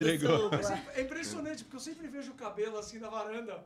[0.00, 0.50] Entregou.
[0.94, 3.64] É, é impressionante, porque eu sempre vejo o cabelo assim na varanda.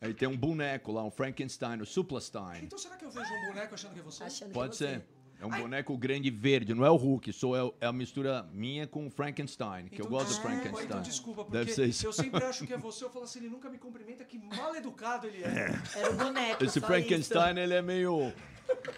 [0.00, 2.64] Aí tem um boneco lá, um Frankenstein, o Suplastein.
[2.64, 4.24] Então será que eu vejo um boneco achando que é você?
[4.24, 4.86] Achando que Pode é você.
[4.86, 5.08] ser.
[5.40, 8.86] É um boneco grande verde, não é o Hulk, sou é, é a mistura minha
[8.86, 10.84] com o Frankenstein, que eu gosto do desculpa, Frankenstein.
[10.86, 12.06] Então desculpa, porque Deve ser isso.
[12.06, 13.04] eu sempre acho que é você.
[13.04, 15.74] Eu falo assim, ele nunca me cumprimenta, que mal educado ele é.
[15.96, 16.64] Era o boneco.
[16.64, 18.32] Esse só Frankenstein, ele é meio.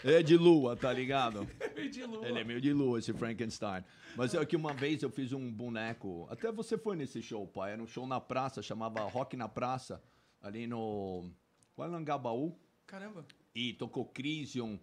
[0.05, 1.46] É de lua, tá ligado?
[1.75, 2.27] Meio de lua.
[2.29, 3.85] Ele é meio de lua, esse Frankenstein.
[4.16, 6.27] Mas é que uma vez eu fiz um boneco.
[6.30, 7.73] Até você foi nesse show, pai.
[7.73, 10.02] Era um show na praça, chamava Rock na Praça,
[10.41, 11.30] ali no.
[11.77, 12.56] Gualangabaú.
[12.87, 13.27] Caramba.
[13.55, 14.79] E tocou Crisium.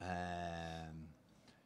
[0.00, 0.90] é,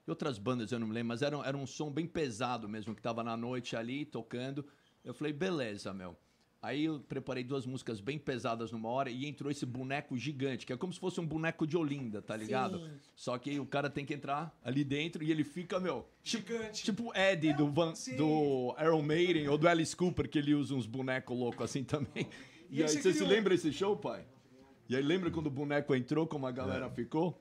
[0.07, 2.95] E outras bandas, eu não me lembro, mas era, era um som bem pesado mesmo,
[2.95, 4.65] que tava na noite ali tocando.
[5.05, 6.17] Eu falei, beleza, meu.
[6.63, 10.73] Aí eu preparei duas músicas bem pesadas numa hora e entrou esse boneco gigante, que
[10.73, 12.79] é como se fosse um boneco de Olinda, tá ligado?
[12.79, 12.91] Sim.
[13.17, 16.85] Só que o cara tem que entrar ali dentro e ele fica, meu, Gigante.
[16.85, 18.15] tipo o Eddie do, Van, sim.
[18.17, 22.29] do Iron Maiden ou do Alice Cooper, que ele usa uns bonecos loucos assim também.
[22.71, 24.25] E, E aí você você se lembra desse show, pai?
[24.89, 27.41] E aí lembra quando o boneco entrou, como a galera ficou?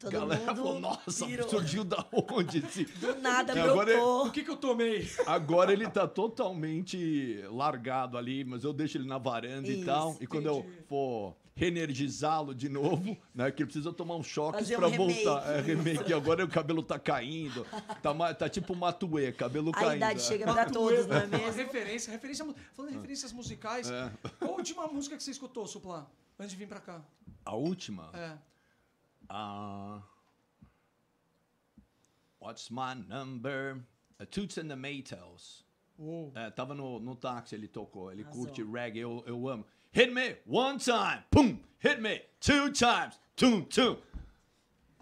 [0.00, 1.48] Todo a galera mundo falou, nossa, pirou.
[1.48, 2.58] surgiu da onde?
[2.58, 4.26] esse-" Do nada E agora brotou.
[4.26, 5.06] O que, que eu tomei?
[5.26, 10.16] Agora ele tá totalmente largado ali, mas eu deixo ele na varanda e Isso, tal.
[10.20, 13.50] E quando eu for reenergizá-lo de novo, né?
[13.50, 15.40] Que ele precisa tomar uns choques Fazer um pra voltar.
[15.40, 15.48] remake.
[15.48, 16.12] É, remake.
[16.14, 17.66] Agora o cabelo tá caindo.
[18.00, 19.96] Tá, tá tipo Matuê, cabelo A caindo.
[19.96, 20.22] idade é.
[20.22, 21.52] chega pra todos, não é mesmo?
[21.52, 22.46] referência, referência.
[22.72, 24.10] Falando em referências musicais, É.
[24.38, 26.08] qual a última música que você escutou, Supla?
[26.38, 27.02] Antes de vir pra cá.
[27.44, 28.10] A última.
[28.14, 28.38] É.
[29.30, 30.00] Uh,
[32.40, 33.80] what's my number?
[34.30, 35.64] Toots and the Maytals.
[35.98, 36.32] Uou.
[36.34, 38.12] É, tava no, no táxi, ele tocou.
[38.12, 38.44] Ele Arrasou.
[38.46, 39.64] curte reggae, eu, eu amo.
[39.90, 41.58] Hit me one time, pum.
[41.80, 43.96] Hit me two times, tum, tum.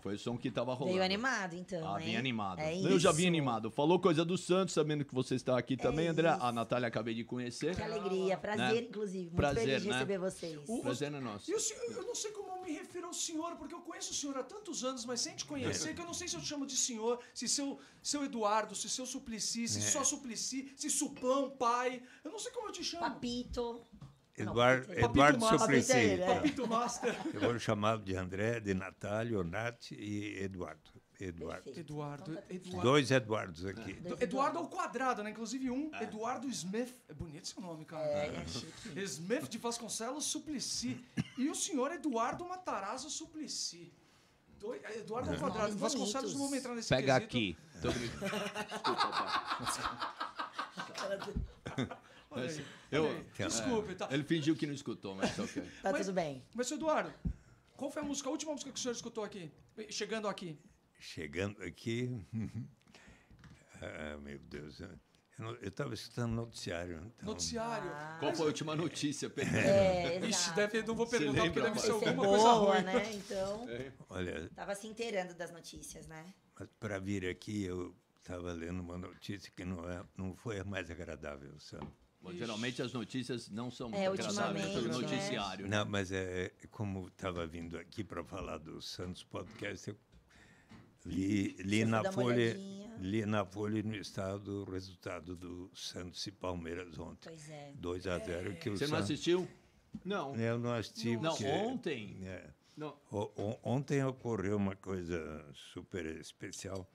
[0.06, 0.92] Foi o som que tava rolando.
[0.92, 1.92] Veio animado, então.
[1.92, 2.10] Ah, hein?
[2.10, 2.60] vim animado.
[2.60, 3.72] É eu já vim animado.
[3.72, 6.30] Falou coisa do Santos, sabendo que você está aqui também, André.
[6.32, 6.44] isso.
[6.44, 7.74] A Natália acabei de conhecer.
[7.74, 8.88] Que alegria, prazer, Né?
[8.88, 9.24] inclusive.
[9.24, 9.94] Muito Prazer, feliz de né?
[9.94, 10.60] receber vocês.
[10.68, 11.50] O- Prazer é nosso.
[11.50, 14.14] E senhor, eu não sei como eu me refiro ao senhor, porque eu conheço o
[14.14, 16.46] senhor há tantos anos, mas sem te conhecer, que eu não sei se eu te
[16.46, 21.50] chamo de senhor, se seu, seu Eduardo, se seu Suplicy, se só Suplicy, se Suplão,
[21.50, 22.00] pai.
[22.22, 23.02] Eu não sei como eu te chamo.
[23.02, 23.82] Papito.
[24.38, 25.46] Eduardo.
[25.58, 25.92] Suplicy.
[25.92, 26.34] É é.
[26.34, 27.16] Papito Master.
[27.34, 30.80] Eu vou chamá-lo de André, de Natália, Nath e Eduardo.
[31.18, 31.70] Eduardo.
[31.74, 32.82] Eduardo, Então tá Eduardo.
[32.82, 33.94] Dois Eduardos aqui.
[33.94, 35.30] Do- Eduardo ao quadrado, né?
[35.30, 36.92] Inclusive um, Eduardo Smith.
[37.08, 38.04] É bonito seu nome, cara.
[38.06, 39.00] É, é chique.
[39.00, 41.02] Smith de Vasconcelos Suplicy.
[41.38, 43.90] E o senhor Eduardo Matarazzo Suplicy.
[44.60, 45.68] Doi- é, Eduardo ao quadrado.
[45.68, 47.24] Nomes Vasconcelos não vamos entrar nesse Pega quesito.
[47.24, 47.56] aqui.
[47.80, 48.36] Tô brincando.
[49.64, 49.96] Desculpa,
[51.76, 51.88] pai.
[52.36, 53.24] Olha Eu-.
[53.48, 54.08] Desculpe, tá?
[54.10, 55.62] Ele fingiu que não escutou, mas tá ok.
[55.82, 56.42] Tá Mas- tudo bem.
[56.54, 57.12] Mas, Eduardo,
[57.76, 59.50] qual foi a música, a última música que o senhor escutou aqui?
[59.90, 60.58] Chegando aqui.
[60.98, 62.10] Chegando aqui.
[63.82, 64.80] ah, meu Deus.
[65.38, 67.12] Eu estava escutando noticiário.
[67.16, 67.90] Então, Noticiário.
[68.20, 68.74] Qual foi a última
[69.28, 69.54] Pedro?
[69.54, 72.84] É, Ixi, deve, não vou perguntar porque lembra, deve ser alguma coisa boa, ruim.
[72.84, 73.12] né?
[73.12, 73.66] Então,
[74.08, 76.32] Olha, tava se inteirando das notícias, né?
[76.80, 80.90] para vir aqui, eu estava lendo uma notícia que não, é, não foi a mais
[80.90, 81.86] agradável, sabe?
[82.20, 84.80] Bom, geralmente as notícias não são muito É, agradáveis né?
[84.92, 85.68] noticiário.
[85.68, 89.96] Não, mas é como estava vindo aqui para falar do Santos Podcast, eu
[91.04, 92.56] li, li na Folha,
[92.98, 97.28] li na Folha no estado o resultado do Santos e Palmeiras ontem.
[97.28, 97.72] Pois é.
[97.76, 99.48] 2 a 0 que o Você não Santos, assistiu?
[100.04, 100.34] Não.
[100.34, 101.16] Eu não assisti.
[101.16, 102.18] Não, porque- ontem.
[102.26, 102.50] é.
[102.76, 102.94] Não.
[103.10, 106.86] O- o- ontem ocorreu uma coisa super especial.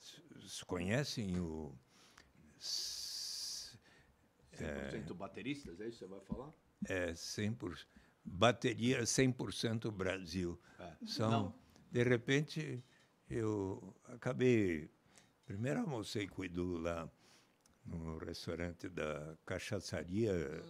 [0.00, 1.72] Vocês conhecem o
[4.56, 6.52] 100% bateristas, é isso que você vai falar?
[6.88, 7.86] é 100%,
[8.24, 10.58] bateria 100% Brasil.
[10.78, 10.92] É.
[11.06, 11.54] São, Não.
[11.90, 12.82] de repente,
[13.28, 14.90] eu acabei.
[15.44, 17.10] Primeiro almocei com o Edu lá
[17.84, 20.62] no restaurante da cachaçaria eh,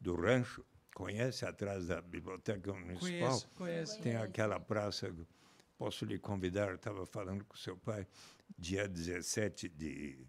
[0.00, 0.64] do Rancho.
[0.94, 3.28] Conhece atrás da Biblioteca Municipal?
[3.30, 4.00] Conheço, conheço.
[4.00, 5.12] Tem aquela praça.
[5.76, 6.72] Posso lhe convidar?
[6.74, 8.06] Estava falando com seu pai,
[8.56, 10.24] dia 17 de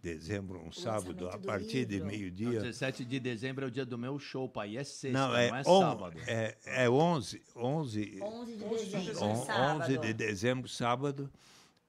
[0.00, 2.60] dezembro, um sábado, a partir de meio-dia.
[2.60, 4.76] 17 de dezembro é o dia do meu show, pai.
[4.76, 6.18] É sexta, Não, não é, é, on- sábado.
[6.26, 9.24] é, é 11, 11, 11 de 11 de dezembro, dezembro.
[9.24, 9.82] on- sábado.
[9.82, 11.32] 11 de dezembro, sábado,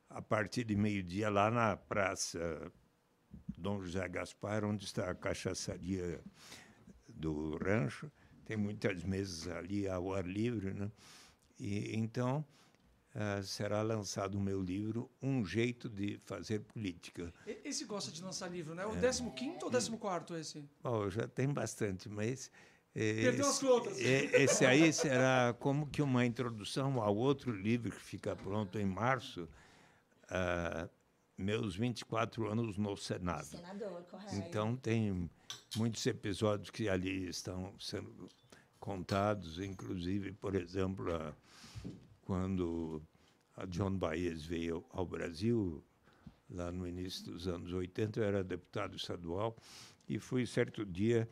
[0.10, 2.72] a partir de meio-dia, lá na Praça
[3.56, 6.20] Dom José Gaspar, onde está a cachaçaria
[7.08, 8.12] do rancho.
[8.46, 10.92] Tem muitas mesas ali ao ar livre, né?
[11.60, 12.44] E então
[13.20, 17.34] ah, será lançado o meu livro Um Jeito de Fazer Política.
[17.46, 18.86] Esse gosta de lançar livro, né?
[18.86, 19.00] O É.
[19.02, 20.64] 15 ou 14 esse?
[20.82, 22.50] Bom, já tem bastante, mas.
[22.96, 23.98] eh, Perdeu as esse, contas.
[24.00, 28.86] eh, Esse aí será como que uma introdução ao outro livro que fica pronto em
[28.86, 29.50] março,
[30.30, 30.88] ah,
[31.38, 33.46] meus 24 anos no Senado.
[33.46, 34.36] Senador, correto.
[34.36, 35.30] Então, tem
[35.76, 38.30] muitos episódios que ali estão sendo
[38.80, 41.34] contados, inclusive, por exemplo, a-
[42.30, 43.02] quando
[43.56, 45.84] a John Baez veio ao Brasil,
[46.48, 49.58] lá no início dos anos 80, eu era deputado estadual,
[50.08, 51.28] e fui certo dia,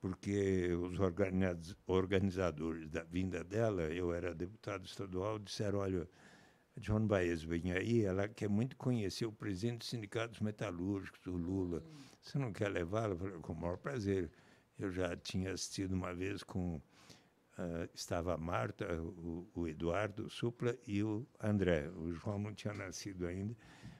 [0.00, 6.08] porque os organiz- organizadores da vinda dela, eu era deputado estadual, disseram, olha,
[6.76, 11.36] a John Baez vem aí, ela quer muito conhecer o presidente dos sindicatos metalúrgicos, o
[11.36, 11.80] Lula.
[12.20, 13.14] Você não quer levá-la?
[13.14, 14.32] Eu falei, com o maior prazer.
[14.76, 16.82] Eu já tinha assistido uma vez com...
[17.58, 21.88] ah, estava a Marta, o, o Eduardo Supla e o André.
[21.90, 23.56] O João não tinha nascido ainda.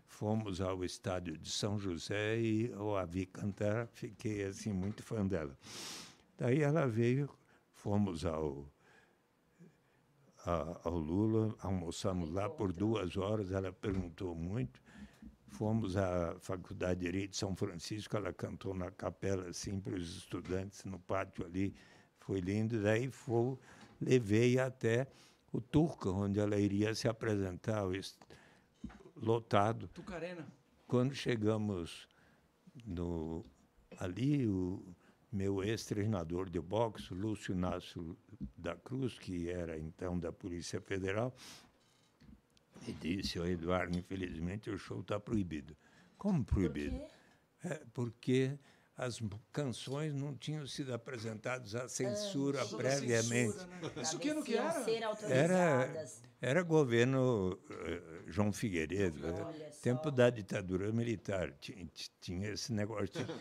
[0.07, 3.89] Fomos ao estádio de São José e eu a vi cantar.
[3.89, 5.57] Fiquei, assim, muito fã dela.
[6.39, 7.29] Daí ela veio,
[7.73, 8.71] fomos ao
[10.47, 14.81] a- ao Lula, almoçamos lá por duas horas, ela perguntou muito.
[15.49, 20.17] Fomos à Faculdade de Direito de São Francisco, ela cantou na capela, assim, para os
[20.19, 21.75] estudantes, no pátio ali,
[22.27, 22.83] foi lindo.
[22.83, 23.57] Daí foi,
[24.01, 25.07] levei até
[25.53, 27.83] o Turca, onde ela iria se apresentar,
[29.17, 29.89] lotado.
[29.89, 30.47] Tucarena.
[30.87, 32.09] Quando chegamos
[32.85, 33.45] no,
[33.99, 34.83] ali, o
[35.31, 38.17] meu ex-treinador de boxe, Lúcio Inácio
[38.57, 41.35] da Cruz, que era então da Polícia Federal,
[42.87, 45.77] e disse ao Eduardo, infelizmente o show está proibido.
[46.17, 47.01] Como proibido?
[47.63, 48.59] É, porque
[48.97, 49.19] as
[49.53, 53.53] canções não tinham sido apresentadas à censura Sob a previamente.
[53.53, 54.03] censura, né?
[54.03, 54.97] Isso que ano que Pareciam
[55.29, 55.85] era?
[55.85, 56.07] Era,
[56.41, 59.43] era governo eh, João Figueiredo, né?
[59.45, 59.81] Olha só.
[59.83, 61.53] tempo da ditadura militar.
[61.61, 61.87] Tinha,
[62.21, 63.07] tinha esse negócio.
[63.25, 63.35] de-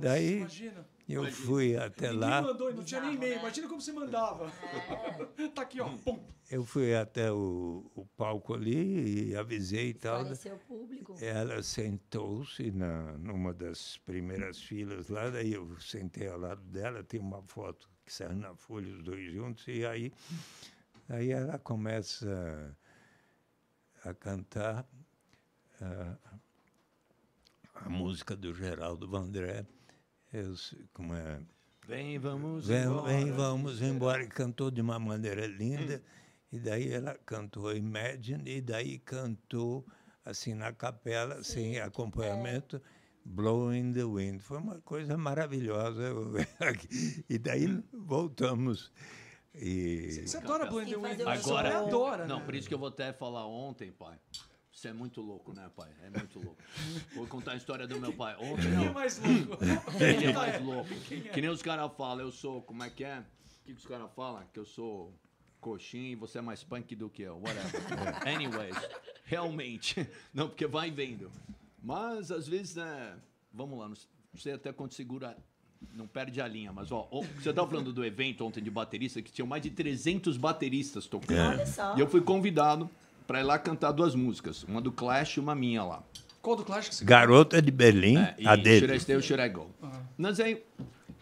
[0.00, 0.88] Daí Imagina.
[1.14, 3.34] Eu fui até Ninguém lá, mandou, não tinha nem e-mail.
[3.34, 3.40] né?
[3.40, 4.50] Imagina como você mandava.
[5.54, 5.88] tá aqui, ó.
[5.98, 6.18] Pum.
[6.50, 10.24] eu fui até o, o palco ali e avisei e tal.
[10.24, 11.14] Pareceu público.
[11.20, 17.20] Ela sentou-se na numa das primeiras filas lá, daí eu sentei ao lado dela, tem
[17.20, 20.12] uma foto que saiu na folha os dois juntos e aí
[21.08, 22.76] aí ela começa
[24.04, 24.86] a cantar
[25.80, 26.16] ah,
[27.74, 29.66] a música do Geraldo Vandré,
[30.32, 31.40] eu sei como é
[31.86, 33.12] Vem, vamos Vem, embora.
[33.12, 34.22] vem, vamos embora.
[34.24, 36.02] E cantou de uma maneira linda.
[36.50, 39.86] E daí ela cantou Imagine, e daí cantou,
[40.24, 42.82] assim, na capela, sem acompanhamento,
[43.24, 44.40] Blowing the Wind.
[44.40, 46.02] Foi uma coisa maravilhosa.
[47.30, 48.92] e daí voltamos.
[49.54, 51.20] E Você adora Blowing the Wind.
[51.20, 52.44] Agora, adora, não, né?
[52.44, 54.18] por isso que eu vou até falar ontem, pai.
[54.76, 55.88] Você é muito louco, né, pai?
[56.02, 56.62] É muito louco.
[57.14, 58.36] Vou contar a história do meu pai.
[58.38, 58.92] Ontem, Quem é não.
[58.92, 59.64] mais louco?
[59.98, 60.94] Ele é mais louco.
[61.32, 63.20] Que nem os caras falam, eu sou, como é que é?
[63.20, 64.44] O que, que os caras falam?
[64.52, 65.14] Que eu sou
[65.62, 67.40] coxinha e você é mais punk do que eu.
[67.40, 68.28] Whatever.
[68.28, 68.76] Anyways,
[69.24, 70.06] realmente.
[70.34, 71.32] Não, porque vai vendo.
[71.82, 73.16] Mas, às vezes, né?
[73.54, 73.96] Vamos lá, não
[74.38, 75.38] sei até quando segura.
[75.94, 79.32] Não perde a linha, mas ó, você estava falando do evento ontem de baterista, que
[79.32, 81.54] tinham mais de 300 bateristas tocando.
[81.54, 81.96] Olha só.
[81.96, 82.90] E eu fui convidado
[83.26, 86.02] para ir lá cantar duas músicas, uma do Clash e uma minha lá.
[86.42, 88.78] Qual do Clash que você Garota de Berlim, É, e a dele.
[88.80, 89.68] Should I Stay or Should I Go?
[90.16, 90.62] Mas aí,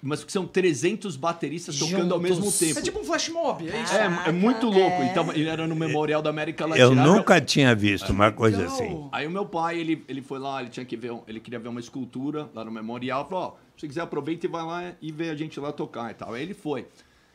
[0.03, 2.59] mas que são 300 bateristas tocando ao mesmo Juntos.
[2.59, 2.79] tempo.
[2.79, 3.95] É tipo um flash mob, é isso?
[3.95, 5.03] É, é muito louco.
[5.03, 5.07] é.
[5.11, 6.85] E, tava- e era no Memorial da América Latina.
[6.87, 8.75] Eu nunca tinha visto uma coisa Legal.
[8.75, 9.09] assim.
[9.13, 11.59] Aí o meu pai, ele, ele foi lá, ele tinha que ver, um- ele queria
[11.59, 14.93] ver uma escultura lá no memorial, falou, ó, se você quiser aproveita e vai lá
[15.01, 16.35] e vê a gente lá tocar e tal.
[16.35, 16.87] Aí ele foi.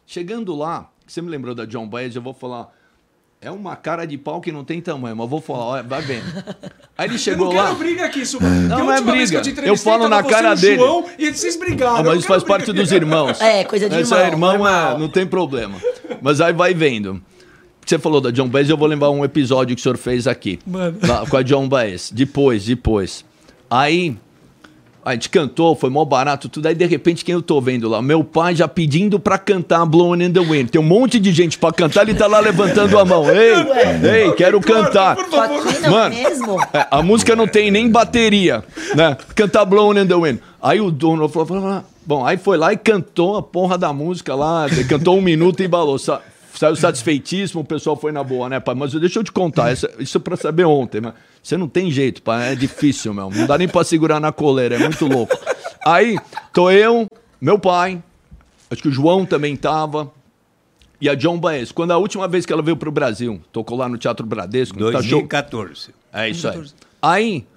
[0.05, 2.71] Chegando lá, você me lembrou da John Baez, eu vou falar,
[3.41, 6.01] é uma cara de pau que não tem tamanho, mas eu vou falar, olha, vai
[6.01, 6.25] vendo.
[6.97, 8.47] Aí ele Eu chegou não lá, quero briga aqui, Suba.
[8.49, 9.59] Não, não é última vez que briga.
[9.59, 10.75] eu te Eu falo na você cara dele.
[10.77, 11.95] João, e vocês brigaram.
[11.95, 12.81] Ah, Eu mas não isso faz parte briga.
[12.81, 13.39] dos irmãos.
[13.49, 14.95] É, coisa de irmão, é irmão, normal.
[14.95, 15.75] é, não tem problema.
[16.21, 17.21] Mas aí vai vendo.
[17.85, 20.59] Você falou da John Baez, eu vou lembrar um episódio que o senhor fez aqui.
[20.67, 20.97] Mano.
[21.01, 22.11] Lá, com a John Baez.
[22.11, 23.25] Depois, depois.
[23.69, 24.15] Aí,
[25.03, 26.67] a gente cantou, foi mó barato, tudo.
[26.67, 28.01] Aí, de repente, quem eu tô vendo lá?
[28.01, 30.69] Meu pai já pedindo pra cantar Blowing in the Wind.
[30.69, 33.25] Tem um monte de gente pra cantar, ele tá lá levantando a mão.
[33.29, 33.53] Ei,
[34.25, 35.17] ei, quero cantar.
[35.81, 36.15] Não Mano.
[36.15, 36.61] mesmo?
[36.73, 38.63] É, a música não tem nem bateria,
[38.95, 39.17] né?
[39.35, 40.39] Cantar Blowing in the Wind.
[40.61, 43.93] Aí o dono falou, falou, falou, bom, aí foi lá e cantou a porra da
[43.93, 45.97] música lá, cantou um minuto e balou.
[45.97, 46.21] Sa-
[46.55, 48.75] Saiu satisfeitíssimo, o pessoal foi na boa, né, pai?
[48.75, 51.91] Mas deixa eu te contar, essa- isso é pra saber ontem, mas você não tem
[51.91, 53.29] jeito, pai, é difícil, meu.
[53.29, 55.37] Não dá nem pra segurar na coleira, é muito louco.
[55.85, 56.17] Aí,
[56.53, 57.07] tô eu,
[57.39, 58.01] meu pai,
[58.69, 60.11] acho que o João também tava,
[61.01, 61.71] e a John Baez.
[61.71, 64.91] Quando a última vez que ela veio pro Brasil, tocou lá no Teatro Bradesco, no
[64.91, 65.93] tá show, 2014.
[66.13, 66.65] é isso aí.
[67.01, 67.47] Aí,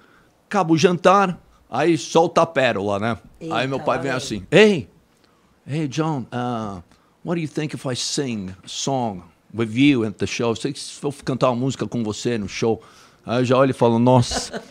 [0.47, 1.37] acaba o jantar,
[1.69, 3.17] aí solta a pérola, né?
[3.51, 4.87] aí meu Eita, pai vem assim, Hey,
[5.67, 6.81] hey John, uh,
[7.23, 9.23] what do you think if I sing a song
[9.53, 10.55] with you at the show?
[10.55, 10.73] Se
[11.03, 12.81] eu cantar uma música com você no show.
[13.25, 14.61] Aí eu já olho e falo, nossa,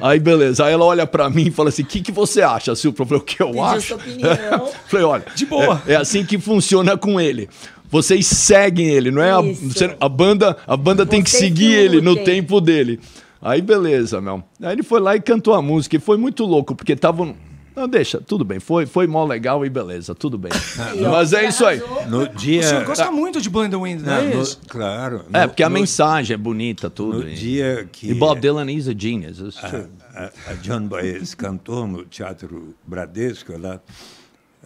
[0.00, 0.64] Aí, beleza.
[0.64, 3.02] Aí ela olha pra mim e fala assim: o que, que você acha, Silvio?
[3.02, 3.86] Eu falei, o que eu Pediu acho?
[3.88, 4.68] sua opinião.
[4.88, 5.24] falei, olha.
[5.34, 5.82] De boa.
[5.86, 7.48] É, é assim que funciona com ele.
[7.90, 9.30] Vocês seguem ele, não é?
[9.32, 12.98] A, você- a banda, a banda tem que seguir que ele no tempo dele.
[13.42, 14.42] Aí, beleza, meu.
[14.62, 15.96] Aí ele foi lá e cantou a música.
[15.96, 17.34] E foi muito louco, porque tava.
[17.74, 18.58] Não, deixa, tudo bem.
[18.58, 20.50] Foi, foi mó legal e beleza, tudo bem.
[21.10, 21.78] Mas é isso aí.
[22.08, 22.80] No O senhor dia.
[22.84, 24.60] gosta muito de Blind the Wind, não, Não, é no- isso?
[24.68, 25.24] claro.
[25.32, 27.20] É, no- porque a no- mensagem é bonita, tudo.
[27.20, 29.38] No e, dia que e Bob Dylan is a genius.
[29.38, 29.86] it's true.
[30.14, 33.80] a, a John Baez cantou no Teatro Bradesco, lá,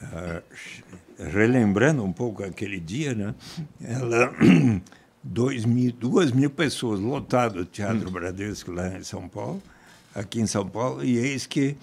[0.03, 0.41] ah,
[1.19, 3.35] relembrando um pouco aquele dia, né?
[3.83, 4.33] Ela,
[5.23, 9.63] dois mil, duas mil pessoas, lotado o Teatro Bradesco lá em São Paulo,
[10.15, 11.77] aqui em São Paulo, e eis que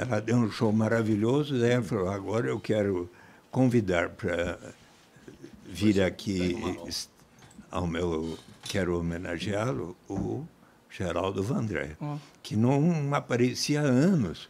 [0.00, 3.10] ela deu um show maravilhoso, daí ela falou, agora eu quero
[3.50, 4.58] convidar para
[5.66, 6.56] vir aqui
[7.70, 10.46] ao meu, quero homenageá-lo, o
[10.88, 11.98] Geraldo Vandré,
[12.42, 14.48] que não aparecia há anos.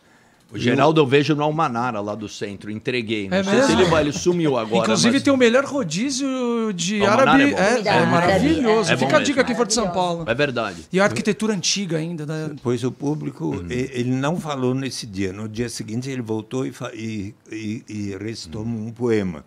[0.52, 2.71] O Geraldo eu vejo no Almanara, lá do centro.
[2.71, 3.28] Entreguei.
[3.28, 4.83] Não É sei se ele vai, ele sumiu agora.
[4.83, 7.54] Inclusive mas- tem o melhor rodízio de O Almanar árabe.
[7.54, 7.57] é.
[7.57, 8.90] É, é árabe, maravilhoso.
[8.90, 8.95] é.
[8.95, 10.25] É Fica a dica quem for de São Paulo.
[10.26, 10.83] É verdade.
[10.92, 12.26] E a arquitetura antiga ainda.
[12.26, 12.50] né?
[12.62, 15.33] Pois o público, e- ele não falou nesse dia.
[15.33, 19.45] No dia seguinte, ele voltou e, e, e, e recitou um poema.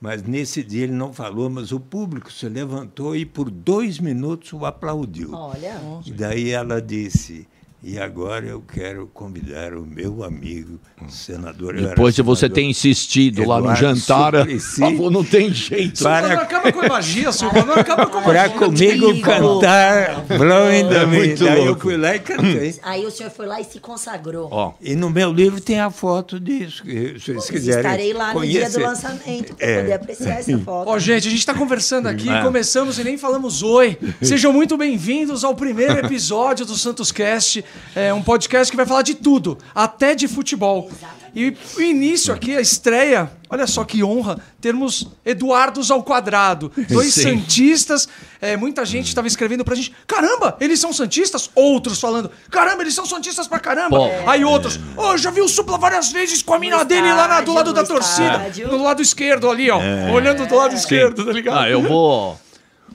[0.00, 4.50] Mas nesse dia ele não falou, mas o público se levantou e por dois minutos
[4.54, 5.34] o aplaudiu.
[5.34, 7.46] Olha, E daí ela disse,
[7.82, 11.74] e agora eu quero convidar o meu amigo, senador...
[11.74, 14.80] eu era Depois de você senador, ter insistido lá no Eduardo jantar, Suplicy.
[15.10, 16.02] não tem jeito.
[16.02, 17.64] Para- Não acaba com a magia, Silva.
[17.64, 18.58] Não acaba com a Para magia.
[18.58, 19.26] comigo Comigo.
[19.26, 21.14] cantar Blowing the É Wind.
[21.26, 21.80] muito Daí eu louco.
[21.80, 22.74] fui lá e cantei.
[22.82, 24.48] aí o senhor foi lá e se consagrou.
[24.50, 28.42] Ó, E no meu livro tem a foto disso, se vocês quiserem Estarei lá no
[28.46, 28.80] dia do conhecer.
[28.86, 29.80] lançamento para É.
[29.80, 30.88] poder apreciar essa foto.
[30.90, 32.42] Ó, gente, a gente está conversando aqui, É.
[32.42, 33.96] começamos e nem falamos oi.
[34.20, 39.02] Sejam muito bem-vindos ao primeiro episódio do Santos Cast, é um podcast que vai falar
[39.02, 40.90] de tudo, até de futebol.
[41.32, 47.14] E o início aqui, a estreia, olha só que honra termos Eduardos ao quadrado, dois
[47.14, 47.22] Sim.
[47.38, 48.08] santistas.
[48.40, 51.48] é, muita gente estava escrevendo pra gente: caramba, eles são santistas?
[51.54, 53.96] Outros falando: caramba, eles são santistas pra caramba.
[53.96, 54.08] Pô.
[54.28, 57.28] Aí outros: oh, já vi o Supla várias vezes com a mina No dele lá
[57.28, 58.68] na- do lado da no torcida, estádio.
[58.68, 59.78] do lado esquerdo ali, ó,
[60.12, 61.58] olhando do lado esquerdo, tá ligado?
[61.60, 62.40] ah, eu vou.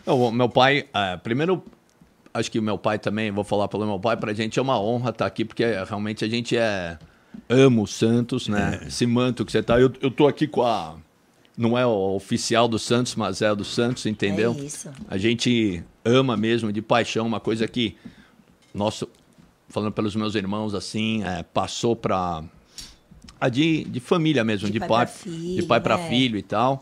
[0.06, 1.64] eu meu pai, é, primeiro,
[2.36, 4.80] acho que o meu pai também, vou falar pelo meu pai, pra gente é uma
[4.80, 7.00] honra estar aqui, porque realmente a gente é.
[7.50, 8.82] Amo o Santos, né?
[8.88, 9.80] Esse manto que você tá.
[9.80, 10.96] Eu, eu tô aqui com a.
[11.58, 14.54] Não é o oficial do Santos, mas é o do Santos, entendeu?
[14.60, 14.90] É isso.
[15.08, 17.96] A gente ama mesmo, de paixão, uma coisa que
[18.74, 19.08] nosso,
[19.70, 22.44] falando pelos meus irmãos assim, é, passou para
[23.40, 26.10] a de, de família mesmo, De de, pai pai, pra filho, de pai para né?
[26.10, 26.82] filho e tal.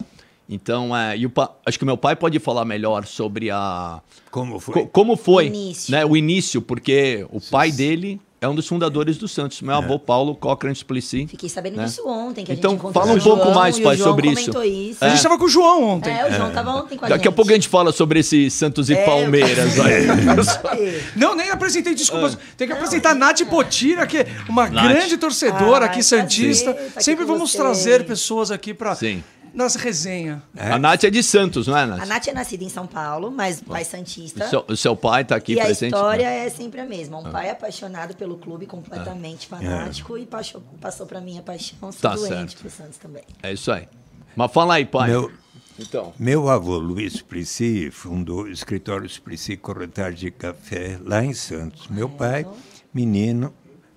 [0.50, 4.60] Então, é, e o pa- acho que meu pai pode falar melhor sobre a Como
[4.60, 4.74] foi?
[4.74, 5.92] co- como foi, início.
[5.92, 9.98] né, o início, porque o pai dele é um dos fundadores do Santos, meu avô
[9.98, 11.28] Paulo Cochrane Suplicy.
[11.28, 11.86] Fiquei sabendo né?
[11.86, 14.28] disso ontem, que a gente Então, fala um o pouco João, mais, pai, o sobre
[14.32, 14.62] isso.
[14.66, 14.98] isso.
[15.06, 16.12] A gente estava com o João ontem.
[16.14, 17.18] É, o João tava ontem com a gente.
[17.18, 19.80] Daqui a pouco a gente fala sobre esse Santos e É, Palmeiras.
[19.80, 19.94] aí.
[20.04, 21.02] É.
[21.16, 22.32] Não, nem apresentei, desculpa.
[22.34, 22.38] Ah.
[22.58, 24.90] Tem que apresentar a Nath Potira, que é uma Nath.
[24.92, 26.74] grande torcedora Ai, aqui, prazer, Santista.
[26.74, 27.58] tá aqui Sempre vamos você.
[27.58, 29.24] trazer pessoas aqui para Sim.
[29.54, 30.40] Nas resenhas.
[30.58, 32.02] A Nath é de Santos, não é, Nath?
[32.02, 34.46] A Nath é nascida em São Paulo, mas pai santista.
[34.46, 35.94] O seu, o seu pai está aqui e a presente?
[35.94, 36.46] história né?
[36.46, 37.20] é sempre a mesma.
[37.20, 38.70] Um pai apaixonado pelo clube, Ah.
[38.70, 41.78] completamente fanático, e passou, passou para mim a paixão.
[41.92, 42.58] Sou Tá doente certo.
[42.60, 43.24] pro Santos também.
[43.44, 43.88] É isso aí.
[44.36, 45.10] Mas fala aí, pai.
[45.10, 45.32] Meu,
[45.78, 46.14] Então.
[46.18, 51.88] meu avô Luiz Plicy fundou o escritório Plicy Corretagem de Café lá em Santos.
[51.88, 52.46] Meu pai,
[52.94, 53.54] menino,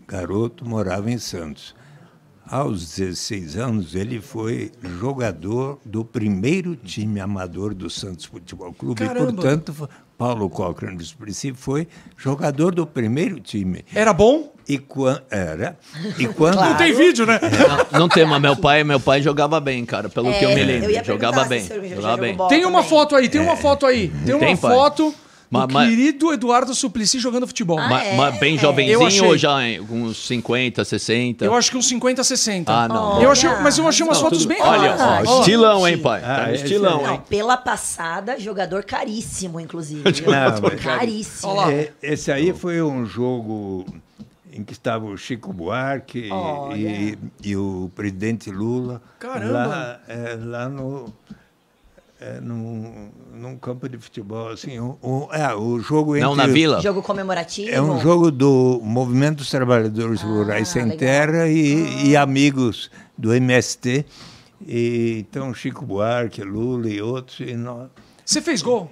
[0.06, 1.74] garoto, morava em Santos.
[2.48, 9.02] Aos 16 anos, ele foi jogador do primeiro time amador do Santos Futebol Clube.
[9.02, 9.32] E, Caramba.
[9.32, 13.84] portanto, fo- Paulo Cochrane dos Plicy foi jogador do primeiro time.
[13.94, 14.52] Era bom?
[14.68, 15.78] E quando era
[16.18, 17.38] e quando Não tem vídeo, né?
[17.92, 20.60] Não, não tem, mas meu pai, meu pai jogava bem, cara, pelo que eu me
[20.60, 20.84] É, lembro.
[20.86, 21.64] eu ia jogava bem.
[21.94, 22.36] Jogava bem.
[22.48, 22.88] Tem uma também.
[22.90, 24.08] foto aí, tem uma foto aí.
[24.24, 24.72] Tem uma Tem, pai?
[24.74, 25.14] foto
[25.50, 27.78] Ma- ma- querido Eduardo Suplicy jogando futebol.
[27.78, 28.16] Ah, Ma- é?
[28.16, 29.20] ma- bem Eu jovenzinho achei.
[29.28, 31.44] ou já em uns 50, 60?
[31.44, 32.72] Eu acho que uns 50, 60.
[32.72, 33.22] Ah, não.
[33.22, 36.20] Eu achei, mas eu achei umas Não, fotos tudo- bem Olha, ó, estilão, hein, pai?
[36.24, 37.22] Ah, esse estilão, Não, hein?
[37.28, 40.02] pela passada, jogador caríssimo, inclusive.
[40.26, 41.70] Não, mas- Caríssimo.
[41.70, 43.86] É, esse aí foi um jogo
[44.52, 46.74] em que estava o Chico Buarque Olha.
[46.76, 49.52] e, e o presidente Lula Caramba.
[49.66, 51.12] lá, é, lá no
[52.20, 56.52] é, num, num campo de futebol assim um, um- é, o jogo Não, entre na
[56.52, 56.80] vila?
[56.80, 57.70] Jogo comemorativo.
[57.70, 60.98] é um jogo do Movimento dos Trabalhadores Ah, Rurais Sem legal.
[60.98, 64.06] Terra e, e amigos do MST
[64.66, 67.88] e, então Chico Buarque Lula e outros e nós
[68.24, 68.90] Você fez gol?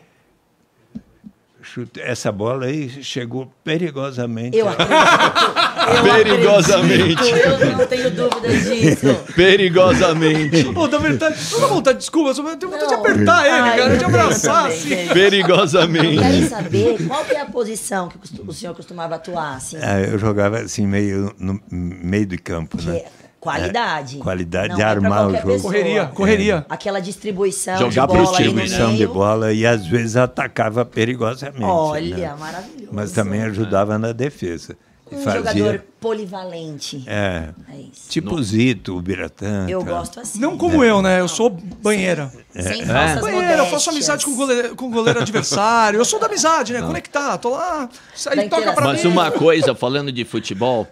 [1.62, 4.56] chute- essa bola aí chegou perigosamente.
[4.58, 4.94] Eu acredito.
[5.88, 7.12] Eu Perigosamente.
[7.12, 9.14] acredito, Eu não tenho dúvidas disso.
[9.34, 10.64] Perigosamente.
[10.72, 13.78] Pô, dá vontade, não dá vontade, desculpa, eu só tenho vontade de apertar ele, Ai,
[13.78, 14.88] cara, de eu abraçar, também, assim.
[14.88, 15.12] gente.
[15.12, 16.18] Perigosamente.
[16.18, 19.76] Quero saber qual que é a posição que o senhor costumava atuar, assim.
[19.80, 22.96] Ah, eu jogava assim meio no meio de campo, que né?
[22.98, 23.04] é
[23.44, 24.18] qualidade.
[24.18, 25.46] qualidade Não de é armar o jogo.
[25.46, 25.72] pessoa.
[25.72, 26.66] Correria, correria.
[26.68, 28.26] Aquela distribuição Jogar de bola né?
[28.28, 31.62] Distribuição de bola e às vezes atacava perigosamente.
[31.62, 32.34] Olha, né?
[32.38, 32.88] maravilhoso.
[32.92, 34.76] Mas também ajudava na defesa.
[35.12, 37.04] Um fazia, jogador polivalente.
[37.06, 38.08] é, É isso.
[38.08, 39.66] tipo Zito, o Biratã.
[39.68, 39.90] Eu tá?
[39.90, 40.40] gosto assim.
[40.40, 41.20] Não como eu, né?
[41.20, 42.32] Eu sou banheira.
[42.52, 45.98] Sem falsas Banheira, eu faço amizade com o goleiro, com o goleiro adversário.
[45.98, 46.80] Eu sou da amizade, né?
[46.80, 47.88] Conectar, tô lá,
[48.24, 49.10] Da aí toca pra Mas mim.
[49.10, 50.86] uma coisa, falando de futebol,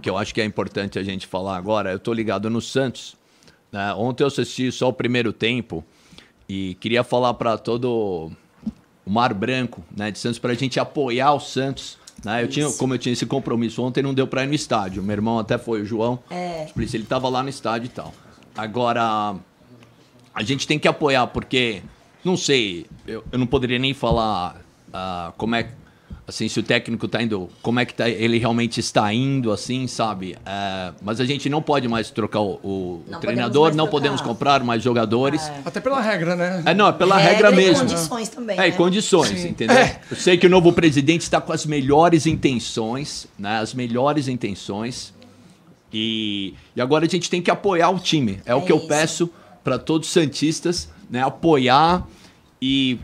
[0.00, 3.14] que eu acho que é importante a gente falar agora, eu tô ligado no Santos.
[3.70, 3.92] né?
[3.94, 5.84] Ontem eu assisti só o primeiro tempo
[6.48, 8.32] e queria falar para todo
[9.04, 12.00] o Mar Branco né, de Santos para a gente apoiar o Santos.
[12.24, 12.42] Né?
[12.42, 15.02] Eu tinha, como eu tinha esse compromisso ontem, não deu para ir no estádio.
[15.02, 16.18] Meu irmão até foi, o João.
[16.30, 16.66] É.
[16.72, 18.14] Por isso ele estava lá no estádio e tal.
[18.56, 19.34] Agora,
[20.34, 21.82] a gente tem que apoiar, porque,
[22.24, 24.60] não sei, eu, eu não poderia nem falar
[24.92, 25.70] ah, como é,
[26.34, 29.86] assim, se o técnico tá indo, como é que tá, ele realmente está indo, assim,
[29.86, 30.36] sabe?
[30.46, 33.90] É, mas a gente não pode mais trocar o, o Não treinador, podemos não trocar.
[33.90, 35.42] podemos comprar mais jogadores.
[35.64, 36.62] Até pela regra, né?
[36.64, 37.86] É, não, é pela Regra regra, e mesmo.
[37.86, 38.76] condições também, É, e né?
[38.76, 39.48] condições, Sim.
[39.48, 39.76] entendeu?
[39.76, 40.00] É.
[40.10, 43.58] Eu sei que o novo presidente está com as melhores intenções, né?
[43.58, 45.12] As melhores intenções.
[45.92, 48.40] E, e agora a gente tem que apoiar o time.
[48.46, 48.88] É, o É que eu isso.
[48.88, 49.30] peço
[49.62, 51.22] para todos os Santistas, né?
[51.22, 52.06] Apoiar
[52.60, 52.98] e.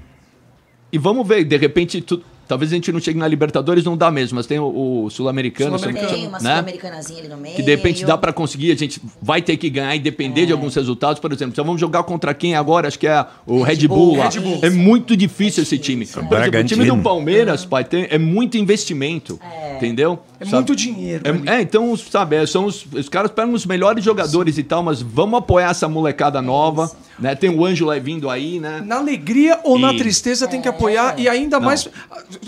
[0.90, 4.10] E vamos ver, de repente, tu- talvez a gente não chegue na Libertadores, não dá
[4.10, 6.14] mesmo, mas tem o, o Sul-Americano, Sul-Americano.
[6.14, 6.50] Tem uma né?
[6.50, 7.54] sul-americanazinha ali no meio.
[7.54, 10.46] Que de repente dá para conseguir, a gente vai ter que ganhar e depender É.
[10.46, 11.20] de alguns resultados.
[11.20, 12.88] Por exemplo, então vamos jogar contra quem agora?
[12.88, 13.98] Acho que é o Red, Red Bull.
[13.98, 14.28] Bull, lá.
[14.30, 14.58] Red Bull.
[14.62, 16.06] É muito difícil esse time.
[16.06, 16.98] Por exemplo, o time do.
[16.98, 19.38] Palmeiras, pai, tem, é muito investimento.
[19.76, 20.18] Entendeu?
[20.40, 20.54] É Sabe?
[20.56, 21.24] muito dinheiro.
[21.48, 24.82] É, é, então, sabe, é, são os, os caras pegam os melhores jogadores e tal,
[24.84, 26.90] mas vamos apoiar essa molecada nova.
[27.18, 27.34] Né?
[27.34, 28.80] Tem o Ângelo aí vindo aí, né?
[28.86, 31.66] Na alegria ou na E- tristeza tem que apoiar e ainda Não.
[31.66, 31.88] mais.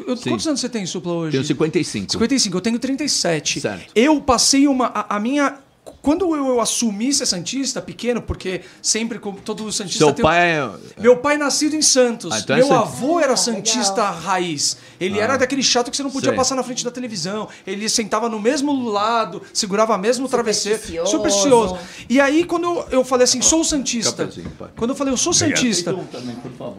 [0.07, 0.31] Eu- Sim.
[0.31, 1.33] Quantos anos você tem, Supla, hoje?
[1.33, 2.13] Tenho 55.
[2.13, 3.61] 55, eu tenho 37.
[3.61, 3.91] Certo.
[3.95, 4.87] Eu passei uma.
[4.95, 5.57] A, a minha.
[6.03, 10.25] Quando eu, eu assumi ser Santista, pequeno, porque sempre, como todo Santista Seu tem.
[10.25, 10.71] um- pai é.
[10.99, 12.33] Meu pai é nascido em Santos.
[12.33, 14.21] Ah, então é Meu Sant- avô era Ah, Santista legal.
[14.21, 14.77] raiz.
[15.01, 16.37] Ele era daquele chato que você não podia Sei.
[16.37, 17.49] passar na frente da televisão.
[17.67, 20.79] Ele sentava no mesmo lado, segurava mesmo travesseiro.
[20.79, 21.11] Supersticioso.
[21.11, 21.79] Supersticioso.
[22.09, 24.29] E aí, quando eu- eu falei assim, sou Santista.
[24.77, 25.95] Quando eu falei, eu sou Santista.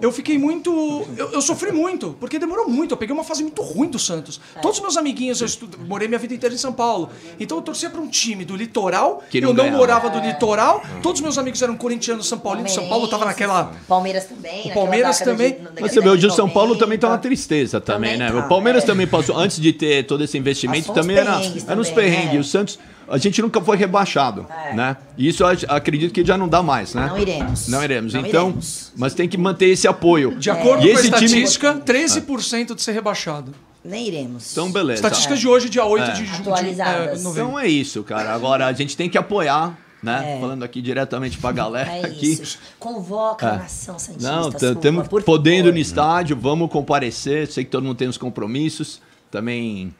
[0.01, 0.71] Eu fiquei muito.
[1.17, 2.91] Eu, eu sofri muito, porque demorou muito.
[2.93, 4.39] Eu peguei uma fase muito ruim do Santos.
[4.61, 7.09] Todos os meus amiguinhos, eu estu- morei minha vida inteira em São Paulo.
[7.39, 9.23] Então eu torcia para um time do litoral.
[9.29, 9.77] Que eu não ganhava.
[9.77, 10.83] morava do litoral.
[11.01, 12.67] Todos os meus amigos eram corintianos, São Paulo.
[12.69, 13.71] São Paulo tava naquela.
[13.87, 14.57] Palmeiras também.
[14.57, 15.51] naquela Palmeiras também.
[15.53, 16.85] de- Mas você vê, de hoje o São Paulo 90.
[16.85, 18.39] também tá uma tristeza também, Também né?
[18.39, 18.85] o Palmeiras é.
[18.87, 21.89] também passou, antes de ter todo esse investimento, Passou uns também era, perrengues era uns
[21.89, 22.33] também, perrengues.
[22.33, 22.39] né?
[22.39, 24.95] O Santos, a gente nunca foi rebaixado, né?
[25.17, 27.07] E isso eu ac- acredito que já não dá mais, né?
[27.07, 27.67] Não iremos.
[27.67, 28.13] Não iremos.
[28.13, 28.91] Não então, iremos.
[28.95, 30.35] mas tem que manter esse apoio.
[30.37, 33.53] De acordo com a estatística, 13% de ser rebaixado.
[33.83, 34.51] Nem iremos.
[34.51, 34.99] Então, beleza.
[34.99, 36.13] Estatísticas de hoje, dia 8 É.
[36.13, 36.29] de.
[36.35, 37.19] Atualizadas.
[37.19, 37.49] É, novembro.
[37.49, 38.31] Então é isso, cara.
[38.33, 40.37] Agora a gente tem que apoiar, né?
[40.37, 40.39] É.
[40.39, 42.33] Falando aqui diretamente pra galera É aqui.
[42.33, 42.57] isso.
[42.79, 44.31] Convoca a nação Santista.
[44.31, 45.73] Não, temos podendo favor.
[45.73, 47.47] no estádio, vamos comparecer.
[47.47, 49.01] Sei que todo mundo tem os compromissos.
[49.29, 49.93] Também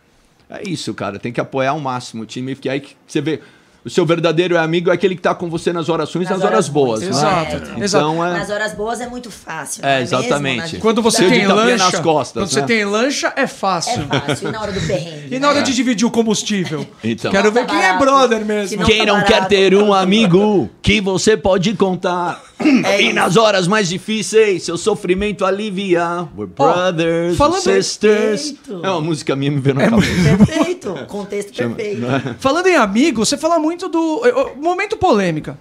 [0.50, 1.20] é isso, cara.
[1.20, 3.42] Tem que apoiar ao máximo o time, porque aí que você vê.
[3.84, 6.40] O seu verdadeiro amigo é aquele que tá com você nas horas ruins e Nas
[6.40, 7.02] nas horas horas boas.
[7.02, 7.30] ruins, né?
[7.30, 8.24] Exato, Então exato.
[8.24, 8.34] é.
[8.40, 9.84] Nas horas boas é muito fácil.
[9.84, 10.18] É, não mesmo?
[10.20, 10.76] exatamente.
[10.76, 11.78] Na Quando você tem lancha.
[11.78, 12.68] nas costas, quando você né?
[12.68, 14.04] tem lancha, é fácil.
[14.12, 14.50] É fácil.
[14.50, 15.22] E na hora do perrengue?
[15.36, 15.66] E na hora né?
[15.66, 16.86] de dividir o combustível?
[17.04, 17.32] Então.
[17.32, 18.84] Quero ver Tá quem é brother mesmo.
[18.86, 22.40] Quem tá não quer ter um amigo que você pode contar
[22.86, 26.30] É e nas horas mais difíceis seu sofrimento aliviar.
[26.38, 28.52] We're brothers, falando- sisters.
[28.52, 28.86] Perfeito.
[28.86, 30.38] É uma música minha me veio na cabeça.
[30.46, 30.94] Perfeito.
[31.08, 32.02] Contexto perfeito.
[32.40, 34.22] Falando em amigo, você fala muito do.
[34.26, 35.58] eh, eh, Momento polêmica.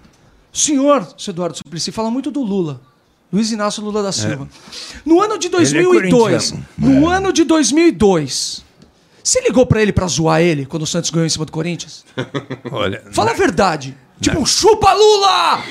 [0.52, 2.80] O senhor, seu Eduardo Suplicy, fala muito do Lula.
[3.32, 4.48] Luiz Inácio Lula da Silva.
[5.04, 6.66] No ano de 2002, corintiano.
[6.76, 8.64] no ano de 2002,
[9.22, 12.04] você ligou pra ele pra zoar ele quando o Santos ganhou em cima do Corinthians?
[12.72, 13.96] Olha, Fala a verdade.
[14.20, 15.62] Tipo, chupa Lula!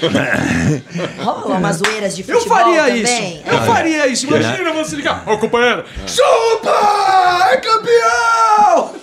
[1.23, 3.01] Rola umas zoeiras de Eu futebol faria também.
[3.03, 3.43] isso.
[3.47, 4.25] Eu faria isso.
[4.27, 5.23] Imagina você ligar.
[5.29, 5.85] Ô, companheiro.
[6.07, 7.49] Chupa!
[7.51, 8.95] É campeão!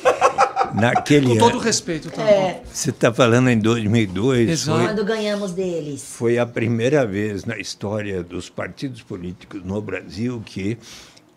[0.74, 2.22] naquele Com todo ano, respeito, tá?
[2.22, 4.78] É, você está falando em 2002, Exato.
[4.78, 6.04] foi, quando ganhamos deles.
[6.16, 10.76] foi a primeira vez na história dos partidos políticos no Brasil que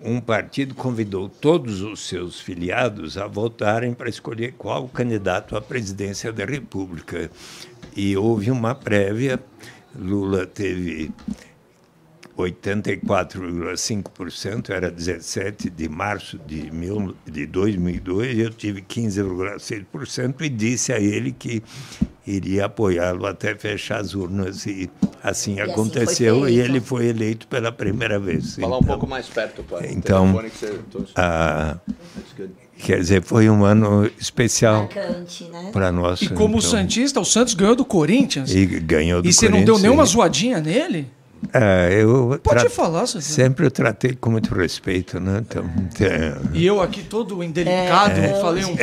[0.01, 6.31] um partido convidou todos os seus filiados a votarem para escolher qual candidato à presidência
[6.31, 7.29] da República.
[7.95, 9.39] E houve uma prévia,
[9.93, 11.12] Lula teve
[12.43, 20.99] 84,5%, era 17 de março de, mil, de 2002, eu tive 15,6% e disse a
[20.99, 21.62] ele que
[22.25, 24.89] iria apoiá-lo até fechar as urnas e
[25.23, 26.69] assim assim foi aconteceu e feito.
[26.69, 28.56] ele foi eleito pela primeira vez.
[28.56, 29.89] Falar um pouco mais perto, pai.
[29.91, 31.78] então, Telefone que você- tô- ah,
[32.78, 34.88] quer dizer, foi um ano especial
[35.52, 35.69] né?
[35.73, 36.21] para nós.
[36.21, 38.52] E como então, Santista, o Santos ganhou do Corinthians.
[38.52, 41.08] E, E ganhou do você não deu Corinthians, nenhuma e- zoadinha nele?
[41.54, 43.34] É, eu Pode tra- falar, Santista.
[43.34, 45.39] Sempre eu tratei com muito respeito, né?
[45.47, 45.63] Então,
[46.02, 48.75] é, E eu aqui todo indelicado, falei um.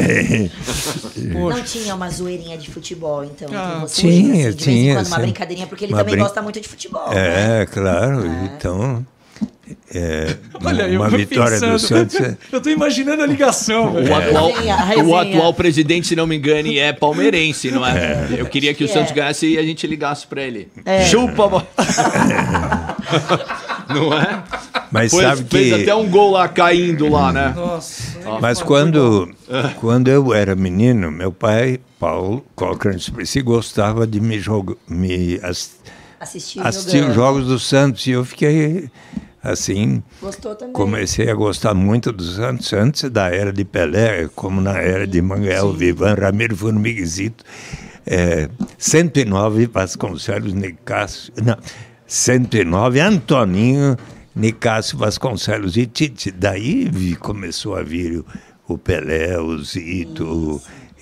[1.51, 3.49] Não tinha uma zoeirinha de futebol, então.
[3.53, 6.23] Ah, vocês, tinha, assim, de vez em tinha, quando, uma brincadeirinha, porque ele também brin-
[6.23, 7.11] gosta muito de futebol.
[7.11, 7.63] né?
[7.63, 8.25] é, claro.
[8.27, 9.07] Então,
[9.95, 11.73] é, Olha, uma vitória pensando.
[11.73, 12.17] do Santos.
[12.21, 13.95] é- Eu tô imaginando a ligação.
[13.95, 14.51] O atual,
[15.07, 18.29] o atual presidente, se não me engane, é palmeirense, não é?
[18.39, 19.15] Eu queria que o que Santos é.
[19.15, 20.69] ganhasse e a gente ligasse pra ele.
[20.85, 21.05] É.
[21.07, 21.49] Chupa!
[21.49, 21.63] bo-
[23.89, 24.43] não é?
[24.91, 25.83] Mas sabe fez que.
[25.83, 27.53] até um gol lá caindo lá, né?
[27.57, 28.19] Nossa.
[28.41, 29.29] Mas quando,
[29.81, 35.77] quando eu era menino, meu pai, Paulo Cochrane Suplicy, gostava de me, jogar, me ass-
[36.19, 38.07] Assistir, assistir os jogos do Santos.
[38.07, 38.89] E eu fiquei
[39.51, 40.03] assim.
[40.21, 40.73] Gostou também.
[40.73, 45.21] Comecei a gostar muito do Santos antes da era de Pelé, como na era de
[45.23, 47.45] Manguel, Vivan, Ramiro Formiguezito,
[48.07, 51.57] é, 109 Vasconcelos Nicásio, não,
[52.07, 53.97] 109 Antoninho,
[54.35, 56.31] Nicásio Vasconcelos e Tite.
[56.31, 58.27] Daí vi- começou a vir o,
[58.75, 60.61] o Pelé, o Zito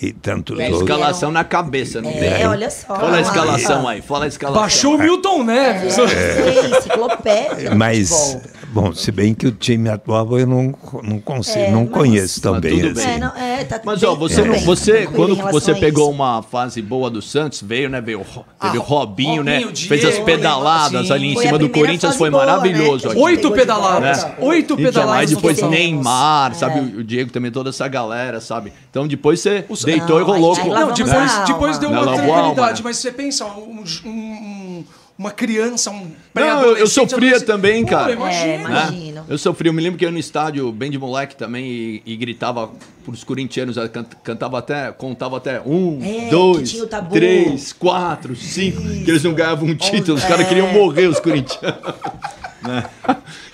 [0.08, 0.80] e tantos outros.
[0.80, 2.46] Escalação na cabeça, não É, tem?
[2.46, 2.94] olha só.
[2.94, 4.62] Fala a escalação aí, fala a escalação.
[4.62, 5.96] Baixou o Milton Neves.
[5.98, 8.38] É, enciclopédia do Mas,
[8.68, 12.40] bom, se bem que o time atual eu não, não consigo, É, não mas- conheço
[12.44, 13.10] Mas tudo assim.
[13.10, 17.10] É, não, é, tá Mas ó, você, não, você quando você pegou uma fase boa
[17.10, 18.00] do Santos, veio, né?
[18.00, 18.20] Veio,
[18.60, 19.58] teve Ah, o Robinho, né?
[19.60, 23.08] Robinho, Fez as Diego, pedaladas ali em cima do Corinthians, foi boa, né, maravilhoso.
[23.16, 24.22] Oito pedaladas.
[24.22, 24.44] volta.
[24.44, 25.30] Oito pedaladas.
[25.30, 25.60] depois.
[25.62, 26.80] Neymar, sabe?
[26.98, 28.72] O Diego também, toda essa galera, sabe?
[28.90, 29.64] Então depois você
[29.98, 30.68] deitou e Não, rolou com.
[30.68, 32.84] Não, depois, depois deu Não, uma tranquilidade, né?
[32.84, 34.84] mas você pensa, um, um-
[35.16, 38.10] uma criança, um Não, eu, sofria também, Pô, cara.
[38.12, 38.44] imagina.
[38.44, 38.64] É, né?
[38.64, 39.24] imagino.
[39.28, 42.02] Eu sofri, eu me lembro que eu ia no estádio bem de moleque também e,
[42.04, 42.68] e gritava
[43.04, 46.74] pros corintianos, can- cantava até, contava até um, É, dois,
[47.12, 50.48] três, quatro, cinco, que eles não ganhavam um título, os caras é.
[50.48, 51.78] queriam morrer, os corintianos.
[52.60, 52.84] né?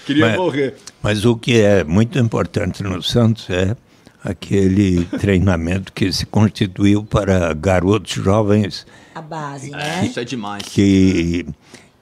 [0.06, 0.76] Queriam Mas- morrer.
[1.02, 3.76] Mas o que é muito importante no Santos é
[4.24, 10.06] aquele treinamento que se constituiu para garotos jovens A base, É, né?
[10.06, 10.62] isso é demais.
[10.64, 11.46] que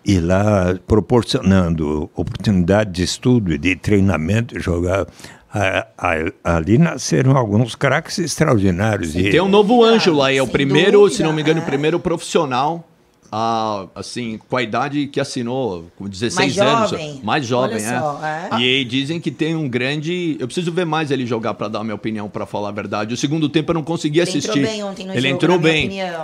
[0.04, 5.06] e lá proporcionando oportunidade de estudo e de treinamento e jogar
[5.52, 10.46] a- a- ali nasceram alguns craques extraordinários e Tem um novo Ângelo aí, é o
[10.46, 11.62] primeiro, dúvida, se não me engano, é.
[11.62, 12.87] o primeiro profissional,
[13.30, 16.90] ah, assim, com a idade que assinou, com 16 Mais anos.
[16.90, 17.20] jovem.
[17.22, 17.98] Mais jovem, Olha é.
[18.00, 18.48] só, é.
[18.60, 20.36] E aí dizem que tem um grande.
[20.40, 23.12] Eu preciso ver mais ele jogar pra dar a minha opinião, pra falar a verdade.
[23.12, 24.48] O segundo tempo eu não consegui Ele assistir.
[24.50, 26.00] entrou bem ontem no ele jogo, entrou bem.
[26.00, 26.14] É,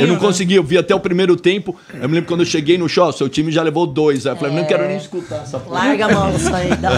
[0.00, 0.20] eu não né?
[0.20, 1.76] consegui, eu vi até o primeiro tempo.
[1.92, 4.26] Eu me lembro quando eu cheguei no show, seu time já levou dois.
[4.26, 5.80] Aí eu falei, não quero nem escutar essa porra.
[5.80, 6.68] Larga a mão disso aí.
[6.76, 6.90] Dá...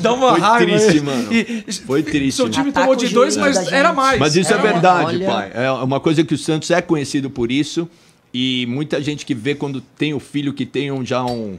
[0.00, 0.64] Dá uma Foi raiva.
[0.78, 1.12] triste, né?
[1.12, 1.32] mano.
[1.32, 2.36] E- Foi triste.
[2.36, 4.18] Seu time tomou de dois, mas era mais.
[4.18, 5.26] Mas isso é, É, verdade, olha.
[5.26, 5.50] pai.
[5.54, 7.88] É uma coisa que o Santos é conhecido por isso.
[8.32, 11.58] E muita gente que vê quando tem o filho que tem um, já um.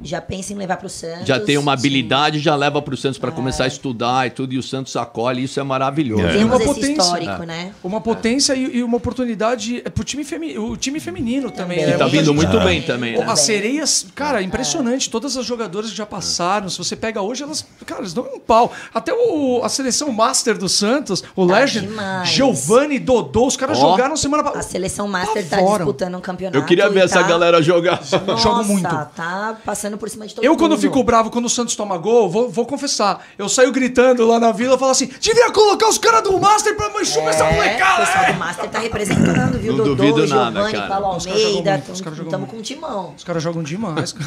[0.00, 1.26] Já pensa em levar pro Santos.
[1.26, 1.78] Já tem uma Sim.
[1.80, 4.94] habilidade, já leva para o Santos para começar a estudar e tudo, e o Santos
[4.94, 6.22] acolhe, isso é maravilhoso.
[6.24, 6.32] É.
[6.34, 6.92] Temos Uma potência.
[6.92, 7.72] histórico, né?
[7.82, 11.78] Uma potência e, e uma oportunidade pro time, femi o time feminino também.
[11.78, 11.86] Também.
[11.90, 11.94] né?
[11.96, 13.24] E tá vindo muito bem também, né?
[13.28, 15.10] As sereias, cara, impressionante.
[15.10, 16.68] Todas as jogadoras que já passaram.
[16.68, 18.70] Se você pega hoje, elas, cara, eles dão um pau.
[18.94, 22.28] Até o, a seleção Master do Santos, o Tá Legend, demais.
[22.28, 23.90] Giovanni Dodô, os caras Ó.
[23.90, 24.62] jogaram semana A passada.
[24.62, 25.84] seleção Master tá Apavoram.
[25.86, 26.56] disputando um campeonato.
[26.56, 28.00] Eu queria ver essa tá- galera jogar.
[28.04, 28.82] Joga Nossa, muito.
[28.88, 30.58] tá passando por cima de todo Eu, mundo.
[30.60, 33.24] quando fico bravo quando o Santos toma gol, vou, vou confessar.
[33.38, 36.76] Eu saio gritando lá na vila e falo assim: devia colocar os caras do Master
[36.76, 38.06] pra chupar essa É, o molecada.
[38.06, 39.72] pessoal do Master tá representando, viu?
[39.76, 40.88] Não Dodô, duvido nada, Giovanni, cara.
[40.88, 41.72] Paulo Os caras jogam Almeida.
[41.72, 43.14] muito, os caras jogam Estamos com um timão.
[43.16, 44.14] Os caras jogam demais.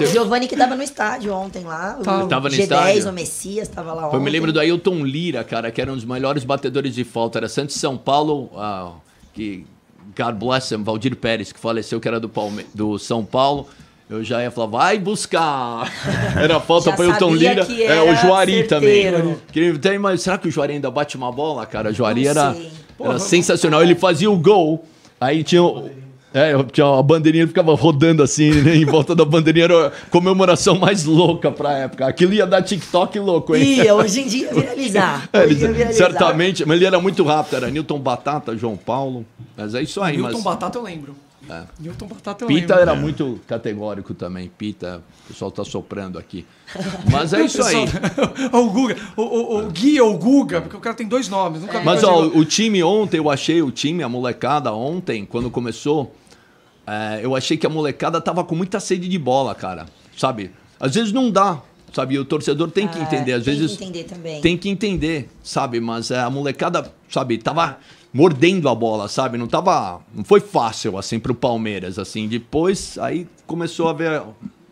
[0.00, 1.94] O Giovanni que tava no estádio ontem lá.
[2.02, 2.24] Tava.
[2.24, 3.08] O Tava no G10, estádio.
[3.08, 4.16] o Messias, tava lá ontem.
[4.16, 7.38] Eu me lembro do Ailton Lira, cara, que era um dos melhores batedores de falta.
[7.38, 8.92] Era Santos e São Paulo, ah,
[9.32, 9.64] que
[10.16, 13.68] God bless him, Valdir Pérez, que faleceu, que era do, Palme do São Paulo.
[14.08, 15.90] Eu já ia falar, vai buscar.
[16.36, 17.66] Era falta para Ailton sabia Lira.
[17.94, 19.16] É, o Juari certeiro.
[19.22, 19.36] também.
[19.50, 21.88] Que tem, mas será que o Juari ainda bate uma bola, cara?
[21.90, 22.70] O Juari era, sei.
[23.00, 23.82] era sensacional.
[23.82, 24.84] Ele fazia o gol,
[25.20, 25.62] aí tinha.
[25.62, 25.88] o-
[26.34, 29.64] É, tinha a bandeirinha ficava rodando assim, né, em volta da bandeirinha.
[29.66, 32.06] Era a comemoração mais louca pra época.
[32.06, 33.62] Aquilo ia dar TikTok louco, hein?
[33.84, 35.28] Ia, hoje em dia viralizar.
[35.32, 35.92] É, ele- viralizar.
[36.08, 39.24] certamente, mas ele era muito rápido, era Newton Batata, João Paulo.
[39.56, 40.42] Mas é isso aí, Milton mas.
[40.42, 41.14] Batata eu lembro.
[41.80, 42.80] Newton Batata eu Pita lembro.
[42.90, 44.48] era muito categórico também.
[44.48, 46.46] Pita, o pessoal tá soprando aqui.
[47.10, 47.84] Mas é isso aí.
[48.52, 48.96] O Guga.
[49.16, 51.60] O, o, o Gui ou o Guga, porque o cara tem dois nomes.
[51.62, 56.14] Nunca Mas ó, o time ontem, eu achei o time, a molecada ontem, quando começou,
[56.86, 59.86] é, eu achei que a molecada tava com muita sede de bola, cara.
[60.16, 60.50] Sabe?
[60.78, 61.60] Às vezes não dá,
[61.92, 62.18] sabe?
[62.18, 63.32] O torcedor tem que Ah, entender.
[63.32, 64.40] Às tem que vezes entender também.
[64.40, 65.80] tem que entender, sabe?
[65.80, 67.78] Mas é, a molecada, sabe, tava
[68.14, 69.36] mordendo a bola, sabe?
[69.36, 70.00] Não tava.
[70.14, 72.28] Não foi fácil, assim, pro Palmeiras, assim.
[72.28, 74.22] Depois, aí começou a ver,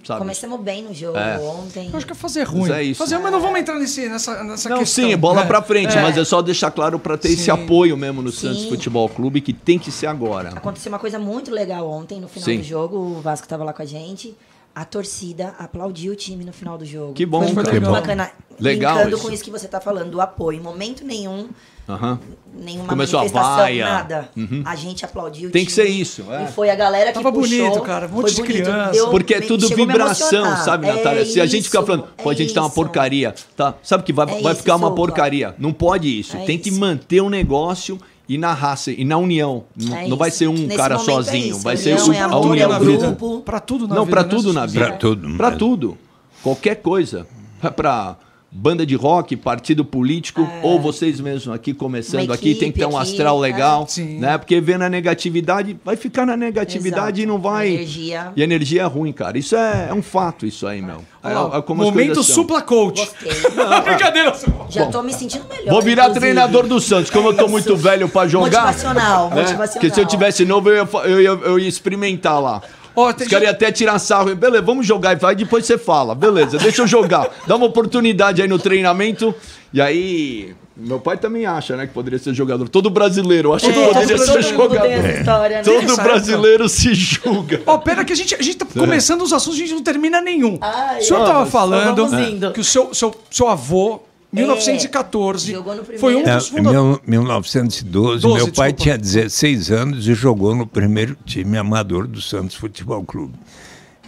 [0.05, 0.21] sabe?
[0.21, 1.39] Começamos bem no jogo É.
[1.41, 1.91] ontem.
[1.91, 2.71] Eu acho que é fazer ruim.
[2.71, 2.99] é isso.
[2.99, 5.05] Fazer, mas não vamos entrar nesse, nessa, nessa Não, questão.
[5.11, 5.47] sim, bola É.
[5.47, 6.01] pra frente, É.
[6.03, 7.51] mas é só deixar claro pra ter esse Sim.
[7.51, 8.47] apoio mesmo no Sim.
[8.49, 10.51] Santos Futebol Clube, que tem que ser agora.
[10.51, 12.59] Aconteceu uma coisa muito legal ontem, no final Sim.
[12.59, 12.97] do jogo.
[12.97, 14.37] O Vasco estava lá com a gente.
[14.75, 17.13] A torcida aplaudiu o time no final do jogo.
[17.13, 17.91] Que bom, Foi muito Que bom.
[17.91, 18.31] bacana.
[18.59, 19.27] Legal Linkando isso.
[19.27, 20.59] com isso que você está falando, do apoio.
[20.59, 21.49] Em momento nenhum,
[21.89, 22.19] Aham.
[22.55, 23.85] nenhuma Começou a manifestação, vaia.
[23.85, 24.29] nada.
[24.37, 24.63] Uhum.
[24.65, 26.45] A gente aplaudiu Tem que ser isso, é.
[26.45, 27.59] E foi a galera que Tava puxou.
[27.59, 28.93] bonito, cara, um monte Foi de bonito, criança.
[28.93, 31.27] deu- Porque é tudo a vibração, sabe, É Natália?
[31.27, 32.75] Se a gente ficar isso, falando, pô, a é gente tá uma isso.
[32.77, 33.75] porcaria, tá?
[33.83, 34.95] Sabe que vai, É vai isso, ficar uma Souza.
[34.97, 35.55] porcaria.
[35.59, 36.37] Não pode isso.
[36.37, 36.79] É Tem que isso.
[36.79, 39.65] manter o negócio e na raça, e na união.
[39.77, 40.39] Não, É não vai isso.
[40.39, 43.41] ser um Nesse cara é sozinho, isso, vai a ser é a união é grupo.
[43.41, 44.15] Pra tudo na Não, vida.
[44.17, 44.87] pra né, tudo na vida.
[44.87, 45.59] Pra tudo Pra mesmo.
[45.59, 45.99] tudo.
[46.45, 47.27] Qualquer coisa.
[47.63, 48.17] É pra
[48.55, 52.85] banda de rock, partido político, ou vocês mesmos aqui começando Uma aqui, tem que ter
[52.85, 53.41] um equipe aqui, astral é.
[53.41, 54.19] legal, Sim.
[54.19, 54.37] né?
[54.37, 57.33] Porque vendo a negatividade, vai ficar na negatividade e Exato.
[57.33, 57.69] não vai...
[57.69, 58.33] Energia.
[58.37, 59.39] E a energia é ruim, cara.
[59.39, 61.03] Isso é, é um fato, isso aí, meu.
[61.25, 63.01] É, é como as momento supla coach.
[63.01, 63.33] Gostei.
[63.85, 64.35] Brincadeira,
[64.69, 65.71] Já tô me sentindo melhor.
[65.71, 66.21] Vou virar inclusive.
[66.21, 67.11] treinador do Santos.
[67.11, 68.67] Como eu tô muito velho pra jogar.
[68.67, 69.37] Motivacional, né?
[69.37, 69.73] motivacional.
[69.73, 72.61] Porque se eu tivesse novo, eu ia, eu ia, eu ia experimentar lá.
[72.95, 74.35] Ó, Os caras gente- até tirar sarro.
[74.35, 75.13] Beleza, vamos jogar.
[75.13, 76.15] E vai, depois você fala.
[76.15, 77.29] Beleza, deixa eu jogar.
[77.47, 79.35] Dá uma oportunidade aí no treinamento.
[79.73, 80.55] E aí.
[80.75, 82.67] Meu pai também acha, né, que poderia ser jogador.
[82.67, 84.87] Todo brasileiro acha que É, poderia todo ser mundo jogador.
[84.91, 85.63] essa história, né?
[85.63, 87.61] Todo brasileiro se julga.
[87.67, 90.23] Ó, pera que a gente, a gente tá começando os assuntos, a gente não termina
[90.23, 90.57] nenhum.
[90.63, 92.09] Ai, o senhor tava falando
[92.55, 94.01] que o seu, seu, seu avô,
[94.33, 96.01] 1914, jogou no primeiro.
[96.01, 97.01] foi um É, dos fundadores.
[97.07, 98.83] mil- 1912, 12, meu pai desculpa.
[98.83, 103.35] tinha 16 anos e jogou no primeiro time amador do Santos Futebol Clube.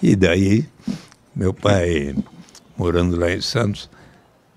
[0.02, 0.64] E daí,
[1.36, 2.14] meu pai,
[2.76, 3.88] morando lá em Santos,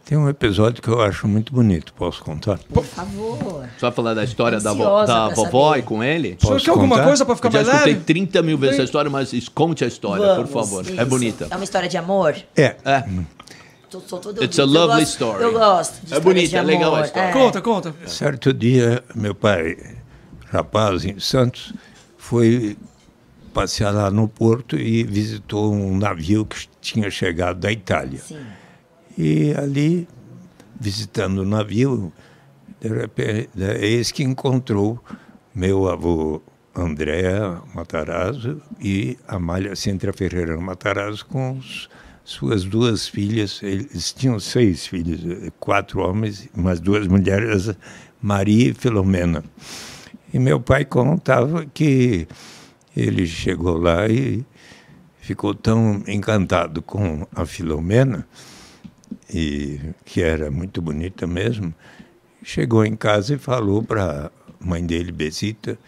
[0.06, 2.58] tem um episódio que eu acho muito bonito, posso contar?
[2.74, 3.68] Por favor.
[3.80, 5.80] Vai falar da história da, vo- da vovó saber.
[5.80, 6.38] e com ele?
[6.42, 7.08] Posso quer alguma contar?
[7.08, 8.06] coisa pra ficar Eu já mais escutei leve?
[8.06, 10.86] 30 mil vezes essa história, mas conte a história, por Vamos, favor.
[10.88, 11.06] É isso.
[11.06, 11.48] bonita.
[11.52, 12.36] É uma história de amor?
[12.56, 13.04] É, É.
[13.90, 14.64] Tô- sou todo It's a.
[14.64, 15.44] Eu lovely gosto- story.
[15.44, 16.06] Eu gosto.
[16.06, 17.30] de É bonita, é legal a história.
[17.30, 17.32] É.
[17.34, 17.96] Conta, conta.
[18.06, 19.78] Certo dia, meu pai,
[20.48, 21.74] rapaz em Santos,
[22.18, 22.78] foi
[23.54, 28.20] passear lá no porto e visitou um navio que tinha chegado da Itália.
[28.20, 28.38] Sim.
[29.18, 30.08] E ali,
[30.80, 32.12] visitando o navio,
[32.80, 35.04] de repente, eis que encontrou
[35.56, 36.42] meu avô
[36.76, 37.24] André
[37.74, 41.90] Matarazzo e Amália Sintra Ferreira Matarazzo com os-
[42.28, 43.64] suas duas filhas.
[43.64, 45.22] Eles tinham seis filhos,
[45.60, 47.74] quatro homens, umas duas mulheres,
[48.22, 49.44] Maria e Filomena.
[50.34, 52.28] E meu pai contava que
[52.96, 54.46] ele chegou lá e
[55.22, 58.28] ficou tão encantado com a Filomena,
[59.34, 61.74] e que era muito bonita mesmo,
[62.44, 64.32] chegou em casa e falou para a
[64.66, 65.80] mãe dele, Besita,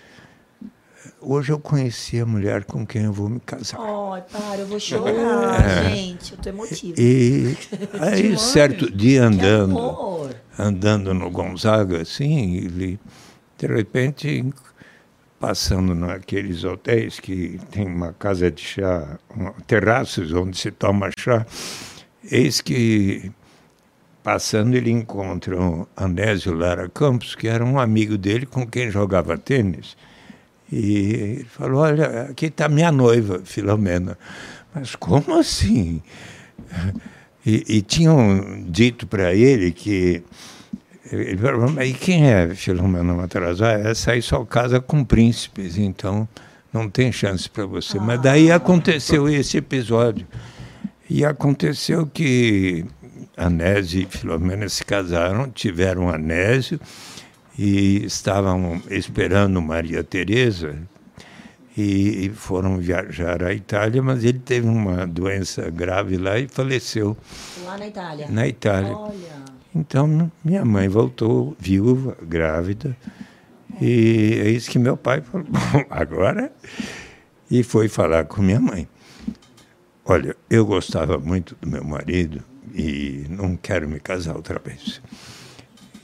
[1.21, 3.79] hoje eu conheci a mulher com quem eu vou me casar.
[3.79, 6.33] Ai, para, eu vou chorar, gente.
[6.33, 6.95] Eu tô emotiva.
[6.97, 7.57] E
[7.99, 12.99] aí, certo dia andando, andando no Gonzaga, assim, ele,
[13.57, 14.45] de repente,
[15.39, 21.45] passando naqueles hotéis que tem uma casa de chá, uma, terraços onde se toma chá,
[22.29, 23.31] eis que,
[24.23, 29.37] passando, ele encontra o Anésio Lara Campos, que era um amigo dele com quem jogava
[29.37, 29.95] tênis.
[30.71, 34.17] E falou, olha, aqui está minha noiva, Filomena.
[34.73, 36.01] Mas como assim?
[37.45, 40.23] E, e tinham dito para ele que.
[41.11, 43.65] Ele falou, mas e quem é Filomena Matarazzo?
[43.65, 46.27] Ah, essa aí só casa com príncipes, então
[46.71, 47.99] não tem chance para você.
[47.99, 50.27] Mas daí aconteceu esse episódio.
[51.09, 52.85] E aconteceu que
[53.35, 56.79] Anésio e Filomena se casaram, tiveram Anésio
[57.61, 60.77] e estavam esperando Maria Teresa
[61.77, 67.17] e foram viajar à Itália, mas ele teve uma doença grave lá e faleceu
[67.65, 68.27] Lá na Itália.
[68.29, 68.95] na Itália.
[68.95, 69.39] Olha.
[69.75, 72.95] Então, minha mãe voltou viúva, grávida,
[73.81, 76.53] e é isso que meu pai falou, bom, agora?
[77.51, 78.87] E foi falar com minha mãe.
[80.05, 82.41] Olha, eu gostava muito do meu marido
[82.73, 85.01] e não quero me casar outra vez.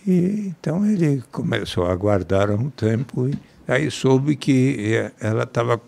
[0.07, 3.37] E, então ele começou a aguardar um tempo e
[3.67, 5.81] aí soube que eh, ela estava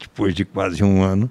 [0.00, 1.30] depois de quase um ano,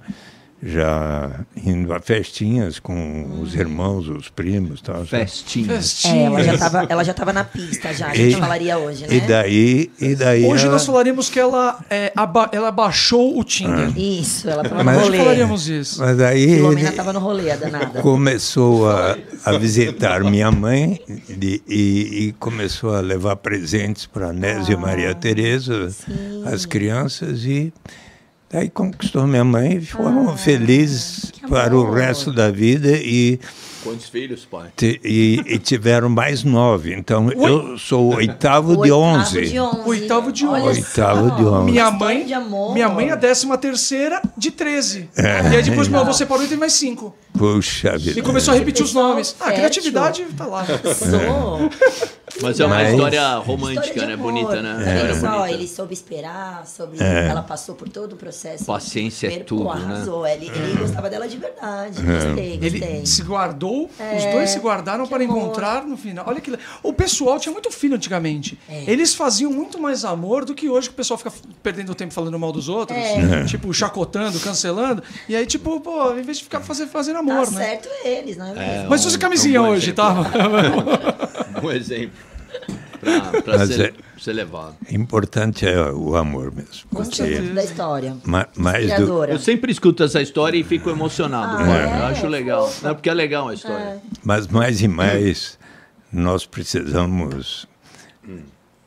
[0.62, 5.06] já indo a festinhas com os irmãos, os primos, tal.
[5.06, 5.26] sabe?
[5.26, 5.74] Festinha.
[6.06, 9.06] É, ela já tava, ela já tava na pista já, a gente E- falaria hoje,
[9.08, 9.16] né?
[9.16, 13.44] E daí, e daí Hoje ela- nós falaríamos que ela, é, aba- ela baixou o
[13.44, 13.96] Tinder.
[13.98, 15.18] Isso, ela tava Mas- no Hoje rolê.
[15.20, 16.00] falaríamos isso.
[16.00, 18.02] mas daí O homem ele já tava no rolê, a danada.
[18.02, 19.16] começou a,
[19.46, 25.14] a visitar minha mãe de- e, e começou a levar presentes para Nésia e Maria
[25.14, 25.90] Tereza,
[26.52, 27.72] as crianças, e
[28.52, 33.40] daí conquistou minha mãe e foram felizes que para o resto da vida e,
[33.84, 34.70] Quantos filhos, pai?
[34.82, 36.94] e, e tiveram mais nove.
[36.94, 39.42] Então, eu sou o oitavo O de oitavo onze.
[39.46, 39.82] de onze.
[39.90, 40.68] Oitavo de onze.
[40.80, 41.72] Oitavo de onze.
[41.72, 42.74] Minha mãe, de amor.
[42.74, 45.10] minha mãe é a décima terceira de 13.
[45.16, 45.54] É.
[45.54, 47.16] E aí depois meu avô separou e teve mais cinco.
[47.38, 48.22] Puxa E vida.
[48.22, 49.36] começou a repetir os nomes.
[49.40, 50.66] Ah, a criatividade tá lá.
[50.66, 51.70] Sou.
[52.42, 54.14] Mas é uma Mas- história romântica, História né?
[54.14, 54.32] amor.
[54.32, 54.94] Bonita, né?
[54.94, 55.38] História só?
[55.40, 55.52] bonita.
[55.54, 57.02] Ele soube esperar, soube...
[57.02, 57.28] É.
[57.30, 58.66] ela passou por todo o processo.
[58.66, 59.84] Paciência é tudo, pô, né?
[59.86, 60.28] arrasou.
[60.28, 62.02] Ele, ele gostava dela de verdade.
[62.02, 62.84] Gostei, gostei.
[62.84, 65.38] Ele se guardou, os É, dois se guardaram que para amor.
[65.38, 66.26] encontrar no final.
[66.28, 66.52] Olha que
[66.84, 68.60] O pessoal tinha muito filho antigamente.
[68.70, 68.84] É.
[68.88, 71.32] Eles faziam muito mais amor do que hoje que o pessoal fica
[71.64, 73.46] perdendo tempo falando mal dos outros, É.
[73.46, 75.02] tipo, chacotando, cancelando.
[75.28, 77.58] E aí, tipo, pô, em vez de ficar fazer, fazendo Tá amor, né?
[77.66, 78.90] certo eles, não é mesmo?
[78.90, 80.24] Mas um- usa camisinha um hoje, exemplo.
[80.24, 81.62] tá?
[81.64, 82.12] Um exemplo.
[83.46, 84.76] Mas ser, é- ser levado.
[84.92, 86.88] Importante é o amor mesmo.
[86.94, 88.16] Com Porque da história.
[88.26, 89.24] ma- mais do.
[89.26, 91.58] Eu sempre escuto essa história e fico emocionado.
[91.64, 91.84] Ah, é?
[92.02, 92.72] Eu acho legal.
[92.82, 94.02] Não, porque é legal a história.
[94.24, 95.58] Mas mais e mais
[96.12, 97.68] nós precisamos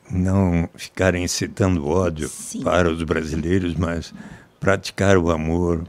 [0.09, 2.63] não ficar incitando ódio Sim.
[2.63, 4.13] para os brasileiros, mas
[4.59, 5.83] praticar o amor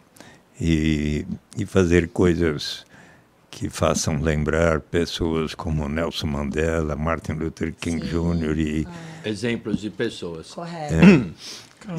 [0.64, 1.26] e,
[1.58, 2.84] e fazer coisas
[3.50, 8.58] que façam lembrar pessoas como Nelson Mandela, Martin Luther King Jr.
[8.58, 8.88] e,
[9.24, 10.52] Exemplos de pessoas.
[10.52, 10.94] Correto.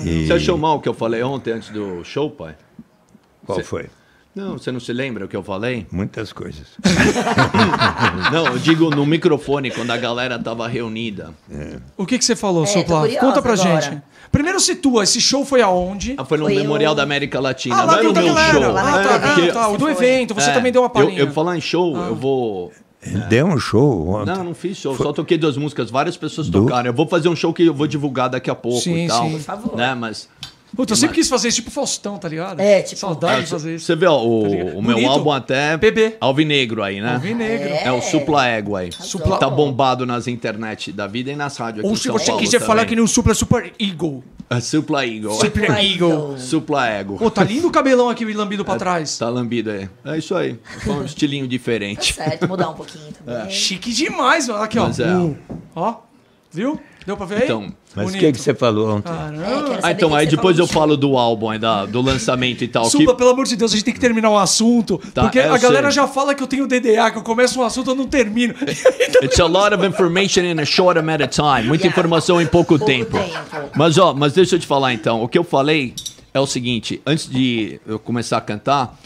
[0.04, 2.56] e Você achou mal o que eu falei ontem antes do show, pai?
[3.46, 3.86] qual Cê- foi?
[4.34, 5.86] Não, você não se lembra o que eu falei?
[5.92, 6.66] Muitas coisas.
[8.32, 11.32] Não, eu digo no microfone, quando a galera tava reunida.
[11.96, 12.84] O que, que você falou, É,
[13.20, 13.82] Conta pra agora.
[13.82, 14.02] gente.
[14.34, 16.16] Primeiro situa, esse show foi aonde?
[16.18, 17.76] Ah, foi no Foi Memorial o- da América Latina.
[17.76, 18.54] Ah, não lá era deu o da meu galera.
[18.66, 18.72] show.
[18.74, 19.20] lá Ah, É, tá, Itália.
[19.36, 19.92] porque- ah, tá, o do foi.
[19.92, 21.20] evento, você é, também deu uma eu, palhinha.
[21.20, 22.08] eu falar em show, Ah.
[22.08, 22.72] eu vou.
[23.06, 24.34] Ele deu um show ontem.
[24.34, 26.88] Não, não fiz show, só toquei duas músicas, várias pessoas Du- tocaram.
[26.90, 29.26] Eu vou fazer um show que eu vou divulgar daqui a pouco Sim, e tal.
[29.26, 29.32] sim.
[29.34, 29.76] Por favor.
[29.78, 29.94] Né?
[29.94, 30.28] Mas
[30.76, 32.60] Puta, eu sempre quis fazer isso, tipo Faustão, tá ligado?
[32.60, 33.86] É, tipo- Saudade de fazer isso.
[33.86, 35.10] você vê, ó, o, Tá o meu Bonito.
[35.10, 36.16] álbum até PB.
[36.20, 37.14] Alvinegro aí, né?
[37.14, 37.70] Alvinegro.
[37.70, 38.90] É o Supla Ego aí.
[38.92, 42.26] Supla- Tá bombado nas internet da vida e nas rádios aqui Ou se São você
[42.28, 42.86] Paulo quiser falar também.
[42.90, 44.24] que nem o Supla Super Eagle.
[44.50, 45.34] É Supla Eagle.
[45.34, 46.38] Super Eagle.
[46.38, 47.18] Supla Ego.
[47.18, 49.18] Pô, tá lindo o cabelão aqui lambido pra trás.
[49.18, 49.90] Tá lambido aí.
[50.06, 50.60] É isso aí.
[50.84, 52.14] Foi um estilinho Tá diferente.
[52.14, 53.50] certo, mudar um pouquinho também.
[53.52, 54.62] Chique demais, mano.
[54.64, 54.88] Aqui, ó.
[54.88, 55.08] Mas é.
[55.16, 55.38] Uh,
[55.76, 55.96] Ó,
[56.52, 56.80] viu?
[57.06, 57.44] Deu pra ver aí?
[57.44, 59.12] Então, Mas o que, que você falou ontem?
[59.12, 59.80] É, Caramba.
[59.84, 62.84] Ah, então, que aí depois eu falo do álbum aí, da, do lançamento e tal.
[62.84, 64.98] que- Supla, pelo amor de Deus, a gente tem que terminar o assunto.
[65.14, 65.96] Tá, porque eu a galera sei.
[66.02, 68.54] já fala que eu tenho DDA, que eu começo um assunto e eu não termino.
[69.22, 71.68] It's a lot of information in a short amount of time.
[71.68, 71.88] Muita Yeah.
[71.88, 73.18] informação em pouco, Pouco tempo.
[73.18, 73.70] tempo.
[73.76, 75.22] Mas, ó, mas deixa eu te falar então.
[75.22, 75.94] O que eu falei
[76.34, 78.98] é o seguinte: antes de eu começar a cantar,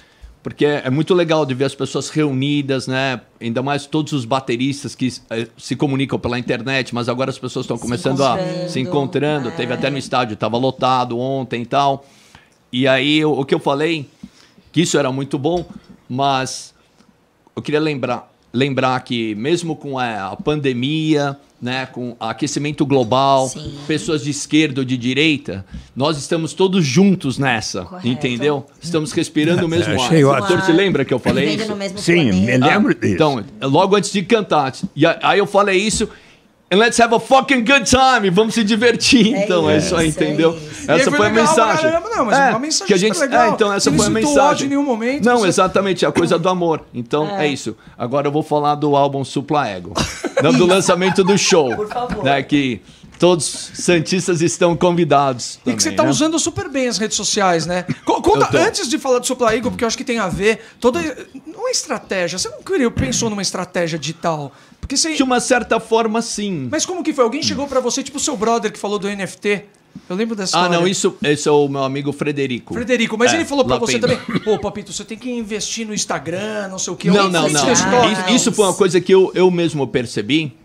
[0.47, 3.19] porque é muito legal de ver as pessoas reunidas, né?
[3.41, 7.65] Ainda mais todos os bateristas que eh, se comunicam pela internet, mas agora as pessoas
[7.65, 8.37] estão começando a
[8.69, 9.49] se encontrando.
[9.49, 9.51] é.
[9.51, 12.05] Teve até no estádio, estava lotado ontem e tal.
[12.71, 14.09] E aí, o, o que eu falei,
[14.71, 15.65] que isso era muito bom,
[16.07, 16.73] mas
[17.53, 23.73] eu queria lembrar, lembrar que mesmo com a, pandemia, né, com aquecimento global, Sim.
[23.87, 28.07] pessoas de esquerda ou de direita, nós estamos todos juntos nessa, Correto.
[28.07, 28.65] entendeu?
[28.81, 29.99] Estamos respirando o mesmo ar.
[30.07, 31.67] Achei O senhor se lembra que eu falei isso?
[31.69, 32.67] no mesmo Sim, me planeta.
[32.67, 33.13] lembro disso.
[33.13, 34.73] Então, logo antes de cantar.
[34.95, 36.07] E aí eu falei isso.
[36.69, 38.29] And let's have a fucking good time.
[38.29, 39.33] Vamos se divertir.
[39.33, 40.51] É então, é isso aí, isso, é entendeu?
[40.53, 40.85] isso.
[40.85, 41.91] E aí Essa foi foi a legal pra mensagem.
[41.91, 43.45] caramba, não, mas uma mensagem que a gente, legal.
[43.45, 44.65] É, então, essa não foi a mensagem.
[44.65, 46.03] em nenhum momento, Não, você- exatamente.
[46.03, 46.81] É a coisa do amor.
[46.93, 47.75] Então, é, isso.
[47.97, 49.93] Agora eu vou falar do álbum Supla Ego.
[50.43, 51.73] Não, do lançamento do show.
[51.73, 52.23] Por favor.
[52.23, 52.81] Né, que
[53.19, 55.59] todos os santistas estão convidados.
[55.65, 56.09] E que você também, tá né?
[56.09, 57.83] usando super bem as redes sociais, né?
[58.05, 60.59] Co- Conta, antes de falar do Supla Eagle, porque eu acho que tem a ver,
[60.79, 60.99] toda
[61.55, 62.37] uma estratégia.
[62.37, 64.51] Você não queria, pensou numa estratégia digital?
[64.79, 65.13] Porque você...
[65.15, 66.67] De uma certa forma, sim.
[66.71, 67.23] Mas como que foi?
[67.23, 69.65] Alguém chegou pra você, tipo o seu brother que falou do NFT?
[70.07, 70.79] Eu lembro dessa Ah, história.
[70.79, 72.73] não, isso, esse é o meu amigo Frederico.
[72.73, 75.87] Frederico, mas É, ele falou pra La você também, pô, Papito, você tem que investir
[75.87, 77.09] no Instagram, não sei o quê.
[77.09, 77.63] Não, não, não.
[77.67, 77.71] Ah?
[78.11, 80.55] Isso, isso foi uma coisa que eu, eu mesmo percebi.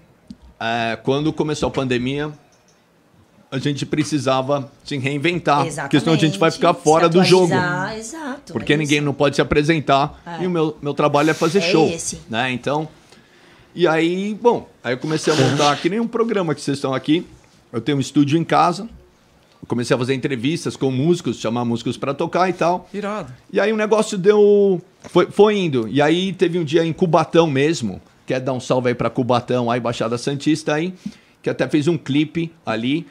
[0.62, 2.30] É, quando começou a pandemia,
[3.50, 5.66] a gente precisava se reinventar.
[5.66, 5.90] Exatamente.
[5.90, 7.52] Porque senão a gente vai ficar fora do jogo.
[7.96, 8.52] Exato.
[8.52, 9.04] Porque é ninguém isso.
[9.04, 10.22] não pode se apresentar.
[10.40, 11.88] E o meu, meu trabalho é fazer É show.
[11.88, 12.20] esse.
[12.30, 12.52] Né?
[12.52, 12.88] Então.
[13.74, 16.94] E aí, bom, aí eu comecei a montar que nem um programa que vocês estão
[16.94, 17.26] aqui.
[17.72, 18.88] Eu tenho um estúdio em casa.
[19.66, 22.88] comecei a fazer entrevistas com músicos, chamar músicos para tocar e tal.
[22.92, 23.32] Irado.
[23.52, 24.80] E aí o negócio deu.
[25.10, 25.88] Foi, foi indo.
[25.88, 28.00] E aí teve um dia em Cubatão mesmo.
[28.26, 30.94] Quer dar um salve aí pra Cubatão, aí, Baixada Santista aí,
[31.42, 33.06] que até fez um clipe ali.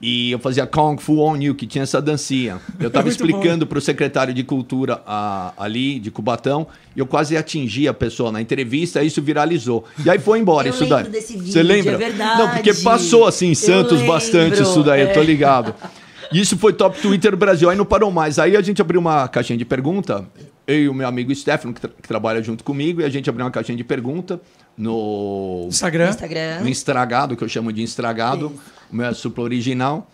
[0.00, 2.60] E eu fazia Kung Fu On You, que tinha essa dancinha.
[2.78, 7.36] Eu tava Muito explicando pro secretário de cultura a- ali, de Cubatão, e eu quase
[7.36, 9.84] atingi a pessoa na entrevista, aí isso viralizou.
[10.04, 11.02] E aí foi embora Eu isso daí.
[11.02, 11.94] Você vídeo, lembra?
[11.94, 12.38] é verdade.
[12.40, 15.24] Não, porque passou assim em Santos bastante isso daí, eu tô é.
[15.24, 15.74] ligado.
[16.32, 18.38] Isso foi top Twitter Brasil, aí não parou mais.
[18.38, 20.26] Aí a gente abriu uma caixinha de pergunta,
[20.66, 23.28] eu e o meu amigo Stefano, que, tra- que trabalha junto comigo, e a gente
[23.30, 24.40] abriu uma caixinha de pergunta
[24.76, 26.10] no, Instagram.
[26.10, 26.60] Instagram.
[26.60, 28.52] no Estragado, que eu chamo de Estragado,
[28.90, 30.10] o meu é supla original.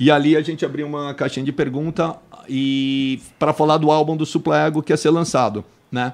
[0.00, 2.16] E ali a gente abriu uma caixinha de pergunta
[2.48, 6.12] e para falar do álbum do Supla Ego que ia ser lançado, né?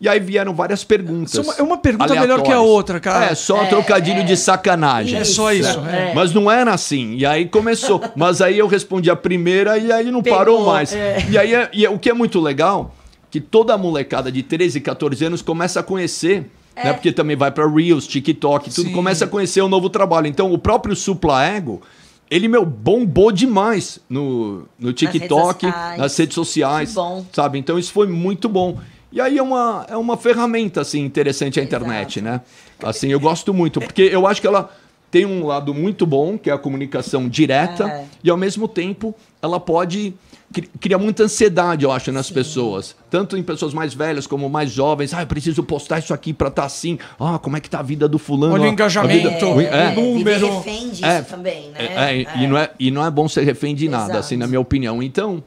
[0.00, 1.32] E aí vieram várias perguntas.
[1.34, 2.70] Isso é uma- é uma pergunta melhor que a aleatórias.
[2.70, 3.26] outra, cara.
[3.26, 5.18] É, só trocadilho de sacanagem.
[5.18, 5.78] É só isso.
[5.80, 6.14] É.
[6.14, 7.16] Mas não era assim.
[7.16, 8.00] E aí começou.
[8.16, 10.94] Mas aí eu respondi a primeira e aí não Pegou, parou mais.
[10.94, 11.26] é.
[11.28, 12.94] E aí é- e é- o que é muito legal,
[13.30, 16.50] que toda a molecada de 13, 14 anos começa a conhecer.
[16.82, 16.94] Né?
[16.94, 18.94] Porque também vai para Reels, TikTok, tudo Sim.
[18.94, 20.26] começa a conhecer o novo trabalho.
[20.28, 21.82] Então, o próprio Supla Ego,
[22.30, 25.98] ele, meu, bombou demais no, no TikTok, sociais.
[25.98, 26.88] nas redes sociais.
[26.90, 27.26] Que bom.
[27.34, 27.58] Sabe?
[27.58, 28.78] Então, isso foi muito bom.
[29.12, 32.40] E aí é uma, é uma ferramenta, assim, interessante a internet, né?
[32.82, 34.70] Assim, eu gosto muito, porque eu acho que ela
[35.10, 38.04] tem um lado muito bom, que é a comunicação direta, É.
[38.22, 40.14] e ao mesmo tempo ela pode
[40.52, 42.94] cri- criar muita ansiedade, eu acho, nas pessoas.
[43.10, 45.12] Tanto em pessoas mais velhas como mais jovens.
[45.12, 46.96] Ah, eu preciso postar isso aqui pra estar assim.
[47.18, 48.54] Ah, como é que tá a vida do fulano?
[48.54, 49.94] Olha o Ah, engajamento, vida- o o- É, é.
[49.96, 50.18] número.
[50.18, 51.78] Viver refém disso É, também, né?
[51.80, 54.18] É, é, E, não é, e não é bom ser refém de nada, Exato.
[54.20, 55.02] assim, na minha opinião.
[55.02, 55.42] Então,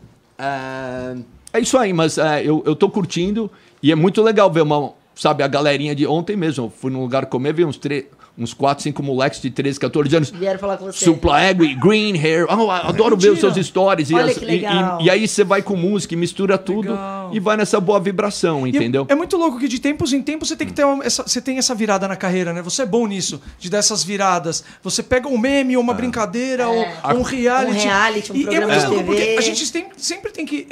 [1.53, 3.49] é, é isso aí, mas é, eu, eu tô curtindo
[3.81, 6.65] e é muito legal ver uma, sabe, a galerinha de ontem mesmo.
[6.65, 10.15] Eu fui num lugar comer, vi uns, tre- uns 4, 5 moleques de 13, 14
[10.15, 10.29] anos.
[10.31, 11.05] Vieram falar com você.
[11.05, 12.47] Supla Ego e Green Hair.
[12.49, 13.63] Oh, adoro ver os seus Mentira.
[13.67, 14.09] stories.
[14.09, 14.99] E, Olha as- que e- legal.
[15.01, 17.29] e- e aí você vai com música e mistura tudo Legal.
[17.33, 19.05] e vai nessa boa vibração, E entendeu?
[19.09, 21.39] É muito louco que de tempos em tempos você tem que ter uma- essa, você
[21.41, 22.61] tem essa virada na carreira, né?
[22.63, 24.63] Você é bom nisso, de dar essas viradas.
[24.81, 27.71] Você pega um meme, ou uma brincadeira, ou, ou um reality.
[27.71, 30.45] Um reality, um e é programa muito de louco porque a gente tem- sempre tem
[30.45, 30.65] que.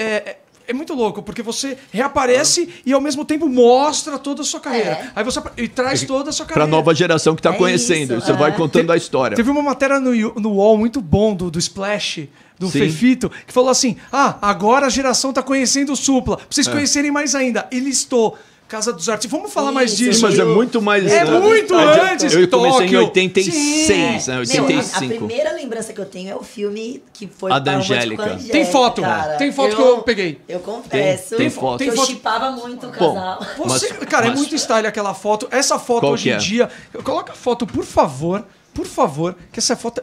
[0.67, 4.45] É, é- é muito louco, porque você reaparece e ao mesmo tempo mostra toda a
[4.45, 4.91] sua carreira.
[4.91, 5.11] É.
[5.15, 6.71] Aí você e traz toda a sua Pra carreira.
[6.75, 8.17] nova geração que tá É conhecendo.
[8.17, 8.53] isso, você vai é.
[8.53, 9.35] contando a história.
[9.35, 12.79] Teve uma matéria no, no UOL muito bom do, do Splash, do Sim.
[12.79, 16.37] Fefito, que falou assim: ah, agora a geração tá conhecendo o Supla.
[16.37, 17.67] Pra vocês conhecerem mais ainda.
[17.71, 18.37] E listou
[18.71, 19.37] Casa dos Artistas.
[19.37, 20.21] Vamos falar mais Isso, disso.
[20.21, 21.05] Mas é eu- muito mais.
[21.05, 21.39] É né?
[21.39, 22.99] muito Eu- antes, Eu comecei em Tóquio.
[23.03, 24.33] 86, né?
[24.35, 25.25] Meu, a- a 85.
[25.27, 28.23] primeira lembrança que eu tenho é o filme que foi A da Angélica.
[28.33, 29.35] a Tem foto, cara.
[29.35, 30.39] tem foto que eu peguei.
[30.47, 31.79] Eu confesso tem foto.
[31.79, 32.07] que Tem eu foto.
[32.07, 33.45] chipava muito o Bom, casal.
[33.57, 35.49] Você, Mas- cara, é mas- muito style aquela foto.
[35.51, 36.37] Essa foto hoje em é?
[36.37, 36.69] dia.
[37.03, 38.45] Coloca a foto, por favor.
[38.73, 40.01] Por favor, que essa foto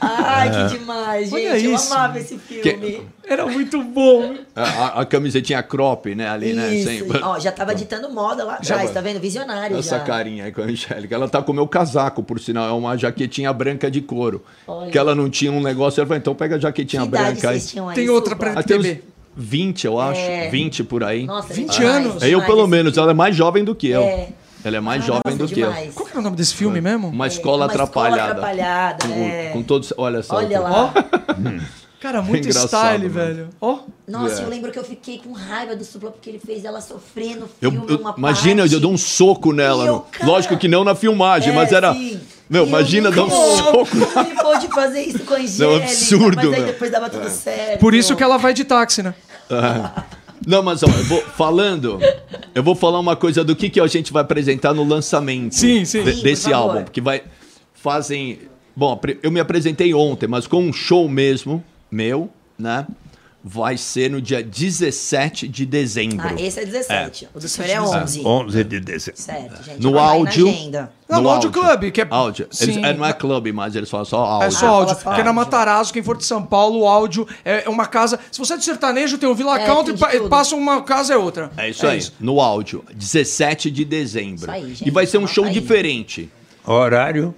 [0.00, 1.34] Ai, que demais, gente.
[1.34, 1.92] Olha eu isso.
[1.94, 3.02] amava esse filme.
[3.26, 4.34] era muito bom.
[4.54, 6.28] A, a- a camisetinha crop, né?
[6.28, 6.74] Ali, né?
[6.74, 6.88] Isso.
[6.88, 7.20] Sempre.
[7.22, 9.18] Ó, já tava ditando moda lá Já atrás, tá vendo?
[9.20, 10.04] Visionário Essa já.
[10.04, 11.14] carinha aí com a Angélica.
[11.14, 12.68] Ela tá com o meu casaco, por sinal.
[12.68, 14.44] É uma jaquetinha branca de couro.
[14.66, 14.90] Olha.
[14.90, 16.00] Que ela não tinha um negócio.
[16.00, 17.62] Ela falou, então pega a jaquetinha Que idade branca aí.
[17.88, 19.02] aí, Tem outra pra- Ah, bebê.
[19.36, 20.20] 20, eu acho.
[20.20, 20.48] É.
[20.48, 21.24] 20 por aí.
[21.26, 22.22] Nossa, 20 demais, anos.
[22.22, 22.96] eu, pelo menos.
[22.96, 24.02] Ela é mais jovem do que eu.
[24.02, 24.28] É.
[24.64, 25.70] Ela é mais Ah, jovem nossa, do que eu.
[25.94, 27.08] Qual que era o nome desse filme mesmo?
[27.08, 28.30] Uma escola Uma escola atrapalhada.
[28.32, 29.50] atrapalhada, com, é.
[29.50, 29.92] com todos.
[29.96, 30.36] Olha só.
[30.36, 30.68] Olha cara.
[30.70, 30.94] lá.
[32.00, 33.14] Cara, muito Engraçado, style, mano.
[33.14, 33.48] velho.
[33.60, 33.78] Ó.
[34.06, 34.44] Nossa, É.
[34.44, 37.48] eu lembro que eu fiquei com raiva do Supla porque ele fez ela sofrer no
[37.62, 38.74] Eu, filme eu- uma imagina, parte.
[38.74, 39.86] eu dou um soco nela.
[39.86, 41.94] Eu, no- cara- Lógico que não na filmagem, É, mas era.
[41.94, 42.20] sim.
[42.48, 43.96] Meu, E eu, imagina dar um soco.
[44.20, 45.84] Ele pôde fazer isso com a Angélica?
[45.84, 46.66] absurdo, Mas aí meu.
[46.66, 47.80] depois dava tudo certo.
[47.80, 49.14] Por isso que ela vai de táxi, né?
[50.46, 51.98] Não, mas ó, eu vou falando.
[52.54, 55.84] Eu vou falar uma coisa do que, que a gente vai apresentar no lançamento Sim,
[55.84, 56.02] sim.
[56.04, 56.56] de- por desse favor.
[56.70, 56.84] álbum.
[56.84, 57.22] Porque vai.
[57.74, 58.38] Fazem.
[58.76, 62.28] Bom, eu me apresentei ontem, mas com um show mesmo, meu,
[62.58, 62.86] né?
[63.46, 66.26] Vai ser no dia 17 de dezembro.
[66.26, 67.28] Ah, esse é 17.
[67.34, 68.22] O do senhor é 11.
[68.24, 69.20] 11 de dezembro.
[69.20, 69.82] Certo, gente.
[69.82, 70.48] No na áudio.
[70.48, 70.90] agenda.
[71.06, 72.48] Não, no Áudio Club, que é- Áudio.
[72.58, 72.82] Eles, Sim.
[72.82, 74.48] é, não é clube, mas eles falam só áudio.
[74.48, 74.94] É só Ah, áudio.
[74.94, 75.34] só Porque na áudio.
[75.34, 78.18] Matarazzo, quem for de São Paulo, o áudio é uma casa.
[78.32, 79.94] Se você é de sertanejo, tem o Villa É, Country,
[80.30, 81.52] passa uma casa é outra.
[81.58, 84.44] É isso aí, no áudio, 17 de dezembro.
[84.44, 85.52] Isso aí, gente, e vai ser um anota show aí.
[85.52, 86.30] diferente,
[86.66, 87.34] Horário?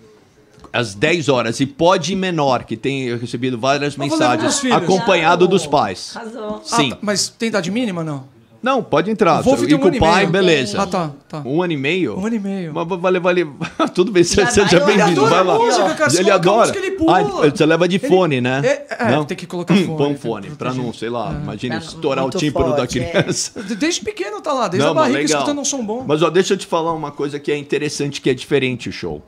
[0.72, 1.60] Às 10 horas.
[1.60, 5.50] E pode ir menor, que tem recebido várias Vou mensagens, acompanhado Não.
[5.50, 6.12] dos pais.
[6.16, 6.62] Arrasou.
[6.70, 6.90] Ah, Sim.
[6.90, 8.36] tá, mas tem idade mínima, não?
[8.62, 9.46] Não, pode entrar.
[9.46, 10.32] E tem um com o pai, meio.
[10.32, 10.82] beleza.
[10.82, 11.42] Ah, tá, tá.
[11.44, 12.18] Um ano e meio?
[12.18, 12.72] Um ano e meio.
[12.74, 13.46] Mas vale, vale.
[13.94, 15.24] Tudo bem, Já seja bem-vindo.
[15.26, 15.56] Vai lá.
[15.56, 16.12] música, cara.
[16.18, 16.60] Ele adora.
[16.66, 17.20] música, ele pula.
[17.20, 18.62] Ah, você leva de fone, né?
[18.64, 21.86] É, é, tem que colocar fone, Põe um fone, pra não, sei lá, imagina Pra-
[21.86, 23.10] estourar o tímpano da forte, é.
[23.10, 23.52] criança.
[23.78, 25.38] Desde pequeno tá lá, desde Não, a barriga legal.
[25.42, 26.04] escutando um som bom.
[26.04, 28.92] Mas ó, deixa eu te falar uma coisa que é interessante, que é diferente o
[28.92, 29.22] show.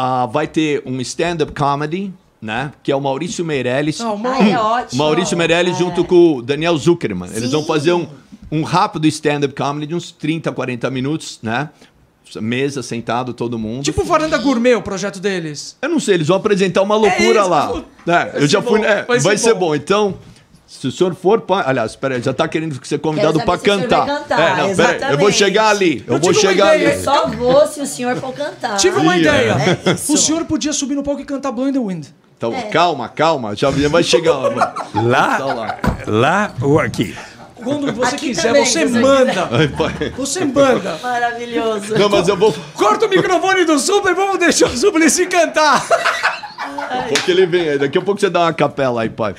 [0.00, 2.70] Ah, vai ter um stand-up comedy, né?
[2.84, 3.98] Que é o Maurício Meirelles.
[3.98, 5.02] Não, Ah, é ótimo.
[5.02, 5.78] Maurício Meirelles É.
[5.80, 7.28] junto com o Daniel Zuckerman.
[7.34, 7.66] Eles vão Sim.
[7.66, 8.06] fazer um,
[8.52, 11.70] um rápido stand-up comedy de uns 30, 40 minutos, né?
[12.40, 13.82] Mesa, sentado, todo mundo.
[13.82, 15.76] Tipo Varanda Gourmet, o projeto deles.
[15.80, 17.82] Eu não sei, eles vão apresentar uma loucura isso, lá.
[18.06, 18.78] É, eu já fui.
[18.80, 19.60] bom, é, vai vai, ser ser bom.
[19.68, 19.74] bom.
[19.74, 20.14] Então,
[20.68, 21.40] se o senhor for.
[21.40, 24.06] pá- Aliás, peraí, já tá querendo ser convidado se senhor cantar.
[24.06, 25.32] cantar, É, não, peraí, eu vou exatamente.
[25.32, 26.04] chegar ali.
[26.06, 27.02] Eu, Eu vou chegar ali.
[27.02, 28.76] Só vou se o senhor for cantar.
[28.76, 29.56] Tive uma Ih, ideia.
[29.86, 29.92] é.
[30.12, 32.06] O senhor podia subir no palco e cantar Blow in the Wind.
[32.36, 32.62] Então, É.
[32.64, 33.56] calma, calma.
[33.56, 34.66] Já vai chegar lá.
[34.66, 36.52] Tá Lá, lá.
[36.62, 37.16] ou aqui?
[37.56, 39.46] Quando você Aqui quiser, também, você se manda.
[39.76, 40.12] Pai.
[40.16, 40.96] Você manda.
[41.02, 41.98] Maravilhoso.
[41.98, 42.54] Não, mas eu vou.
[42.74, 45.84] Corta o microfone do Supla e vamos deixar o Suplicy cantar.
[47.08, 47.78] Porque ele vem aí.
[47.78, 49.34] Daqui a pouco você dá uma capela aí, pai.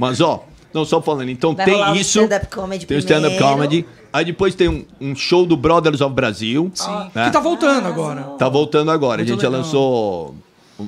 [0.00, 1.28] Mas, ó, não, só falando.
[1.28, 2.18] Então Vai tem isso.
[2.18, 3.84] stand-up comedy Tem o stand-up comedy.
[4.12, 6.70] Aí depois tem um, um show do Brothers of Brasil.
[6.74, 7.10] Sim.
[7.12, 8.22] Que tá voltando agora.
[8.38, 9.18] Tá voltando agora.
[9.18, 9.62] Muito a gente já legal.
[9.62, 10.34] lançou.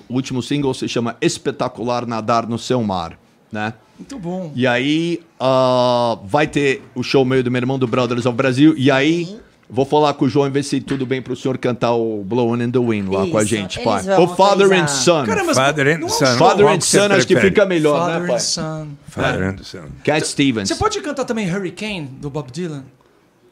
[0.08, 3.18] O último single se chama Espetacular Nadar no Seu Mar,
[3.52, 3.74] né?
[3.98, 4.50] Muito bom.
[4.56, 8.74] E aí ah, vai ter o show meio do meu irmão do Brothers of Brasil.
[8.78, 9.38] E aí
[9.74, 12.62] vou falar com o João e ver se tudo bem pro senhor cantar o Blowing
[12.64, 14.02] in the Wind lá com a Isso, gente, pai.
[14.20, 14.86] O Father and.
[14.86, 15.24] Son.
[15.24, 16.36] Caramba, Father and Son.
[16.36, 18.40] Father and Son acho que fica melhor, Father né, and pai?
[18.40, 18.88] Son.
[19.08, 19.84] Father and Son.
[20.04, 20.68] Cat Stevens.
[20.68, 22.84] Você pode cantar também Hurricane, do Bob Dylan?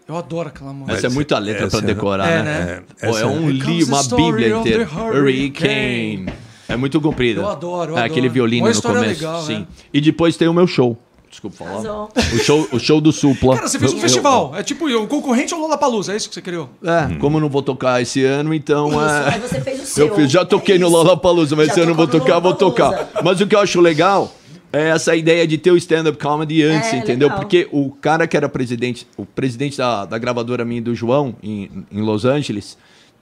[0.06, 0.96] Eu adoro aquela música.
[0.98, 2.64] Essa é muita letra pra é- decorar, É, né?
[2.64, 2.82] né?
[3.00, 4.84] É, Pô, é um livro, uma bíblia inteira.
[4.92, 6.26] hurricane.
[6.68, 7.40] É muito comprida.
[7.40, 8.34] Eu adoro, eu É aquele adoro.
[8.34, 9.06] violino Uma no começo.
[9.06, 9.58] legal, sim.
[9.60, 9.66] né?
[9.92, 10.96] E depois tem o meu show.
[11.30, 12.08] Desculpa falar.
[12.34, 13.54] O show, o show do Supla.
[13.54, 14.52] Cara, você fez um Eu- festival.
[14.56, 16.68] É tipo o concorrente ao Lollapalooza, é isso que você criou?
[16.82, 18.88] É, como eu não vou tocar esse ano, então.
[18.88, 19.34] Isso, é...
[19.34, 20.06] aí você fez o seu.
[20.08, 20.88] Eu fiz, já toquei É no.
[20.88, 23.10] Lollapalooza, mas Já ano eu vou tocou no tocar, vou tocar.
[23.22, 24.34] Mas o que eu acho legal
[24.72, 27.28] é essa ideia de ter o stand-up comedy antes, É, entendeu?
[27.28, 27.40] legal.
[27.40, 31.84] Porque o cara que era presidente, o presidente da, da gravadora minha do João, em,
[31.92, 32.76] em Los Angeles,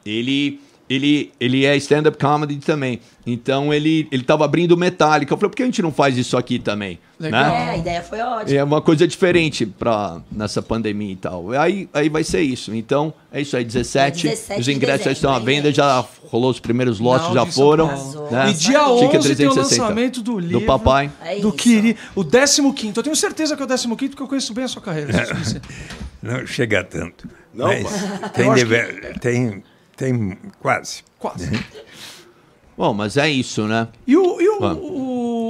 [0.04, 3.00] ele, ele, ele é stand-up comedy também.
[3.26, 5.32] Então ele, ele tava abrindo Metallica.
[5.32, 6.98] Eu falei, por que a gente não faz isso aqui também?
[7.20, 7.44] Legal.
[7.44, 7.66] Né?
[7.66, 8.58] É, a ideia foi ótima.
[8.58, 11.50] É uma coisa diferente pra, nessa pandemia e tal.
[11.52, 12.74] Aí, aí vai ser isso.
[12.74, 14.28] Então, é isso aí, 17.
[14.28, 17.88] 17 os ingressos já estão à hein, venda, já rolou os primeiros lotes, já foram.
[18.30, 18.50] Né?
[18.50, 19.82] E dia Chique 11 tem o 360.
[19.82, 20.60] lançamento do livro.
[20.60, 21.10] Do papai.
[21.22, 21.52] É do.
[21.52, 21.96] Kiri.
[22.14, 22.62] O 15
[22.96, 25.26] Eu tenho certeza que é o 15 porque eu conheço bem a sua carreira.
[25.26, 25.60] Suplicy.
[26.22, 27.28] Não chega a tanto.
[27.52, 29.62] Não, mas tem, acho deve- tem,
[29.98, 31.02] tem quase.
[31.18, 31.50] Quase.
[32.76, 33.88] Bom, mas é isso, né?
[34.06, 34.62] E, o, e o-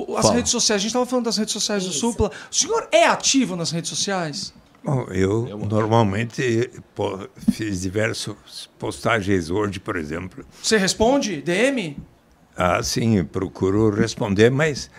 [0.08, 0.36] o- as Fala.
[0.36, 0.80] redes sociais?
[0.80, 2.00] A gente estava falando das redes sociais do Isso.
[2.00, 2.30] Supla.
[2.50, 4.52] O senhor é ativo nas redes sociais?
[4.82, 8.34] Bom, eu normalmente pô, fiz diversas
[8.78, 10.42] postagens hoje, por exemplo.
[10.62, 11.42] Você responde?
[11.42, 11.98] DM?
[12.56, 14.90] Ah, sim, procuro responder, mas.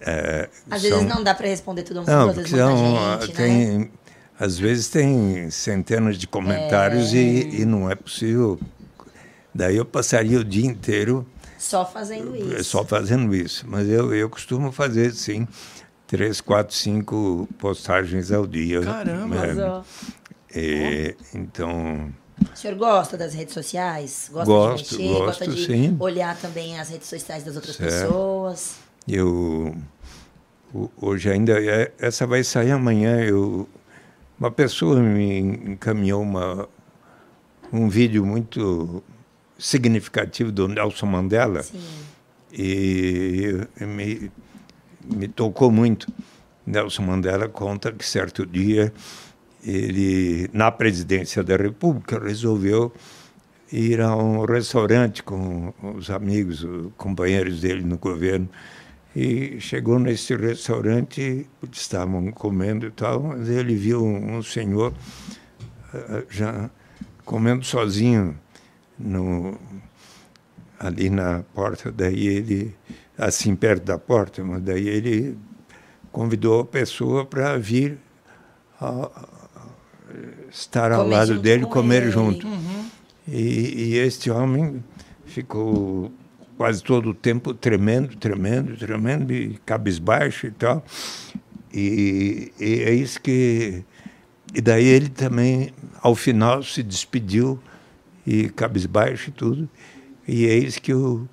[0.00, 3.20] é, Às são- vezes não dá pra responder todo mundo, Não, às vezes muita são,
[3.20, 3.34] gente, né?
[3.36, 3.90] tem,
[4.38, 8.58] às vezes tem centenas de comentários e, e não é possível.
[9.58, 11.26] Daí eu passaria o dia inteiro
[11.58, 12.64] Só fazendo é isso.
[12.70, 13.64] só fazendo isso.
[13.68, 15.48] Mas eu, eu costumo fazer, sim,
[16.06, 18.80] três, quatro, cinco postagens ao dia.
[18.82, 19.84] Caramba.
[20.54, 22.14] É, é, então,
[22.52, 24.30] O senhor gosta das redes sociais?
[24.32, 25.08] Gosta Gosto, de mexer?
[25.12, 25.96] gosto, gosta de sim.
[25.98, 27.90] olhar também as redes sociais das outras Certo.
[27.90, 28.76] pessoas?
[29.08, 29.74] eu
[31.00, 33.18] hoje ainda é- essa vai sair amanhã.
[33.24, 33.68] Eu,
[34.38, 36.68] uma pessoa me encaminhou uma,
[37.72, 39.02] um vídeo muito
[39.58, 41.62] significativo do Nelson Mandela.
[41.62, 41.78] Sim.
[42.52, 44.30] e me,
[45.04, 46.06] me tocou muito.
[46.66, 48.92] Nelson Mandela conta que certo dia
[49.64, 52.92] ele, na presidência da República, resolveu
[53.72, 58.48] ir a um restaurante com os amigos, os companheiros dele no governo.
[59.16, 64.92] E chegou nesse restaurante, estavam comendo e tal, mas ele viu um, senhor
[65.92, 66.70] ah, já
[67.24, 68.38] comendo sozinho
[68.98, 69.56] no,
[70.78, 72.74] ali na porta, daí ele,
[73.16, 75.36] assim perto da porta, mas daí ele
[76.12, 77.98] convidou a pessoa para vir
[78.80, 79.10] a-
[80.50, 82.10] estar ao Comer lado dele, com comer ele.
[82.10, 82.46] junto.
[83.26, 84.82] E, e este homem
[85.26, 86.10] ficou
[86.56, 90.82] quase todo o tempo tremendo, tremendo, tremendo, e cabisbaixo e tal.
[91.72, 93.84] E, e é isso que.
[94.54, 95.70] E daí ele também,
[96.00, 97.60] ao final, se despediu,
[98.28, 99.68] e cabisbaixo e tudo.
[100.26, 101.26] E eis que o,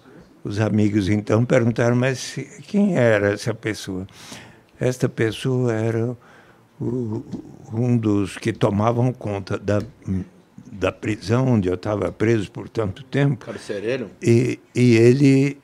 [0.43, 2.37] os amigos então perguntaram: mas
[2.67, 4.07] quem era essa pessoa?
[4.79, 6.17] Esta pessoa era
[6.79, 7.23] o-
[7.73, 9.81] um dos que tomavam conta da,
[10.71, 13.45] da prisão onde eu estava preso por tanto tempo.
[13.45, 14.09] Carcereiro?
[14.21, 15.57] E, e ele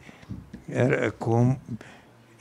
[0.67, 1.59] era como.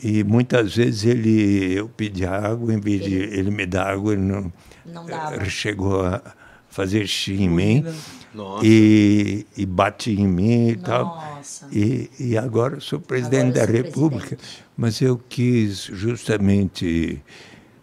[0.03, 4.23] E muitas vezes ele, eu pedi água, em vez de ele me dar água, ele
[4.23, 4.51] não,
[4.87, 5.45] Não dava.
[5.45, 6.23] chegou a,
[6.71, 8.20] fazer xixi em mim Nossa.
[8.63, 11.05] E, e bate em mim e tal.
[11.05, 11.67] Nossa.
[11.73, 14.39] E, e agora eu sou presidente Agora eu da sou República,
[14.77, 17.21] mas eu quis justamente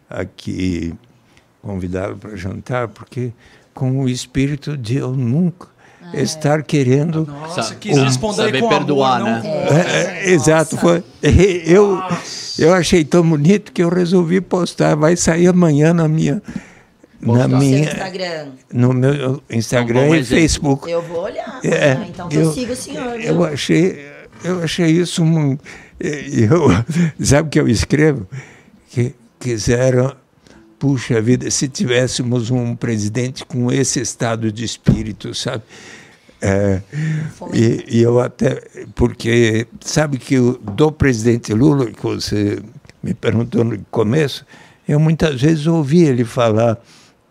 [0.09, 0.93] aqui
[1.61, 3.33] convidá-lo para jantar, porque
[3.73, 5.67] com o espírito de eu nunca
[6.13, 6.21] É.
[6.21, 7.25] estar querendo.
[7.25, 9.41] Nossa, Sa- quis responder saber com perdoar, amor, né?
[9.43, 9.67] não É.
[9.67, 9.73] com...
[9.75, 11.03] É, é, exato, foi.
[11.21, 12.01] Eu,
[12.57, 14.95] eu achei tão bonito que eu resolvi postar.
[14.95, 16.41] Vai sair amanhã na minha,
[17.21, 18.47] na minha, Instagram.
[18.71, 20.41] no meu Instagram Um bom e exemplo.
[20.41, 20.91] Facebook.
[20.91, 21.59] Eu vou olhar.
[21.63, 23.19] É, amanhã, então eu, sigo o senhor.
[23.19, 23.45] Eu viu?
[23.45, 24.05] achei,
[24.43, 25.63] eu achei isso muito.
[25.99, 26.67] Eu,
[27.25, 28.27] sabe o que eu escrevo?
[28.89, 30.15] Que quiseram,
[30.77, 35.63] puxa vida, se tivéssemos um presidente com esse estado de espírito, sabe?
[36.39, 36.81] É,
[37.51, 38.61] e, e eu até,
[38.93, 42.61] porque sabe que o, do presidente Lula, que você
[43.01, 44.45] me perguntou no começo,
[44.87, 46.79] eu muitas vezes ouvi ele falar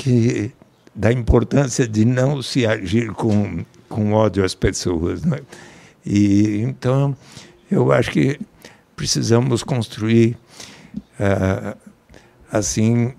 [0.06, 0.52] que
[0.94, 5.24] da importância de não se agir com, com ódio às pessoas.
[5.24, 5.40] Né?
[6.04, 7.16] E então
[7.68, 8.38] eu acho que
[8.94, 10.38] precisamos construir
[11.18, 11.76] ah,
[12.52, 13.12] assim,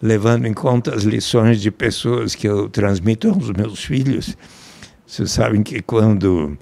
[0.00, 4.36] levando em conta as lições de pessoas que eu transmito aos meus filhos.
[5.04, 6.56] Vocês sabem que quando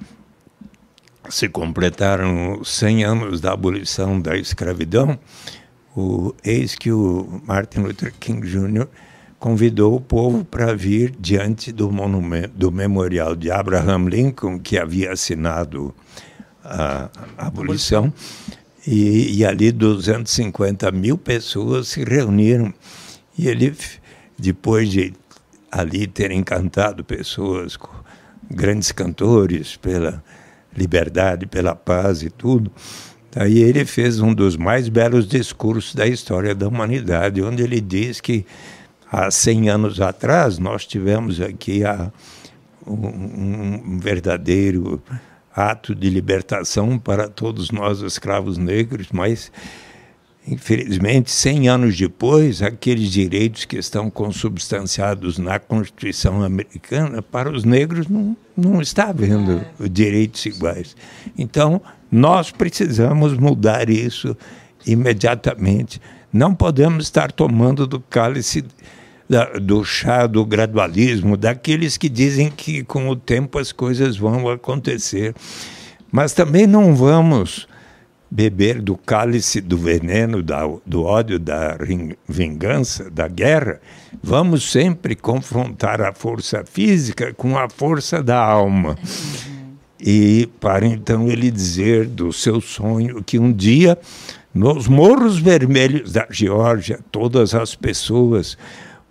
[1.28, 5.18] se completaram 100 anos da abolição da escravidão,
[5.94, 8.88] o, eis que o Martin Luther King Jr.
[9.38, 15.12] convidou o povo para vir diante do monumento, do memorial de Abraham Lincoln, que havia
[15.12, 15.94] assinado
[16.64, 18.12] a, a abolição,
[18.86, 22.72] e, e ali 250 mil pessoas se reuniram.
[23.36, 23.74] E ele,
[24.38, 25.12] depois de
[25.70, 27.76] ali ter encantado pessoas,
[28.50, 30.22] grandes cantores pela
[30.74, 32.70] liberdade, pela paz e tudo,
[33.34, 38.20] aí ele fez um dos mais belos discursos da história da humanidade, onde ele diz
[38.20, 38.46] que
[39.10, 42.10] há 100 anos atrás nós tivemos aqui a,
[42.86, 45.02] um, um verdadeiro
[45.54, 49.50] ato de libertação para todos nós escravos negros, mas
[50.46, 58.06] infelizmente 100 anos depois aqueles direitos que estão consubstanciados na Constituição americana para os negros
[58.08, 60.96] não não está havendo direitos iguais.
[61.36, 64.36] Então nós precisamos mudar isso
[64.86, 66.00] imediatamente.
[66.36, 68.62] Não podemos estar tomando do cálice
[69.62, 75.34] do chá do gradualismo, daqueles que dizem que com o tempo as coisas vão acontecer.
[76.12, 77.66] Mas também não vamos
[78.30, 81.78] beber do cálice do veneno, da, do ódio, da
[82.28, 83.80] vingança, da guerra.
[84.22, 88.98] Vamos sempre confrontar a força física com a força da alma.
[89.98, 93.98] E para então ele dizer do seu sonho que um dia,
[94.56, 98.56] nos morros vermelhos da Geórgia, todas as pessoas,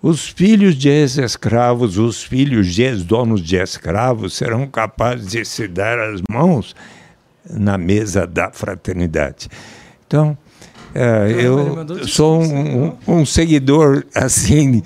[0.02, 6.00] os filhos de ex-escravos, os filhos de ex-donos de escravos serão capazes de se dar
[6.00, 6.76] as mãos
[7.48, 9.48] na mesa da fraternidade.
[10.08, 10.36] Então,
[10.96, 14.82] é, eu sou um, um- um seguidor assim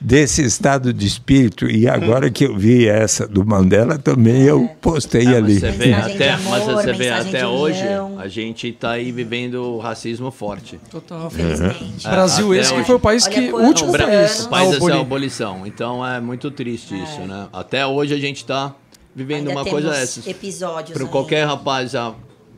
[0.00, 5.22] desse estado de espírito e agora que eu vi essa do Mandela também eu postei
[5.22, 5.60] É, mas ali.
[5.60, 7.82] você vê até, amor, mas você vê até hoje,
[8.18, 10.80] a gente está aí vivendo o racismo forte.
[10.90, 11.30] Total.
[11.38, 14.70] É, Brasil esse que foi o país Olha, que o último país o a país
[14.70, 15.00] dessa abolir.
[15.00, 15.66] abolição.
[15.66, 17.48] Então é muito triste isso, né?
[17.52, 18.74] Até hoje a gente está
[19.14, 20.26] vivendo Ainda uma temos coisa dessas.
[20.26, 22.14] episódios Para qualquer rapaz, a-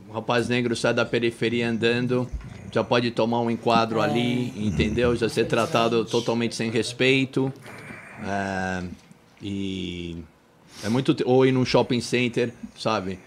[0.09, 2.27] um rapaz negro sai da periferia andando,
[2.73, 4.03] já pode tomar um enquadro É.
[4.03, 5.15] ali, entendeu?
[5.15, 7.53] Já ser tratado totalmente sem respeito.
[8.25, 8.83] É,
[9.41, 10.17] e
[10.83, 11.15] é muito.
[11.25, 13.19] Ou ir num shopping center, sabe?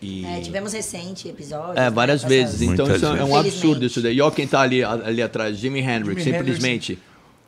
[0.00, 1.76] E, É, tivemos recente episódio.
[1.80, 2.62] é, várias vezes.
[2.62, 4.16] Então Muitas isso é um absurdo isso daí.
[4.16, 6.98] E olha quem tá ali, ali atrás, Jimi Hendrix, Jimi simplesmente.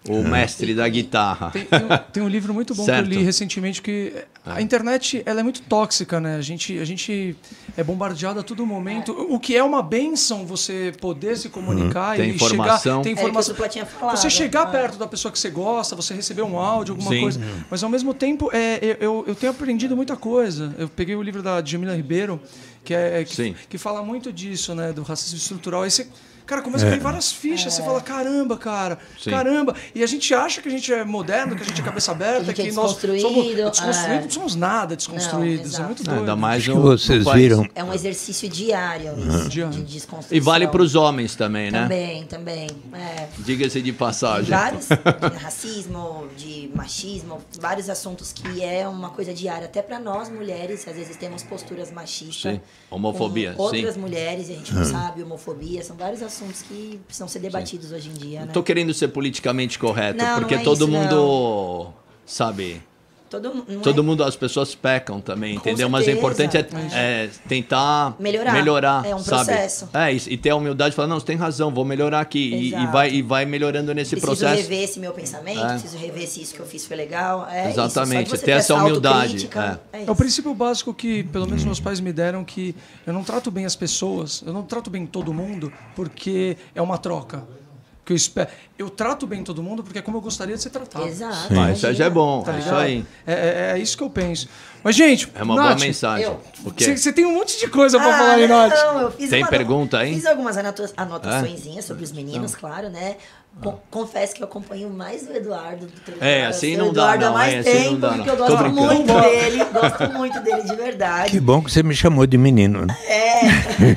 [0.08, 1.50] O mestre da guitarra.
[1.50, 3.06] Tem, tem um, tem um livro muito bom Certo.
[3.06, 4.14] que eu li recentemente que
[4.46, 6.36] a internet ela é muito tóxica, né?
[6.36, 7.36] A gente, a gente
[7.76, 9.12] é bombardeado a todo momento.
[9.28, 13.02] O que é uma benção você poder se comunicar Tem e informação.
[13.02, 13.68] chegar, tem É o que o informação.
[13.68, 14.16] Tinha falado.
[14.16, 14.66] Você chegar Ah.
[14.66, 17.20] perto da pessoa que você gosta, você receber um áudio, alguma Sim.
[17.20, 17.40] coisa.
[17.70, 20.74] Mas ao mesmo tempo, é, eu- eu, eu tenho aprendido muita coisa.
[20.78, 22.40] Eu peguei o livro da Jamila Ribeiro,
[22.82, 24.94] que, é, que, que fala muito disso, né?
[24.94, 25.82] Do racismo estrutural.
[25.82, 26.08] Aí você.
[26.50, 29.30] Cara, começa a cair várias fichas, você fala, caramba, cara, Sim.
[29.30, 29.72] caramba.
[29.94, 32.52] E a gente acha que a gente é moderno, que a gente é cabeça aberta,
[32.52, 34.20] Que a gente que é nós somos desconstruído, desconstruídos, é.
[34.22, 35.64] não somos nada desconstruídos.
[35.64, 35.84] é exato.
[35.86, 36.18] muito É, doido.
[36.18, 39.72] Ainda mais no, vocês no viram É um exercício diário isso, Diário.
[39.76, 40.36] de desconstrução.
[40.36, 41.82] E vale para os homens também, né?
[41.82, 42.66] Também, também.
[42.94, 43.28] É.
[43.38, 44.50] Diga-se de passagem.
[44.50, 50.28] vários de racismo, de machismo, vários assuntos que é uma coisa diária, até para nós
[50.28, 52.54] mulheres, às vezes temos posturas machistas.
[52.54, 52.60] Sim.
[52.90, 54.00] Homofobia, com outras sim.
[54.00, 58.08] mulheres e a gente não sabe, homofobia, são vários assuntos que precisam ser debatidos hoje
[58.08, 58.46] em dia, né?
[58.46, 61.92] Não tô querendo ser politicamente correto, Não, não porque é todo isso, mundo
[62.24, 62.82] sabe?
[63.30, 65.88] Todo, mu- não Todo é- mundo, as pessoas pecam também, Com entendeu?
[65.88, 66.18] Mas o certeza.
[66.18, 68.52] importante é, é tentar Melhorar.
[68.52, 69.44] melhorar É um sabe?
[69.46, 69.88] processo.
[69.94, 72.40] É, e, e ter a humildade de falar, não, você tem razão, vou melhorar aqui.
[72.40, 74.62] E, e vai, e vai melhorando nesse Preciso processo.
[74.62, 75.68] rever esse meu pensamento, É.
[75.78, 77.46] preciso rever se isso que eu fiz foi legal.
[77.48, 78.44] É Exatamente, isso.
[78.44, 79.48] Ter essa humildade,
[79.92, 80.04] É.
[80.06, 82.74] É o princípio básico que, pelo menos, meus pais me deram que
[83.06, 86.98] eu não trato bem as pessoas, eu não trato bem todo mundo, porque é uma
[86.98, 87.44] troca.
[88.04, 88.48] Que eu, espero.
[88.78, 91.06] eu trato bem todo mundo porque é como eu gostaria de ser tratado.
[91.06, 91.54] Exato.
[91.58, 93.04] Ah, isso aí já é bom, Tá é isso aí.
[93.26, 94.48] É, é- é isso que eu penso.
[94.82, 96.26] Mas, gente, É uma boa Nath, mensagem.
[96.64, 96.96] O quê?
[96.96, 98.72] Você tem um monte de coisa pra Ah, falar aí, Nath.
[98.72, 100.14] não, eu fiz Tem uma- pergunta aí?
[100.14, 103.16] Fiz algumas anota anotações sobre os meninos, claro, né?
[103.62, 103.74] Ah.
[103.90, 106.48] Confesso que eu acompanho mais o Eduardo do que o É, Eduardo.
[106.48, 108.26] assim sei não o dá, Eduardo há não, mais é, assim não tempo, dá, porque
[108.30, 108.34] não.
[108.34, 111.30] eu gosto muito dele, gosto muito dele de verdade.
[111.32, 112.86] Que bom que você me chamou de menino.
[112.86, 112.96] Né?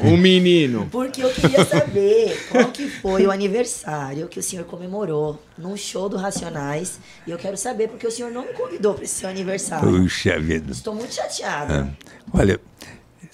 [0.04, 0.88] Um menino.
[0.92, 6.10] Porque eu queria saber qual que foi o aniversário que o senhor comemorou num show
[6.10, 7.00] do Racionais.
[7.26, 9.88] E eu quero saber porque o senhor não me convidou para esse seu aniversário.
[9.90, 10.72] Puxa vida.
[10.72, 11.90] Estou muito chateada.
[12.34, 12.60] Olha,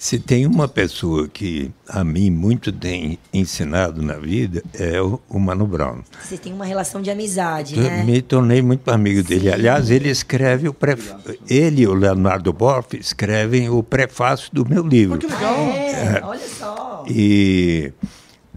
[0.00, 5.38] se tem uma pessoa que a mim muito tem ensinado na vida, é o, o
[5.38, 5.98] Mano Brown.
[6.24, 8.02] Você tem uma relação de amizade, Eu né?
[8.02, 9.52] me tornei muito amigo dele.
[9.52, 11.12] Aliás, ele escreve o pref...
[11.46, 15.18] ele e o Leonardo Boff escrevem o prefácio do meu livro.
[15.18, 15.54] Que legal.
[15.54, 17.04] É, olha só.
[17.06, 17.92] E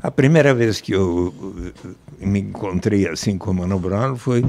[0.02, 1.34] a primeira vez que eu
[2.22, 4.46] me encontrei assim com o Mano Brown foi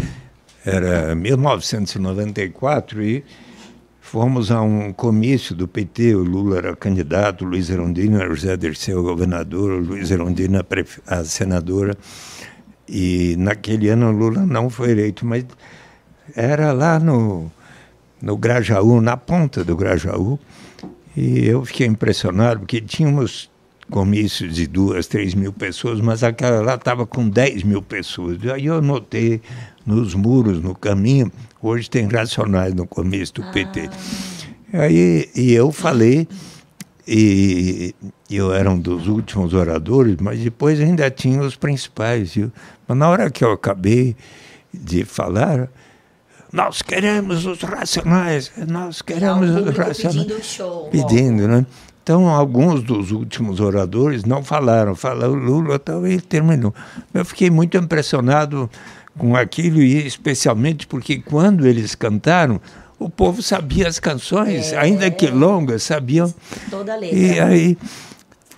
[0.64, 3.24] era 1994 e
[4.14, 9.82] fomos a um comício do PT, o Lula era candidato, Luiz o José Dirceu governador,
[9.82, 10.64] Luiz Erundina
[11.04, 11.96] a senadora.
[12.88, 15.44] E naquele ano Lula não foi eleito, mas
[16.36, 17.50] era lá no,
[18.22, 20.38] no Grajaú, na ponta do Grajaú.
[21.16, 23.50] E eu fiquei impressionado, porque tínhamos
[23.90, 28.38] comícios de duas, três mil pessoas, mas aquela lá estava com 10 mil pessoas.
[28.44, 29.42] E Aí eu notei
[29.84, 31.32] nos muros, no caminho,
[31.66, 33.88] hoje tem racionais no comício do PT.
[34.72, 36.28] Aí e eu falei,
[37.06, 37.94] e
[38.30, 42.34] eu era um dos últimos oradores, mas depois ainda tinha os principais.
[42.34, 42.52] viu?
[42.86, 44.16] Mas na hora que eu acabei
[44.72, 45.68] de falar,
[46.52, 50.88] nós queremos os racionais, nós queremos o os racionais pedindo show.
[50.90, 51.66] pedindo, né?
[52.02, 56.74] Então, alguns dos últimos oradores não falaram, falaram Lula, tal, e terminou.
[57.14, 58.68] Eu fiquei muito impressionado
[59.18, 62.60] com aquilo, e especialmente porque quando eles cantaram,
[62.98, 66.32] o povo sabia as canções, ainda que longas, sabiam.
[66.70, 67.16] Toda a letra.
[67.18, 67.78] E aí,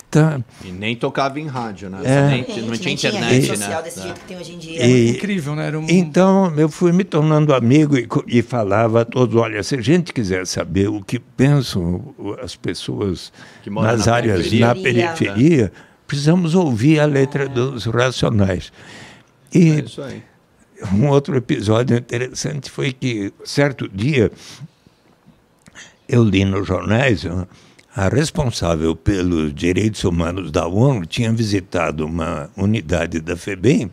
[0.09, 1.99] tá, E nem tocava em rádio, né?
[2.03, 2.27] É.
[2.29, 3.81] Nem, Gente, não nem tinha rede internet, social né?
[3.83, 4.03] desse É.
[4.03, 4.85] jeito que tem hoje em dia.
[4.85, 5.67] E- Incrível, né?
[5.67, 5.85] Era um...
[5.89, 10.13] Então, eu fui me tornando amigo e, e falava a todos: olha, se a gente
[10.13, 13.31] quiser saber o que pensam as pessoas
[13.65, 14.65] nas na áreas periferia.
[14.67, 15.71] na periferia,
[16.07, 18.71] precisamos ouvir a letra dos racionais.
[19.53, 20.23] É E isso aí.
[20.93, 24.31] Um outro episódio interessante foi que, certo dia,
[26.07, 27.25] eu li nos jornais,
[27.95, 33.89] a responsável pelos direitos humanos da ONU tinha visitado uma unidade da FEBEM,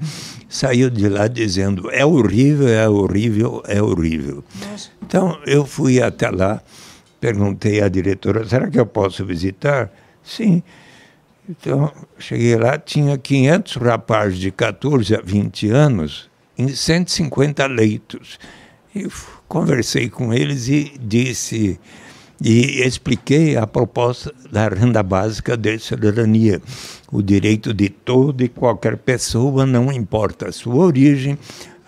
[0.48, 4.44] saiu de lá dizendo: é horrível, é horrível, é horrível.
[5.02, 6.62] Então, eu fui até lá,
[7.18, 9.90] perguntei à diretora: será que eu posso visitar?
[10.22, 10.62] Sim.
[11.48, 18.38] Então, cheguei lá, tinha 500 rapazes de 14 a 20 anos em 150 leitos.
[18.94, 19.08] E
[19.48, 21.78] conversei com eles e disse
[22.40, 26.60] e expliquei a proposta da renda básica de cidadania,
[27.10, 31.38] o direito de toda e qualquer pessoa, não importa a sua origem,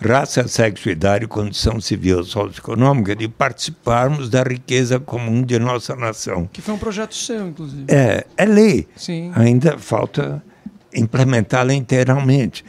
[0.00, 6.48] raça, sexo, idade, condição civil ou socioeconômica, de participarmos da riqueza comum de nossa nação.
[6.52, 7.84] Que foi um projeto seu, inclusive.
[7.88, 8.86] É, é lei.
[8.96, 9.32] Sim.
[9.34, 10.42] Ainda falta
[10.94, 12.64] implementá-la inteiramente,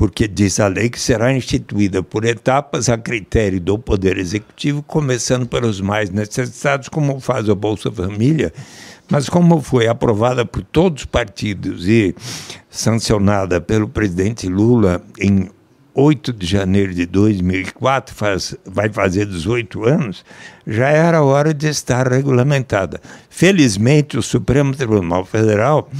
[0.00, 5.46] porque diz a lei que será instituída por etapas a critério do Poder Executivo, começando
[5.46, 8.50] pelos mais necessitados, como faz a Bolsa Família,
[9.10, 12.14] mas como foi aprovada por todos os partidos e
[12.70, 15.50] sancionada pelo presidente Lula em
[15.92, 20.24] 8 de janeiro de 2004, faz, vai fazer 18 anos,
[20.66, 23.02] já era hora de estar regulamentada.
[23.28, 25.90] Felizmente, o Supremo Tribunal Federal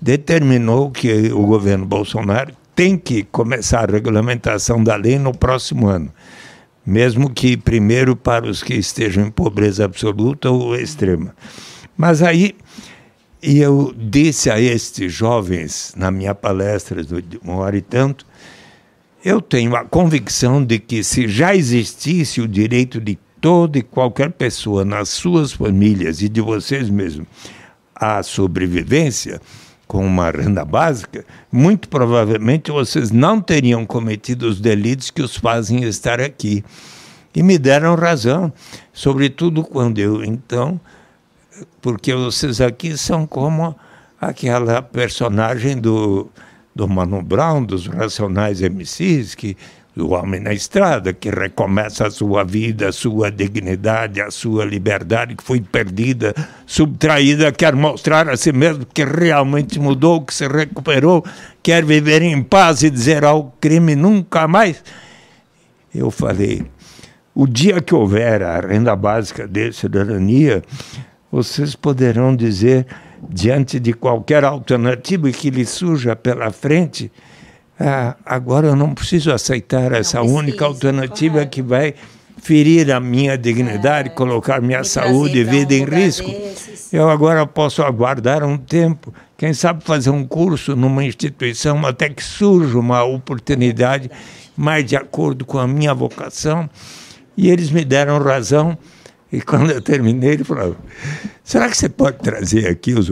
[0.00, 6.12] determinou que o governo Bolsonaro tem que começar a regulamentação da lei no próximo ano,
[6.84, 11.34] mesmo que primeiro para os que estejam em pobreza absoluta ou extrema.
[11.96, 12.56] Mas aí
[13.42, 18.24] e eu disse a estes jovens, na minha palestra de uma hora e tanto,
[19.24, 24.30] eu tenho a convicção de que se já existisse o direito de toda e qualquer
[24.30, 27.26] pessoa nas suas famílias e de vocês mesmos
[27.92, 29.40] à sobrevivência
[29.92, 31.22] com uma renda básica,
[31.52, 36.64] muito provavelmente vocês não teriam cometido os delitos que os fazem estar aqui.
[37.34, 38.50] E me deram razão,
[38.90, 40.80] sobretudo quando eu, então,
[41.82, 43.76] porque vocês aqui são como
[44.18, 46.30] aquela personagem do,
[46.74, 49.58] do Mano Brown, dos Racionais MCs, que
[49.96, 55.34] o homem na estrada, que recomeça a sua vida, a sua dignidade, a sua liberdade
[55.34, 56.34] que foi perdida,
[56.66, 61.24] subtraída, quer mostrar a si mesmo que realmente mudou, que se recuperou,
[61.62, 64.82] quer viver em paz e dizer ao crime nunca mais.
[65.94, 66.64] Eu falei,
[67.34, 70.62] o dia que houver a renda básica de cidadania,
[71.30, 72.86] vocês poderão dizer,
[73.28, 77.12] diante de qualquer alternativa que lhe surja pela frente,
[77.84, 81.50] ah, agora eu não preciso aceitar essa precisa, única alternativa correto.
[81.50, 81.94] que vai
[82.40, 86.30] ferir a minha dignidade, colocar minha saúde e vida um em lugar risco.
[86.30, 86.92] desses.
[86.92, 92.22] Eu agora posso aguardar um tempo, quem sabe fazer um curso numa instituição até que
[92.22, 94.10] surja uma oportunidade
[94.56, 96.70] mais de acordo com a minha vocação.
[97.36, 98.78] E eles me deram razão.
[99.32, 100.76] E quando eu terminei, ele falou:
[101.42, 103.10] será que você pode trazer aqui os,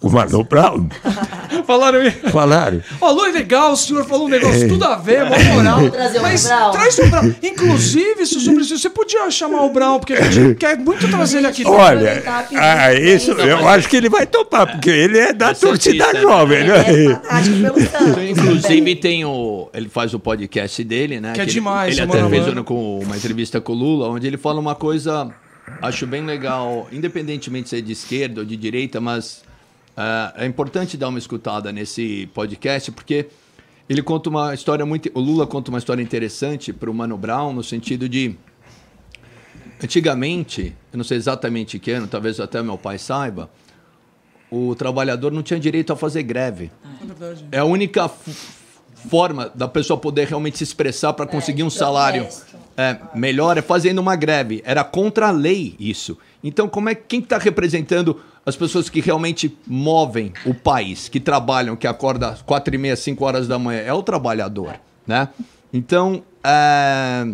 [0.00, 0.88] o Mano Brown?
[1.66, 2.10] Falaram aí.
[2.10, 2.80] Falaram.
[3.02, 5.76] Lu, é legal, o senhor falou um negócio tudo a ver, mó moral.
[5.76, 6.70] Vamos trazer o Mas Brown.
[6.70, 7.34] traz o Brown.
[7.42, 11.08] Inclusive, se o senhor precisa, você podia chamar o Brown, porque a gente quer muito
[11.08, 11.66] trazer ele aqui.
[11.66, 12.22] Olha,
[12.56, 16.22] ah, isso eu acho que ele vai topar, porque ele é da ser torcida artista,
[16.22, 17.14] jovem, É né?
[17.22, 18.20] fanático pelo tanto.
[18.20, 19.68] Inclusive tem o.
[19.74, 21.32] Ele faz o podcast dele, né?
[21.32, 23.76] Que é ele- demais, Ele, o até Mano fez uma, com uma entrevista com o
[23.76, 25.28] Lula, onde ele fala uma coisa,
[25.82, 29.42] acho bem legal, independentemente de ser de esquerda ou de direita, mas
[30.36, 33.26] é importante dar uma escutada nesse podcast, porque
[33.88, 35.10] ele conta uma história muito.
[35.14, 38.36] O Lula conta uma história interessante para o Mano Brown, no sentido de.
[39.82, 43.48] Antigamente, eu não sei exatamente que ano, talvez até meu pai saiba,
[44.50, 46.70] o trabalhador não tinha direito a fazer greve.
[47.00, 47.46] É verdade.
[47.52, 48.10] É a única
[49.08, 52.26] forma da pessoa poder realmente se expressar para conseguir um de salário
[52.76, 54.62] é, melhor é fazendo uma greve.
[54.64, 56.18] Era contra a lei isso.
[56.42, 61.76] Então, como é quem está representando as pessoas que realmente movem o país, que trabalham,
[61.76, 63.80] que acordam às quatro e meia, cinco horas da manhã?
[63.80, 64.74] É o trabalhador,
[65.06, 65.28] né?
[65.72, 67.28] Então, é,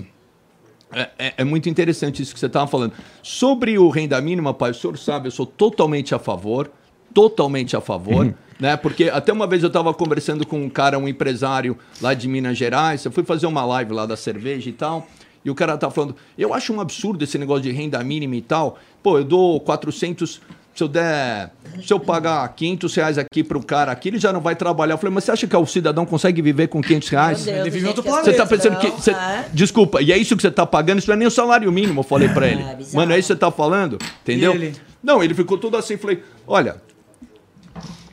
[0.93, 2.93] é, é- é muito interessante isso que você estava falando.
[3.23, 6.71] Sobre o renda mínima, pai, o senhor sabe, eu sou totalmente a favor,
[7.13, 8.77] totalmente a favor, né?
[8.77, 12.59] Porque até uma vez eu estava conversando com um cara, um empresário lá de Minas
[12.59, 15.07] Gerais, eu fui fazer uma live lá da cerveja e tal,
[15.45, 18.43] e o cara tá falando, eu acho um absurdo esse negócio de renda mínima e
[18.43, 20.41] tal, pô, eu dou 400...
[20.75, 21.53] Se eu der,
[21.87, 24.95] se eu pagar 500 reais aqui para o cara aqui, ele já não vai trabalhar.
[24.95, 27.45] Eu falei, mas você acha que o cidadão consegue viver com 500 reais?
[27.45, 28.89] Deus, Ele vive em outro que as Você tá pensando que.
[28.91, 29.49] você- é.
[29.53, 30.99] Desculpa, e é isso que você tá pagando?
[30.99, 32.61] Isso não é nem o salário mínimo, eu falei pra ele.
[32.63, 32.77] É.
[32.93, 33.99] Mano, é isso que você tá falando?
[34.23, 34.53] Entendeu?
[34.53, 34.75] Ele?
[35.01, 35.97] Não, ele ficou todo assim.
[35.97, 36.77] Falei, olha.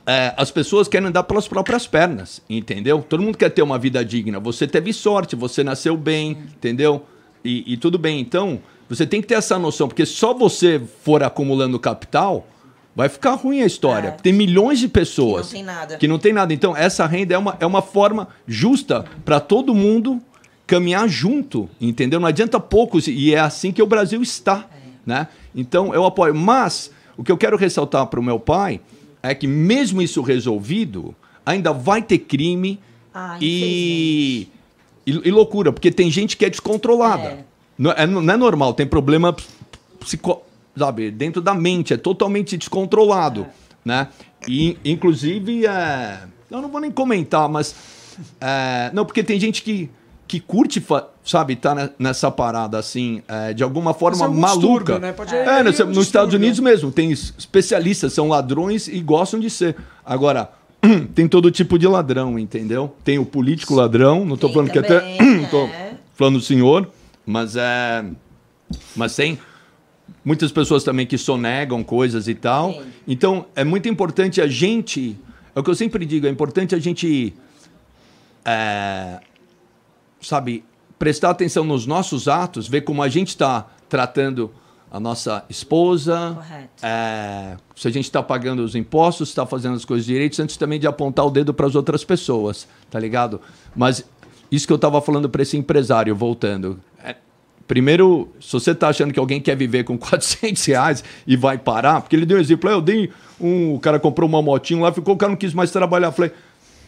[0.06, 3.04] é, as pessoas querem andar pelas próprias pernas, entendeu?
[3.08, 4.40] Todo mundo quer ter uma vida digna.
[4.40, 7.06] Você teve sorte, você nasceu bem, entendeu?
[7.44, 8.20] E, e tudo bem.
[8.20, 8.60] Então,
[8.96, 12.48] você tem que ter essa noção, porque só você for acumulando capital,
[12.96, 14.10] vai ficar ruim a história.
[14.10, 14.12] É.
[14.12, 15.98] Tem milhões de pessoas Que não tem nada.
[15.98, 16.54] que não tem nada.
[16.54, 20.22] Então, essa renda é uma, é uma forma justa para todo mundo
[20.68, 22.20] caminhar junto, entendeu?
[22.20, 24.68] Não adianta poucos, e é assim que o Brasil está,
[25.06, 25.28] né?
[25.56, 26.34] Então, eu apoio.
[26.36, 28.80] Mas, o que eu quero ressaltar para o meu pai
[29.24, 31.16] é que, mesmo isso resolvido,
[31.46, 32.80] ainda vai ter crime
[33.14, 34.48] Ah, e,
[35.06, 37.24] e, e loucura, porque tem gente que é descontrolada.
[37.24, 37.51] É.
[37.82, 39.36] Não, é, não é normal, tem problema
[40.00, 40.44] psico,
[40.78, 43.48] sabe, dentro da mente, é totalmente descontrolado,
[43.84, 44.08] né?
[44.48, 46.20] E, inclusive, é,
[46.52, 47.74] eu não vou nem comentar, mas
[48.40, 49.90] é, não, porque tem gente que,
[50.28, 50.84] que curte,
[51.26, 55.00] sabe, tá ne- nessa parada assim, é, de alguma forma é maluca.
[55.00, 55.14] né?
[55.32, 56.36] É, é, nos, é nos Estados.
[56.36, 59.76] Unidos mesmo, tem es- especialistas, são ladrões e gostam de ser.
[60.06, 60.52] Agora,
[61.16, 62.94] tem todo tipo de ladrão, entendeu?
[63.04, 65.00] Tem o político ladrão, não tô Sim, falando que até.
[65.00, 65.94] também, tô é.
[66.16, 66.88] falando do senhor,
[67.26, 68.06] mas é.
[68.96, 69.40] Mas tem
[70.24, 72.74] muitas pessoas também que sonegam coisas e tal.
[72.74, 72.82] Sim.
[73.08, 75.18] Então, é muito importante a gente.
[75.56, 77.34] É o que eu sempre digo, é importante a gente.
[78.46, 79.20] é,
[80.22, 80.64] sabe,
[80.98, 84.52] prestar atenção nos nossos atos, ver como a gente está tratando
[84.92, 86.86] a nossa esposa, Correto.
[86.86, 90.80] é, se a gente está pagando os impostos, está fazendo as coisas direitas, antes também
[90.80, 93.40] de apontar o dedo para as outras pessoas, tá ligado?
[93.74, 94.06] Mas
[94.52, 96.80] isso que eu estava falando para esse empresário, voltando.
[97.72, 102.02] Primeiro, se você está achando que alguém quer viver com 400 reais e vai parar,
[102.02, 103.10] porque ele deu um exemplo, "Ah, eu dei
[103.40, 106.12] um, o cara comprou uma motinho lá, ficou, o cara não quis mais trabalhar.
[106.12, 106.34] Falei,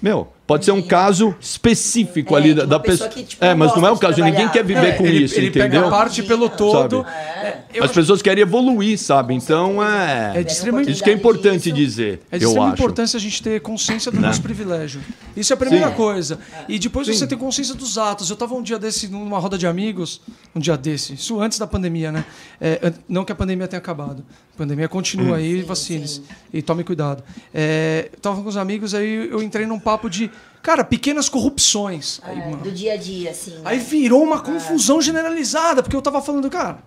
[0.01, 3.57] meu, pode ser um caso específico É, ali da, da pessoa que, tipo, é, não
[3.57, 5.69] mas não é o caso, ninguém quer viver É, com ele, isso, ele entendeu?
[5.83, 7.05] pega a parte pelo todo.
[7.07, 7.63] É.
[7.81, 9.33] As pessoas querem evoluir, sabe?
[9.33, 10.33] Então é.
[10.35, 11.75] É de extrema- Isso que é importante disso.
[11.75, 12.21] dizer.
[12.31, 14.27] É de extrema importância a gente ter consciência do Né?
[14.27, 15.01] nosso privilégio.
[15.35, 15.95] Isso é a primeira Sim.
[15.95, 16.39] coisa.
[16.69, 18.29] E depois você ter consciência dos atos.
[18.29, 20.21] Eu estava um dia desse numa roda de amigos,
[20.55, 22.23] um dia desse, isso antes da pandemia, né?
[22.61, 24.23] É, não que a pandemia tenha acabado.
[24.53, 26.21] A pandemia continua aí, vacine-se.
[26.53, 27.23] E tome cuidado.
[27.51, 30.29] É, tava com os amigos, aí eu entrei num papo de,
[30.61, 32.19] cara, pequenas corrupções.
[32.23, 33.55] Aí, É, mano, do dia a dia, assim.
[33.65, 33.83] Aí né?
[33.83, 36.79] virou uma confusão generalizada, porque eu tava falando, cara,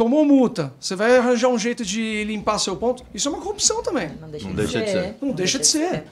[0.00, 3.04] tomou multa, você vai arranjar um jeito de limpar seu ponto?
[3.12, 4.10] Isso é uma corrupção também.
[4.18, 5.02] Não deixa, Não de, deixa de ser.
[5.02, 5.16] ser.
[5.20, 6.04] Não deixa de ser.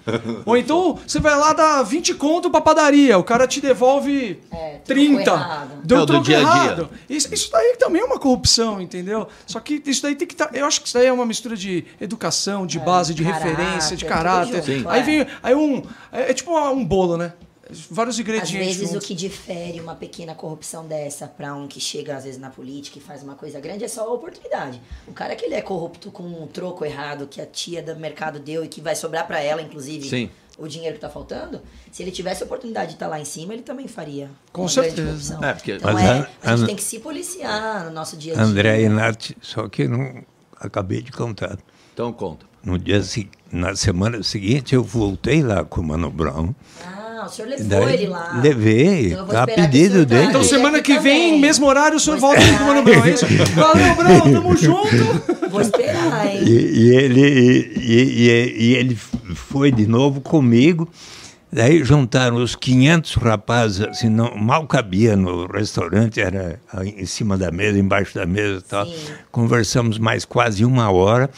[0.45, 4.73] Ou então você vai lá dar 20 conto pra padaria, o cara te devolve É,
[4.73, 5.31] troco 30.
[5.31, 5.71] errado.
[5.85, 6.65] Deu É, troco dia a dia.
[6.65, 6.91] errado.
[7.09, 9.27] Isso, isso daí também é uma corrupção, entendeu?
[9.47, 10.55] Só que isso daí tem que estar.
[10.55, 13.97] eu acho que isso daí é uma mistura de educação, de base, de caráter, referência,
[13.97, 14.63] de tudo caráter.
[14.63, 14.89] junto.
[14.91, 15.03] Aí é.
[15.03, 15.27] vem.
[15.43, 15.83] Aí um.
[16.13, 17.33] É, é tipo um bolo, né?
[17.91, 18.53] Vários Às ingredientes.
[18.77, 19.07] vezes o juntos.
[19.07, 23.01] que difere uma pequena corrupção dessa pra um que chega às vezes na política e
[23.01, 24.81] faz uma coisa grande é só a oportunidade.
[25.07, 28.39] O cara que ele é corrupto com um troco errado que a tia do mercado
[28.39, 30.31] deu e que vai sobrar pra ela, inclusive, Sim.
[30.57, 31.61] o dinheiro que tá faltando,
[31.93, 34.31] se ele tivesse a oportunidade de estar lá em cima, ele também faria.
[34.53, 35.39] Com uma certeza.
[35.43, 38.33] É, porque- Então Mas é, a- a, gente tem que se policiar no nosso dia
[38.33, 38.45] a dia.
[38.45, 40.25] André e Nath, só que não
[40.59, 41.59] acabei de contar.
[41.93, 42.47] Então conta.
[42.65, 43.01] No dia
[43.53, 46.53] na semana seguinte eu voltei lá com o Mano Brown.
[46.85, 48.41] Ah, o senhor levou Daí ele lá.
[48.43, 50.27] Levei, Então vou a pedido dele.
[50.27, 51.41] Então semana que vem, também.
[51.41, 53.27] mesmo horário, o senhor Vou volta aqui com o Mano Brown, é isso?
[53.55, 55.49] Valeu, Brown, tamo junto!
[55.51, 56.43] Vou esperar, hein?
[56.45, 58.95] E, e ele, e, e- e ele
[59.35, 60.89] foi de novo comigo.
[61.51, 67.39] Daí juntaram os 500 rapazes, assim, não, mal cabia no restaurante, era aí em cima
[67.39, 68.85] da mesa, embaixo da mesa e tal.
[68.85, 68.93] Sim.
[69.33, 71.31] Conversamos mais quase uma hora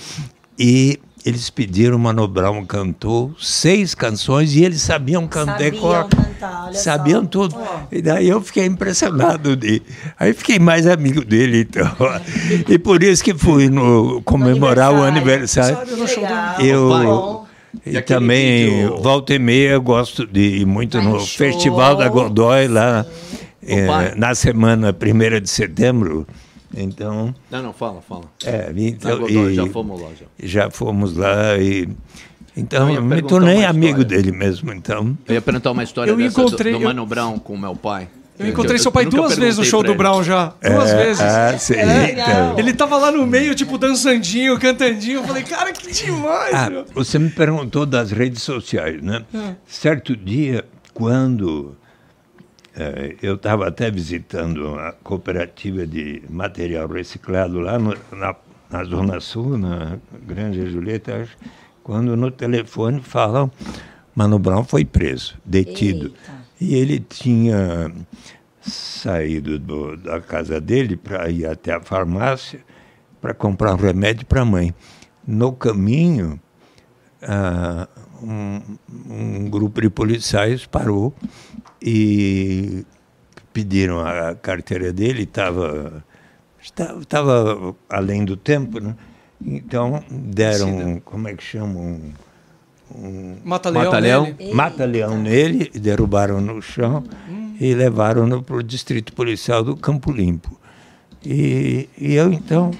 [0.58, 5.58] e eles pediram, o Mano Brown cantou seis canções e eles sabiam cantar.
[5.58, 7.28] Sabiam cor- cantar, Sabiam só.
[7.28, 7.56] tudo.
[7.58, 7.80] Ó.
[7.92, 9.54] E daí eu fiquei impressionado.
[9.56, 9.82] De...
[10.18, 11.90] Aí fiquei mais amigo dele, então.
[12.68, 15.76] E por isso que fui no comemorar o aniversário.
[15.78, 16.02] aniversário.
[16.02, 17.46] no show do- Legal, Eu- bom.
[17.86, 21.26] E E, também, vídeo- volta e meia, eu gosto de ir muito Vai no show,
[21.38, 23.06] Festival da Godoy, lá
[23.86, 24.12] pai.
[24.16, 26.26] na semana 1 de setembro.
[26.76, 28.24] Então, Não, não, fala, fala.
[28.44, 30.08] é, então Godoy, e- já fomos lá.
[30.18, 30.26] Já.
[30.46, 31.88] já fomos lá e.
[32.56, 34.72] Então, Eu eu me tornei amigo dele mesmo.
[34.72, 37.56] Então, Eu ia perguntar uma história Eu dessa encontrei- do, do eu- Mano Brown com
[37.56, 38.08] meu pai.
[38.38, 39.94] Eu encontrei seu pai duas vezes no show do.
[39.94, 40.54] Brown já.
[40.62, 41.20] Duas vezes.
[41.20, 42.28] ah, sim, legal.
[42.28, 42.58] então.
[42.58, 45.18] Ele tava lá no meio, tipo, dançandinho, cantandinho.
[45.20, 49.24] Eu falei, cara, que demais, Ah, você me perguntou das redes sociais, né?
[49.66, 50.64] Certo dia,
[50.94, 51.76] quando
[53.22, 58.34] eu estava até visitando a cooperativa de material reciclado lá no- na,
[58.70, 61.28] na Zona Sul, na Grande Julieta,
[61.82, 63.50] quando no telefone falam,
[64.14, 66.06] Mano Brown foi preso, detido.
[66.06, 66.40] Eita.
[66.60, 67.90] E ele tinha
[68.60, 72.60] saído do- da casa dele para ir até a farmácia
[73.20, 74.74] para comprar um remédio para a mãe.
[75.26, 76.38] No caminho,
[77.22, 77.88] ah,
[78.22, 78.60] um,
[79.08, 81.14] um grupo de policiais parou
[81.80, 82.84] e
[83.52, 86.04] pediram a carteira dele, estava
[86.62, 88.94] estava além do tempo, né?
[89.42, 92.00] Então deram, como é que chamam?
[93.44, 93.84] Mata-leão.
[93.84, 94.24] Mata-leão.
[94.24, 94.54] nele.
[94.54, 97.04] Mata-leão nele, derrubaram no chão
[97.60, 100.58] e levaram-no para o distrito policial do Campo Limpo.
[101.24, 102.70] E, e eu, então,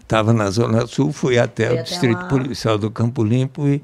[0.00, 2.28] estava na Zona Sul, fui até Foi o até distrito lá.
[2.28, 3.82] policial do Campo Limpo e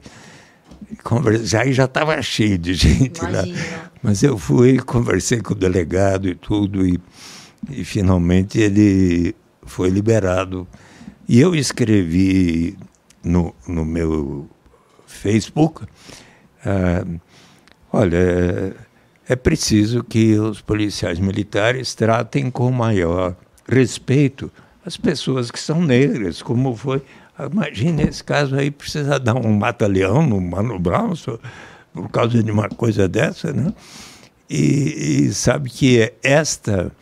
[1.02, 1.70] conversar.
[1.72, 3.46] Já estava cheio de gente lá.
[3.46, 3.92] Imagina.
[4.02, 7.00] Mas eu fui, conversei com o delegado e tudo, e,
[7.70, 10.68] e finalmente ele foi liberado.
[11.26, 12.76] E eu escrevi
[13.24, 14.46] no, no meu
[15.06, 15.86] Facebook,
[16.66, 17.04] ah,
[17.90, 18.72] olha, é,
[19.30, 23.34] é preciso que os policiais militares tratem com maior
[23.66, 24.52] respeito
[24.84, 27.02] as pessoas que são negras, como foi.
[27.38, 31.14] Imagina esse caso aí, precisa dar um mata-leão no Mano Brown
[31.92, 33.72] por causa de uma coisa dessa, né?
[34.48, 36.92] E, e sabe que esta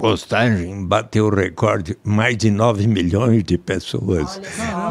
[0.00, 4.40] postagem bateu o recorde, mais de 9 milhões de pessoas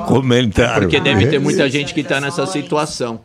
[0.08, 0.82] comentaram.
[0.82, 1.40] Porque deve ter É.
[1.40, 3.20] muita gente que está nessa situação.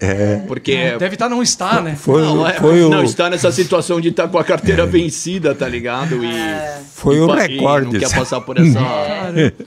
[0.49, 1.95] Porque Deve estar, não está, né?
[1.95, 4.87] Foi, não, o- é- foi, o, não está nessa situação de estar com a carteira
[4.87, 6.25] vencida, tá ligado?
[6.25, 6.31] E,
[6.95, 7.93] foi e o e recorde.
[7.93, 8.81] não quer passar por essa.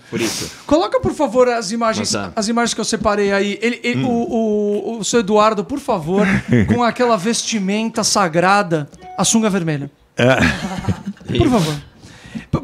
[0.09, 0.51] Por isso.
[0.65, 2.31] Coloca, por favor, as imagens, Tá.
[2.35, 3.59] as imagens que eu separei aí.
[3.61, 6.25] Ele, ele- o, o, o seu Eduardo, por favor,
[6.73, 9.91] com aquela vestimenta sagrada, a sunga vermelha.
[11.37, 11.75] Por favor.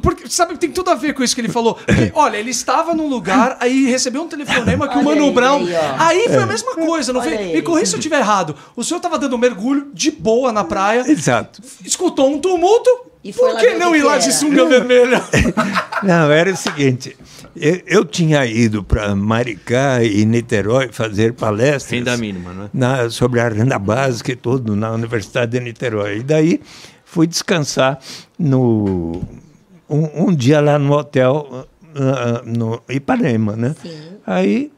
[0.02, 1.76] Porque, sabe, tem tudo a ver com isso que ele falou.
[1.86, 5.32] Porque, olha, ele estava num lugar, aí recebeu um telefonema que o Olha Mano aí,
[5.34, 5.66] Brown.
[5.66, 5.76] aí.
[6.00, 7.40] Aí foi a mesma coisa, não Olha foi?
[7.40, 7.54] aí.
[7.54, 8.56] Me corrija se eu estiver errado.
[8.76, 11.62] O senhor tava dando um mergulho de boa na praia, Exato.
[11.86, 12.90] escutou um tumulto.
[13.24, 15.24] E foi Por que o não ir lá de sunga vermelha?
[16.04, 17.16] Não, era o seguinte.
[17.56, 21.92] Eu, eu tinha ido para Maricá e Niterói fazer palestras.
[22.00, 22.70] Renda mínima, né?
[22.74, 26.18] na- sobre a renda básica e tudo na Universidade de Niterói.
[26.18, 26.60] E daí
[27.06, 27.98] fui descansar
[28.38, 29.22] no
[29.94, 33.76] um, um dia lá no hotel ah, no Ipanema, né?
[33.82, 33.92] Sim.
[34.26, 34.72] Aí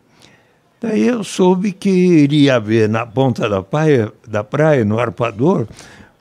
[0.81, 5.67] daí eu soube que iria haver na ponta da praia, da praia no Arpador,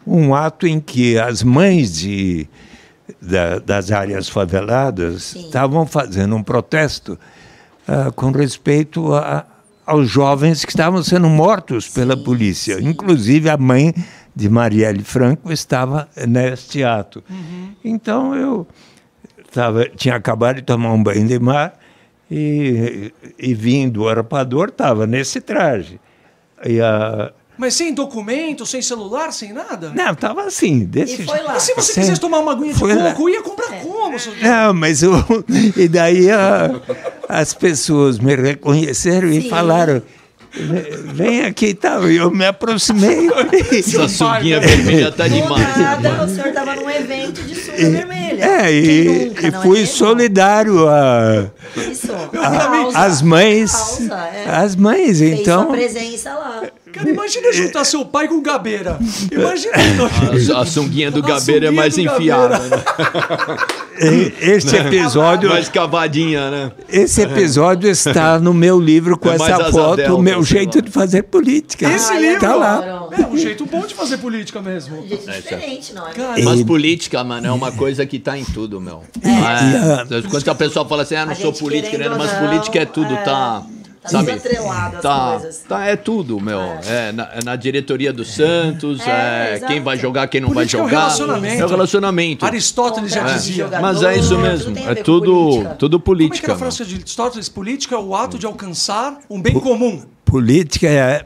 [0.07, 2.47] um ato em que as mães de
[3.21, 5.41] da- das áreas faveladas Sim.
[5.47, 7.19] estavam fazendo um protesto
[7.87, 9.45] ah, com respeito a-
[9.87, 12.79] aos jovens que estavam sendo mortos pela polícia.
[12.81, 13.93] Inclusive, a mãe
[14.35, 17.23] de Marielle Franco estava neste ato.
[17.85, 18.67] Então, eu
[19.53, 21.79] tava, tinha acabado de tomar um banho de mar
[22.31, 26.01] e, e vim do Arapador, estava nesse traje.
[26.65, 29.93] E a, Mas sem documento, sem celular, sem nada?
[29.95, 31.57] não, estava assim, desse E foi lá.
[31.57, 32.01] E se você Sim.
[32.01, 33.13] quisesse tomar uma aguinha de Foi lá.
[33.13, 34.19] coco, ia comprar como?
[34.19, 35.13] seu- Não, mas o,
[35.77, 36.71] e daí a-
[37.29, 39.49] as pessoas me reconheceram e Sim.
[39.51, 40.03] falaram,
[41.15, 42.09] "Vem- aqui e tal.
[42.11, 43.29] E eu me aproximei.
[43.79, 45.77] Essa sunguinha vermelha tá Do demais.
[45.77, 48.45] nada, o senhor tava num evento de sunga vermelha.
[48.45, 49.95] É, e, nunca, e é fui mesmo?
[49.97, 51.47] solidário a,
[51.91, 52.13] Isso.
[52.13, 53.73] a- às mães.
[53.73, 54.45] Causa, é.
[54.49, 55.65] As mães, Fez então.
[55.65, 56.63] sua presença lá.
[56.93, 58.97] Cara, imagina juntar seu pai com o Gabeira.
[59.33, 59.73] Imagina.
[60.57, 62.69] A, a sunguinha do A Gabeira é sunguinha mais do enfiada, né?
[64.41, 66.73] Esse episódio, mais cavadinha, né?
[66.89, 70.83] esse episódio está no meu livro com É essa foto, o meu jeito lá.
[70.83, 71.89] de fazer política.
[71.89, 73.09] Esse Ai, livro, Tá lá.
[73.17, 74.99] É um jeito bom de fazer política mesmo.
[74.99, 76.13] Um jeito diferente, não é?
[76.13, 79.03] Cara, Mas política, mano, é uma coisa que tá em tudo, meu.
[79.25, 82.09] A- É, quando a pessoa fala assim, ah, não A sou política, né?
[82.09, 83.63] Mas política é tudo, tá.
[84.05, 84.27] Tá sabe?
[84.33, 85.59] tudo atrelado às Tá, coisas.
[85.67, 86.61] tá, é tudo, meu.
[86.61, 89.11] É, na, é na diretoria do Santos, É,
[89.53, 89.73] é, exato.
[89.73, 91.05] quem vai jogar, quem não Política é um vai jogar.
[91.07, 91.63] relacionamento.
[91.63, 92.45] É o relacionamento.
[92.47, 93.65] Aristóteles já dizia.
[93.65, 94.79] jogador, Mas é isso tudo mesmo.
[94.79, 95.75] É com tudo, política.
[95.79, 97.49] tudo Como é que era a frase de Aristóteles?
[97.49, 100.03] Política é o ato de alcançar um bem comum.
[100.25, 101.25] Política é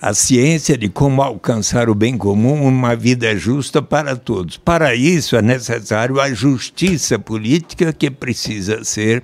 [0.00, 4.56] a ciência de como alcançar o bem comum, uma vida justa para todos.
[4.56, 9.22] Para isso é necessário a justiça política que precisa ser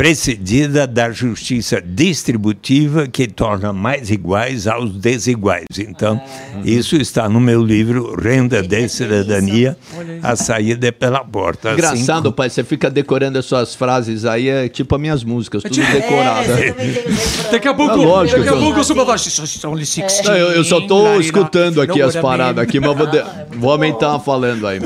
[0.00, 5.66] precedida da justiça distributiva que torna mais iguais aos desiguais.
[5.78, 6.18] Então,
[6.64, 9.76] isso está no meu livro Renda de Cidadania,
[10.22, 11.72] a saída é pela porta.
[11.72, 15.62] Assim Engraçado, pai, você fica decorando as suas frases aí, é tipo as minhas músicas,
[15.62, 16.48] tudo É, decorado.
[17.52, 19.30] Daqui a pouco, É lógico daqui a que eu- pouco eu sou pra baixo.
[19.46, 22.96] São only 16, Não, eu, eu só tô larina, escutando aqui as paradas aqui, mas
[22.96, 24.80] vou, de- Ah, é vou aumentar falando aí.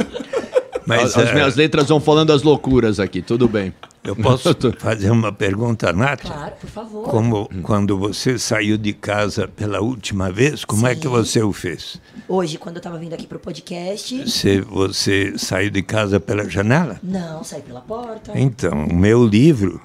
[0.84, 3.72] Mas, as, as é, minhas letras vão falando as loucuras aqui, tudo bem.
[4.04, 4.48] Eu posso
[4.78, 6.20] fazer uma pergunta, Nath?
[6.22, 7.02] Claro, por favor.
[7.08, 11.08] Como quando você saiu de casa pela última vez, como é que Sim.
[11.08, 12.00] você o fez?
[12.28, 16.98] Hoje, quando eu tava vindo aqui pro podcast, Você, você saiu de casa pela janela?
[17.02, 18.32] não, saí pela porta.
[18.38, 19.80] Então, o meu livro,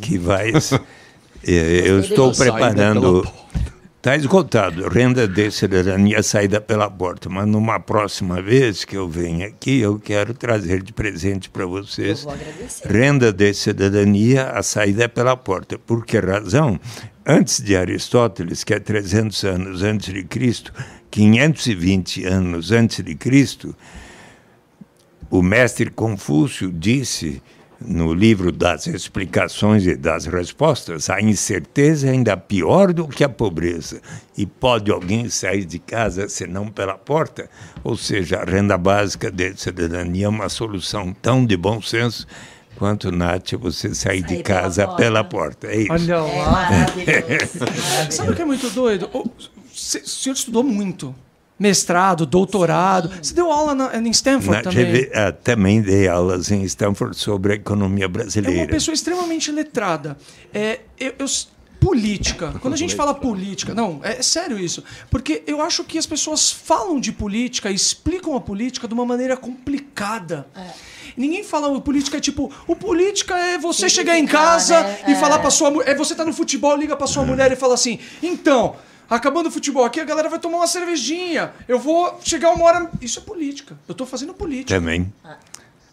[0.00, 0.52] que vai.
[1.46, 3.26] eh, eu estou preparando.
[4.00, 7.28] Está esgotado, renda de cidadania saída pela porta.
[7.28, 12.26] Mas numa próxima vez que eu venho aqui, eu quero trazer de presente para vocês
[12.82, 15.78] renda de cidadania, a saída é pela porta.
[15.78, 16.80] Por que razão?
[17.26, 20.72] Antes de Aristóteles, que é 300 anos antes de Cristo,
[21.10, 23.76] 520 anos antes de Cristo,
[25.30, 27.42] o mestre Confúcio disse
[27.80, 33.28] no livro das explicações e das respostas, a incerteza é ainda pior do que a
[33.28, 34.00] pobreza.
[34.36, 37.48] E pode alguém sair de casa senão pela porta?
[37.82, 42.26] Ou seja, a renda básica de cidadania é uma solução tão de bom senso
[42.76, 45.02] quanto, Nath, você sair de Sair pela casa porta.
[45.02, 45.66] pela porta.
[45.66, 45.92] É isso.
[45.92, 46.50] Olha É lá.
[46.50, 47.58] maravilhoso.
[48.10, 49.10] Sabe o que é muito doido?
[49.14, 49.30] O
[49.74, 51.14] senhor estudou muito.
[51.60, 53.10] Mestrado, doutorado.
[53.22, 55.10] Você deu aula na, em Stanford Na também.
[55.14, 58.66] Ah, também dei aulas em Stanford sobre a economia É uma brasileira.
[58.66, 60.16] pessoa extremamente letrada.
[60.54, 61.26] É, eu, eu-
[61.78, 62.54] política.
[62.60, 64.84] Quando a gente fala política, não, é, é sério isso.
[65.10, 69.34] Porque eu acho que as pessoas falam de política, explicam a política de uma maneira
[69.34, 70.46] complicada.
[71.16, 74.98] Ninguém fala o política é tipo, o política é você chegar em casa né?
[75.08, 75.14] e É.
[75.14, 77.72] falar pra sua mulher, é você tá no futebol, liga pra sua mulher e fala
[77.74, 78.76] assim: "Então,
[79.10, 81.52] acabando o futebol aqui, a galera vai tomar uma cervejinha.
[81.66, 83.76] Eu vou chegar uma hora, isso é política.
[83.88, 84.78] Eu tô fazendo política.
[84.78, 85.12] Também.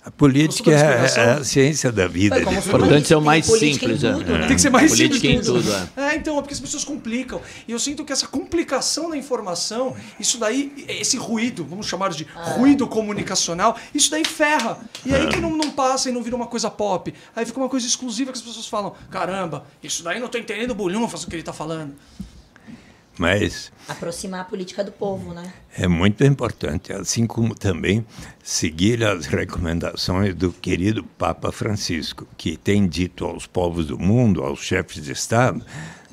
[0.08, 2.34] A política é, é a ciência da vida.
[2.42, 2.68] Foi fato.
[2.70, 4.04] Importante ser o mais política em simples.
[4.06, 4.14] é.
[4.14, 4.48] tudo, né?
[4.48, 5.50] Tem que ser mais Política simples.
[5.50, 5.70] em mesmo.
[5.70, 6.14] tudo, é.
[6.14, 7.42] É, então, é porque as pessoas complicam.
[7.68, 12.26] E eu sinto que essa complicação da informação, isso daí, esse ruído, vamos chamar de
[12.56, 14.80] ruído comunicacional, isso daí ferra.
[15.06, 17.14] E aí que não, não passa e não vira uma coisa pop.
[17.36, 20.74] Aí fica uma coisa exclusiva que as pessoas falam: caramba, isso daí não tô entendendo
[20.74, 21.94] bolhufas o que ele tá falando.
[23.18, 25.52] Mas Aproximar a política do povo, né?
[25.78, 28.04] é muito importante, assim como também
[28.44, 34.60] seguir as recomendações do querido Papa Francisco, que tem dito aos povos do mundo, aos
[34.60, 35.64] chefes de Estado,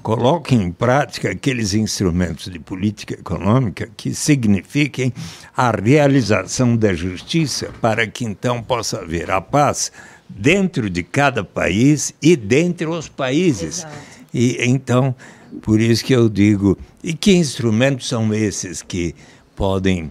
[0.02, 5.14] coloquem em prática aqueles instrumentos de política econômica que signifiquem
[5.56, 9.90] a realização da justiça para que então possa haver a paz
[10.28, 13.78] dentro de cada país e dentre os países.
[13.78, 13.94] Exato.
[14.34, 15.14] E então,
[15.62, 19.14] por isso que eu digo, e que instrumentos são esses que
[19.54, 20.10] podem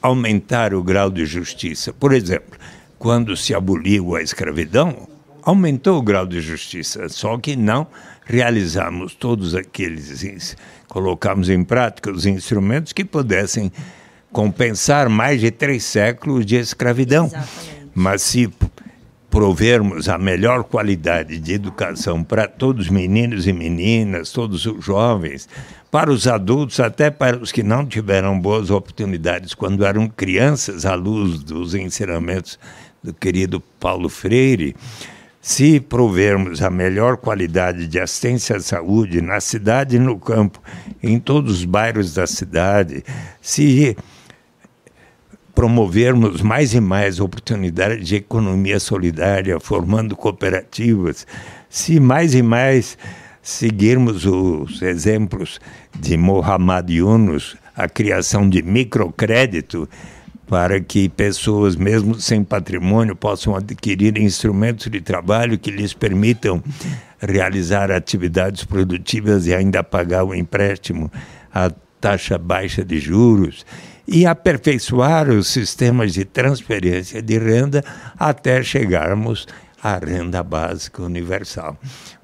[0.00, 1.92] aumentar o grau de justiça?
[1.92, 2.56] Por exemplo,
[2.96, 5.08] quando se aboliu a escravidão,
[5.42, 7.88] aumentou o grau de justiça, só que não
[8.24, 10.56] realizamos todos aqueles,
[10.86, 13.72] colocamos em prática os instrumentos que pudessem
[14.30, 17.26] compensar mais de três séculos de escravidão.
[17.26, 17.90] Exatamente.
[17.94, 18.48] Mas se
[19.30, 25.48] provermos a melhor qualidade de educação para todos os meninos e meninas, todos os jovens,
[25.90, 30.94] para os adultos, até para os que não tiveram boas oportunidades quando eram crianças, à
[30.94, 32.58] luz dos ensinamentos
[33.02, 34.74] do querido Paulo Freire,
[35.40, 40.60] se provermos a melhor qualidade de assistência à saúde na cidade e no campo,
[41.02, 43.04] em todos os bairros da cidade,
[43.40, 43.96] se
[45.58, 51.26] promovermos mais e mais oportunidades de economia solidária, formando cooperativas,
[51.68, 52.96] se mais e mais
[53.42, 55.58] seguirmos os exemplos
[55.98, 59.88] de Mohamed Yunus, a criação de microcrédito,
[60.46, 66.62] para que pessoas, mesmo sem patrimônio, possam adquirir instrumentos de trabalho que lhes permitam
[67.18, 71.10] realizar atividades produtivas e ainda pagar o empréstimo
[71.52, 71.68] a
[72.00, 73.66] taxa baixa de juros
[74.10, 77.84] e aperfeiçoar os sistemas de transferência de renda
[78.18, 79.46] até chegarmos
[79.82, 81.76] à renda básica universal.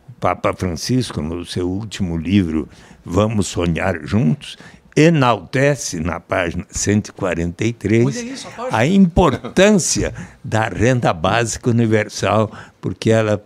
[0.09, 2.67] O Papa Francisco, no seu último livro,
[3.05, 4.57] Vamos Sonhar Juntos,
[4.97, 8.79] enaltece na página 143 Olha isso, a página.
[8.79, 12.51] a importância da renda básica universal,
[12.81, 13.45] porque ela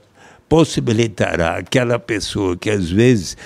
[0.48, 3.36] possibilitará aquela pessoa que às vezes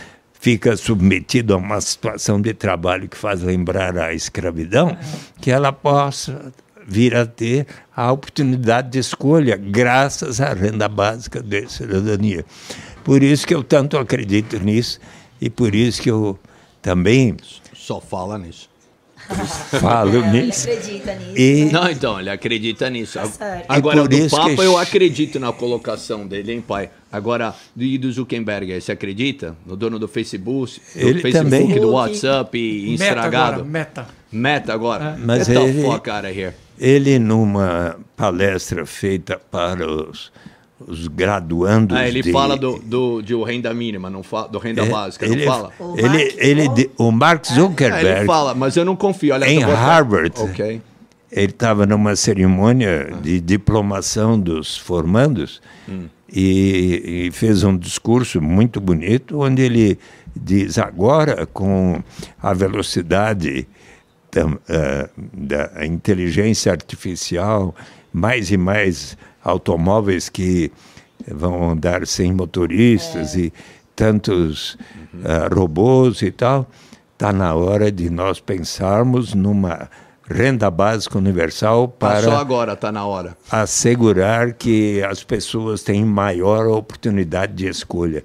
[0.43, 4.99] fica submetida a uma situação de trabalho que faz lembrar a escravidão,
[5.41, 6.53] que ela possa
[6.85, 7.65] vir a ter
[7.95, 12.45] a oportunidade de escolha graças à renda básica de cidadania.
[13.05, 14.99] Por isso que eu tanto acredito nisso
[15.41, 16.37] e por isso que eu
[16.83, 17.37] também
[17.73, 18.69] Só fala nisso.
[19.81, 20.69] falo É, ele nisso.
[20.69, 21.39] acredita nisso.
[21.39, 23.13] E Não, então, ele acredita nisso.
[23.13, 23.65] certo.
[23.69, 26.91] Agora, do isso Papa, que- eu acredito na colocação dele, hein, pai?
[27.11, 29.57] Agora, do, e do Zuckerberg, você acredita?
[29.67, 31.81] No dono do Facebook, do Ele Facebook, também.
[31.81, 33.53] do WhatsApp, e Meta estragado.
[33.55, 34.07] agora, meta.
[34.33, 35.17] Meta agora.
[35.19, 36.55] Mas Get the ele- fuck out of here.
[36.79, 40.33] Ele, numa palestra feita para os,
[40.89, 41.97] os graduandos.
[41.97, 45.25] Ah, ele de- fala do, do, de renda mínima, não fala, do renda É, básica,
[45.27, 45.71] ele, não fala?
[45.79, 48.97] O Ele, Mark ele, Zuckerberg- de- o Mark Ah, Zuckerberg, ele fala, mas eu não
[48.97, 49.35] confio.
[49.35, 50.81] Olha, em Harvard, Ok.
[51.31, 56.05] ele estava numa cerimônia de diplomação dos formandos Hum.
[56.33, 59.99] e, e fez um discurso muito bonito, onde ele
[60.35, 62.03] diz agora com
[62.43, 63.67] a velocidade
[64.33, 67.75] da, eh, da inteligência artificial,
[68.13, 70.71] mais e mais automóveis que
[71.27, 73.53] vão andar sem motoristas e
[73.95, 74.77] tantos
[75.25, 76.69] eh, robôs e tal,
[77.13, 79.89] está na hora de nós pensarmos numa
[80.29, 83.37] renda básica universal Passou para agora, tá na hora.
[83.51, 88.23] assegurar que as pessoas têm maior oportunidade de escolha.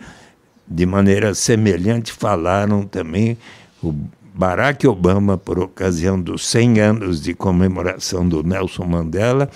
[0.68, 3.38] De maneira semelhante, falaram também
[3.84, 3.94] o
[4.38, 9.50] Barack Obama, por ocasião dos 100 anos de comemoração do Nelson Mandela,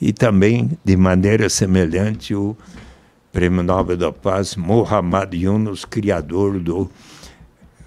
[0.00, 2.56] e também, de maneira semelhante, o
[3.32, 6.88] Prêmio Nobel da Paz, Mohamed Yunus, criador do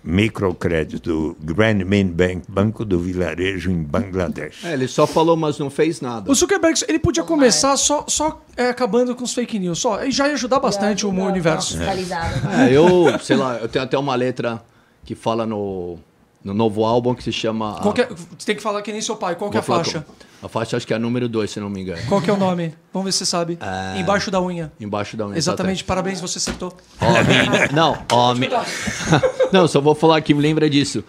[0.04, 4.66] microcrédito, do Grameen Bank, Banco do Vilarejo em Bangladesh.
[4.66, 6.30] É, ele só falou, mas não fez nada.
[6.30, 9.80] O Zuckerberg, ele podia começar só, só é, acabando com os fake news.
[9.80, 11.78] Só, e já ia ajudar bastante o Ajudar, universo.
[11.78, 12.70] Focalizado, né?
[12.70, 14.62] É, eu, sei lá, eu tenho até uma letra
[15.06, 15.98] que fala no,
[16.44, 17.80] no novo álbum que se chama.
[17.82, 19.36] Qual que é- você tem que falar que nem seu pai.
[19.36, 20.02] Qual que é a faixa?
[20.02, 22.02] com- A faixa acho que é a número 2, se não me engano.
[22.10, 22.74] Qual que é o nome?
[22.92, 23.60] Vamos ver se você sabe.
[23.62, 24.00] É.
[24.00, 24.72] Embaixo da unha.
[24.80, 25.38] Embaixo da unha.
[25.38, 26.76] Exatamente, parabéns, você acertou.
[27.00, 27.70] Homem.
[27.74, 28.50] Não, homem.
[29.54, 31.04] Não, só vou falar que me lembra disso.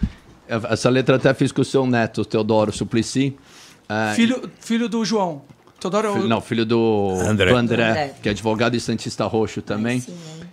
[0.47, 3.35] Essa letra até fiz com o seu neto, Teodoro Suplicy.
[3.89, 5.41] É, Filho, filho do João.
[5.79, 6.13] Teodoro é o...
[6.13, 7.49] Filho- não, filho do André.
[7.51, 8.13] do André, André.
[8.21, 9.99] que é advogado e Santista Roxo também.
[9.99, 10.43] Sim, hein?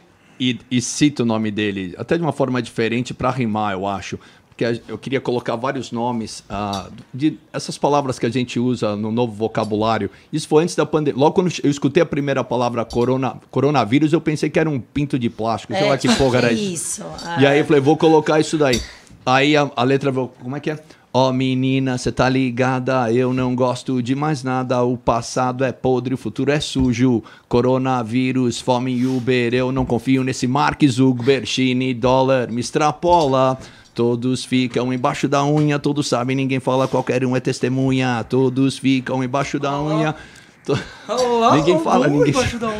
[0.41, 4.19] E, e cito o nome dele, até de uma forma diferente para rimar, eu acho.
[4.65, 9.11] A- eu queria colocar vários nomes ah, de essas palavras que a gente usa no
[9.11, 10.11] novo vocabulário.
[10.33, 11.21] Isso foi antes da pandemia.
[11.21, 15.19] Logo quando eu escutei a primeira palavra corona, coronavírus, eu pensei que era um pinto
[15.19, 15.75] de plástico.
[15.75, 16.73] Sei lá que porra era isso.
[16.73, 17.03] Isso.
[17.39, 17.51] E ah.
[17.51, 18.81] aí eu falei, vou colocar isso daí.
[19.25, 20.79] Aí a, a letra, como é que é?
[21.13, 24.81] Ó menina, você tá ligada, eu não gosto de mais nada.
[24.85, 27.21] O passado é podre, o futuro é sujo.
[27.49, 33.59] Coronavírus, fome e Uber, eu não confio nesse Mark Zuckerberg, Chine, dólar, me extrapola.
[34.01, 38.25] Todos ficam embaixo da unha, todos sabem, ninguém fala, qualquer um é testemunha.
[38.27, 40.17] Todos ficam embaixo da unha.
[41.09, 42.35] Olá, ninguém fala, ninguém.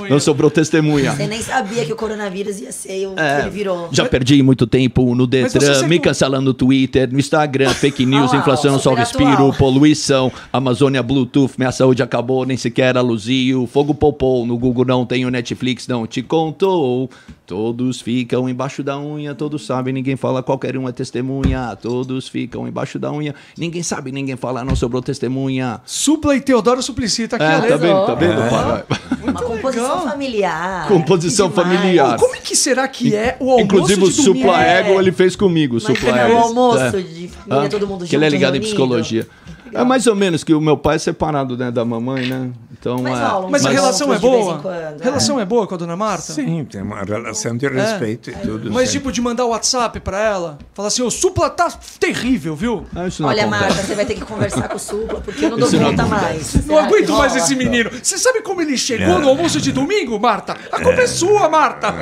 [0.09, 1.13] Não sobrou testemunha.
[1.13, 3.89] Você nem sabia que o coronavírus ia ser o que É, ele virou.
[3.93, 8.39] Já perdi muito tempo no Detran, me cancelando no Twitter, no Instagram, fake news, Ah
[8.39, 9.53] inflação, ó, só respiro, atual.
[9.55, 15.05] poluição, Amazônia, Bluetooth, minha saúde acabou, nem sequer a luzio, fogo popou, no Google não
[15.05, 17.11] tenho Netflix, não te contou.
[17.47, 21.77] Todos ficam embaixo da unha, todos sabem, ninguém fala, qualquer um é testemunha.
[21.83, 25.81] Todos ficam embaixo da unha, ninguém sabe, ninguém fala, não sobrou testemunha.
[25.85, 28.07] Supla e Teodoro Suplicy, tá aqui a É, letra.
[28.07, 29.01] tá vendo, tá vendo?
[29.27, 29.31] É.
[29.31, 30.09] Uma composição legal.
[30.09, 30.89] familiar.
[30.89, 31.69] Composição demais.
[31.69, 32.17] familiar.
[32.19, 34.11] Como é que será que é o almoço Inclusive o?
[34.11, 34.79] Supla É.
[34.81, 36.39] Ego ele fez comigo, o Supla é o Ego.
[36.39, 36.91] almoço É.
[36.91, 38.67] de família, Ah, todo mundo que ele é junto, ligado em reunido.
[38.77, 39.27] psicologia.
[39.73, 42.51] É mais ou menos que o meu pai é separado né, da mamãe, né?
[42.81, 43.25] Então Mas é.
[43.27, 44.59] rola um Mas a Mas- relação é boa?
[44.59, 45.43] quando, A relação é.
[45.43, 46.33] é boa com a dona Marta?
[46.33, 48.73] Sim, tem uma relação de respeito e tudo.
[48.73, 48.99] Mas sim.
[48.99, 52.87] tipo, de mandar o WhatsApp pra ela, falar assim, o Supla tá terrível, viu?
[52.97, 53.47] Ah, Olha, acontece.
[53.47, 55.91] Marta, você vai ter que conversar com o Supla, porque eu não dou Isso não
[55.91, 56.55] conta mais.
[56.55, 57.91] Não Será aguento mais esse menino.
[58.03, 60.57] Você sabe como ele chegou no almoço de domingo, Marta?
[60.73, 61.95] A culpa é sua, Marta.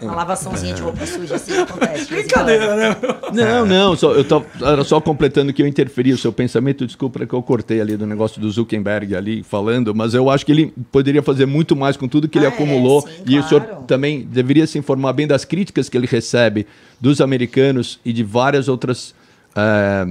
[0.00, 2.06] Uma lavaçãozinha de roupa suja, assim, acontece.
[2.14, 2.96] Brincadeira, né?
[3.32, 6.86] Não, não, só, eu tô, era só completando que eu interferi o seu pensamento.
[6.86, 10.52] Desculpa que eu cortei ali do negócio do Zuckerberg ali falando, mas eu acho que
[10.52, 13.02] ele poderia fazer muito mais com tudo que ele Ah, é, acumulou.
[13.02, 13.84] sim, e o senhor claro.
[13.84, 16.66] também deveria se informar bem das críticas que ele recebe
[17.00, 19.14] dos americanos e de várias outras
[19.56, 20.06] eh,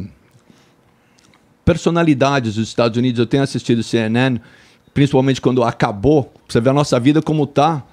[1.64, 3.20] personalidades dos Estados Unidos.
[3.20, 4.40] Eu tenho assistido CNN,
[4.94, 6.32] principalmente quando acabou.
[6.48, 7.84] Você vê a nossa vida como tá.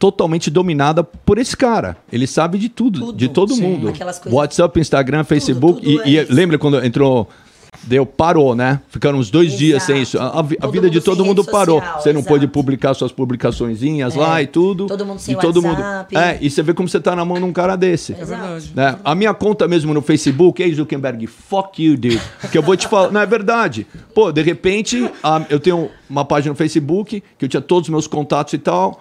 [0.00, 0.10] É.
[0.10, 1.96] Totalmente dominada por esse cara.
[2.10, 3.18] Ele sabe de tudo, Tudo.
[3.18, 3.62] de todo Sim.
[3.62, 3.92] mundo.
[4.30, 5.80] WhatsApp, Instagram, Facebook.
[5.82, 6.32] tudo e, e é isso.
[6.32, 7.28] lembra quando entrou.
[7.84, 8.80] Deu, parou, né?
[8.88, 10.16] Ficaram uns dois dias sem isso.
[10.18, 10.36] Exato.
[10.36, 11.78] A, a a vida de mundo todo mundo parou.
[11.80, 12.52] social, você não pôde exato.
[12.52, 14.42] publicar suas publicaçõezinhas lá É.
[14.42, 14.86] e tudo.
[14.86, 15.80] Todo mundo sem e todo mundo.
[15.80, 16.16] WhatsApp.
[16.16, 18.12] É, e você vê como você tá na mão de um cara desse.
[18.12, 18.72] É verdade.
[18.74, 18.96] Né?
[19.04, 22.20] A minha conta mesmo no Facebook, ei Zuckerberg, fuck you, dude.
[22.50, 23.86] Que eu vou te falar, não é verdade.
[24.14, 27.90] Pô, de repente, a- eu tenho uma página no Facebook que eu tinha todos os
[27.90, 29.00] meus contatos e tal.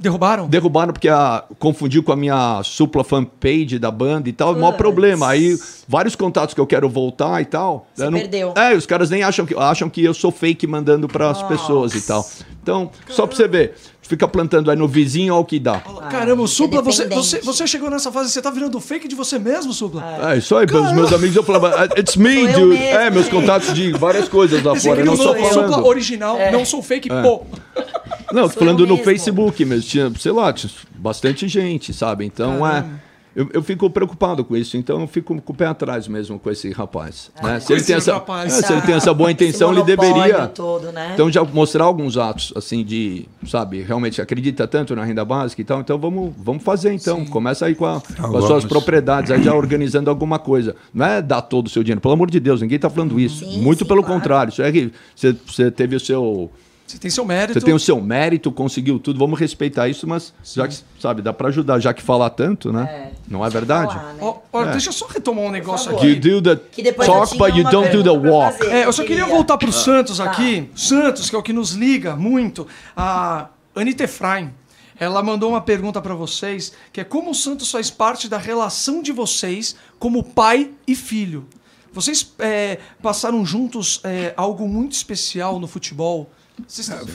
[0.00, 0.48] Derrubaram?
[0.48, 4.54] Derrubaram porque a, confundiu com a minha supla fanpage da banda e tal.
[4.54, 4.78] Maior Puts.
[4.78, 5.28] problema.
[5.28, 7.86] Aí, vários contatos que eu quero voltar e tal.
[7.94, 8.54] Você não- perdeu.
[8.56, 11.94] É, os caras nem acham que, acham que eu sou fake mandando para as pessoas
[11.94, 12.26] e tal.
[12.62, 15.80] Então, só pra você ver, fica plantando aí no vizinho, olha o que dá.
[16.10, 19.14] Caramba, você é Supla, você, você, você chegou nessa fase, você tá virando fake de
[19.14, 20.04] você mesmo, Supla?
[20.32, 22.66] É, isso aí, os meus amigos eu falava, "Ah, it's me, dude.
[22.78, 22.84] mesmo.
[22.84, 25.04] É, meus contatos de várias coisas lá fora.
[25.04, 27.44] Não o sou Supla original, não sou fake, pô.
[28.32, 29.04] Não, tô falando no mesmo.
[29.04, 29.88] Facebook mesmo.
[29.88, 32.24] Tinha, sei lá, tinha bastante gente, sabe?
[32.24, 32.84] Então, é.
[33.34, 36.50] Eu, eu fico preocupado com isso, então eu fico com o pé atrás mesmo com
[36.50, 37.30] esse rapaz.
[37.40, 37.60] né?
[37.60, 38.52] Se, ele tem essa, rapaz.
[38.58, 40.48] é, se ele tem essa boa intenção, ele deveria.
[40.48, 41.12] Todo, né?
[41.14, 45.64] Então, já mostrar alguns atos, assim, de, sabe, realmente acredita tanto na renda básica e
[45.64, 47.24] tal, então vamos, vamos fazer, então.
[47.24, 50.74] Começa aí com, a- com as suas propriedades, aí já organizando alguma coisa.
[50.92, 53.44] Não é dar todo o seu dinheiro, pelo amor de Deus, ninguém está falando isso.
[53.44, 54.20] Sim, Muito sim, pelo claro.
[54.20, 54.50] contrário.
[54.50, 56.50] Isso é que você, você teve o seu.
[56.90, 57.60] Você tem seu mérito.
[57.60, 61.32] Você tem o seu mérito, conseguiu tudo, vamos respeitar isso, mas já que, sabe, dá
[61.32, 62.82] para ajudar, já que falar tanto, né?
[62.82, 63.10] É.
[63.28, 63.94] Não é verdade?
[63.94, 64.18] Falar, né?
[64.20, 64.72] Ó, ó, É.
[64.72, 66.04] Deixa eu só retomar um negócio favor.
[66.04, 66.20] You aqui.
[66.20, 68.58] do the Que depois eu talk, but you don't do the walk.
[68.58, 68.72] fazer.
[68.72, 70.24] É, eu só queria voltar pro Santos Tá.
[70.24, 70.68] aqui.
[70.74, 72.66] Santos, que é o que nos liga muito.
[72.96, 74.50] A Anitta Efraim,
[74.98, 79.00] ela mandou uma pergunta para vocês, que é como o Santos faz parte da relação
[79.00, 81.46] de vocês como pai e filho.
[81.92, 86.28] Vocês é, passaram juntos é, algo muito especial no futebol?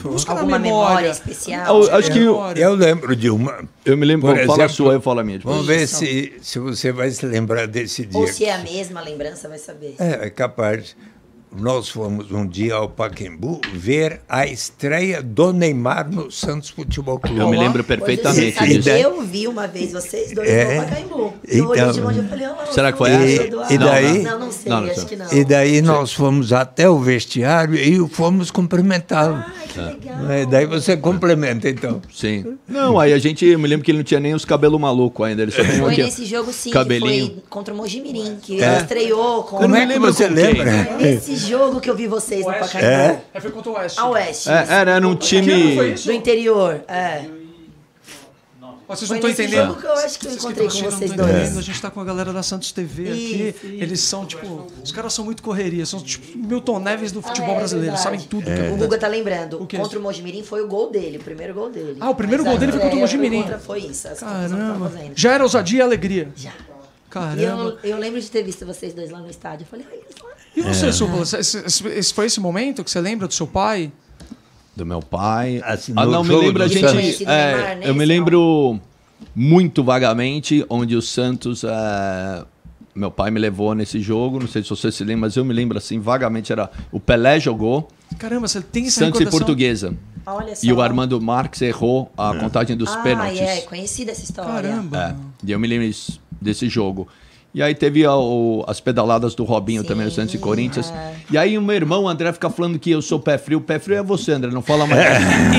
[0.02, 0.88] Busca na Alguma memória.
[0.88, 1.82] memória especial?
[1.82, 2.40] Eu acho que eu.
[2.56, 3.64] Eu lembro de uma.
[3.84, 5.38] eu me lembro, Por fala a sua, eu falo a minha.
[5.38, 5.54] depois.
[5.54, 8.18] Vamos ver se, se você vai se lembrar desse dia.
[8.20, 9.94] Ou se é a mesma lembrança, vai saber.
[9.98, 10.96] É, é capaz.
[11.58, 17.40] Nós fomos um dia ao Pacaembu ver a estreia do Neymar no Santos Futebol Clube.
[17.40, 18.88] Eu me lembro você perfeitamente disso.
[18.90, 20.76] Eu vi uma vez vocês dois É.
[20.76, 21.34] no Pacaembu.
[21.48, 21.92] Eu olhei Então.
[21.94, 23.72] de longe e falei, olha lá, Será que foi essa?
[23.72, 24.22] E daí?
[24.22, 25.32] Não, não sei, Não, não acho que não.
[25.32, 29.36] E daí nós fomos até o vestiário e fomos cumprimentá-lo.
[29.46, 30.30] Ai, que legal.
[30.30, 32.02] É, daí você complementa, então.
[32.12, 32.58] Sim.
[32.68, 35.26] Não, aí a gente, eu me lembro que ele não tinha nem os cabelos malucos
[35.26, 36.02] ainda, ele só tinha Foi aqui.
[36.02, 37.28] nesse jogo, sim, Cabelinho.
[37.28, 38.66] que foi contra o Mojimirim, que É.
[38.74, 39.56] ele estreou com...
[39.56, 40.96] Como é que você lembra?
[40.98, 41.45] Nesse jogo
[41.80, 42.52] que eu vi vocês no.
[42.52, 42.86] Pacaembu.
[42.86, 43.22] É?
[43.34, 44.00] É, foi contra o Oeste.
[44.00, 44.50] A Oeste.
[44.50, 45.94] É, era, um foi time.
[45.94, 47.24] Do interior, é.
[48.88, 49.66] Vocês não estão entendendo.
[49.66, 51.28] jogo que eu acho que eu encontrei com vocês dois.
[51.30, 53.54] entendendo, A gente tá com a galera da Santos TV aqui.
[53.64, 54.68] Eles são, tipo.
[54.82, 55.84] Os caras são muito correria.
[55.84, 57.96] São, tipo, Milton Neves do futebol Ah, é brasileiro.
[57.96, 58.44] Sabem tudo.
[58.44, 58.76] que O.
[58.76, 59.58] Guga tá lembrando.
[59.66, 61.96] Contra o Mojimirim foi o gol dele, o primeiro gol dele.
[61.98, 63.42] Ah, o primeiro Mas gol dele foi contra o Mojimirim.
[63.42, 64.08] contra- Foi isso.
[64.20, 64.92] Caramba.
[65.16, 66.28] Já era ousadia e alegria.
[66.36, 66.50] Já.
[66.50, 67.78] E Caramba.
[67.82, 69.64] eu, eu lembro de ter visto vocês dois lá no estádio.
[69.64, 70.35] Eu falei, olha lá.
[70.56, 71.22] E você, Súbula?
[71.22, 73.92] Esse, foi esse momento que você lembra do seu pai?
[74.74, 75.60] Do meu pai.
[75.64, 77.24] Assim, ah, não, me lembro a do gente.
[77.24, 78.80] É, Neymar, eu me lembro
[79.34, 81.62] muito vagamente onde o Santos.
[81.64, 82.44] é,
[82.94, 85.52] meu pai me levou nesse jogo, não sei se você se lembra, mas eu me
[85.52, 86.50] lembro assim, vagamente.
[86.50, 87.88] Era o Pelé jogou,
[88.18, 89.26] Caramba, você tem essa Santos e?
[89.26, 89.94] Portuguesa.
[90.24, 90.66] Olha só.
[90.66, 93.40] E o Armando Marques errou a contagem dos ah, pênaltis.
[93.40, 94.70] é, conhecida essa história.
[94.70, 95.16] Caramba.
[95.42, 95.88] É, e eu me lembro
[96.40, 97.06] desse jogo.
[97.56, 100.92] E aí teve a- o- as pedaladas do Robinho também no Santos e Sim, Corinthians.
[100.94, 101.12] é.
[101.30, 103.62] E aí o meu irmão, o André, fica falando que eu sou pé frio.
[103.62, 105.00] Pé frio é você, André, não fala mais.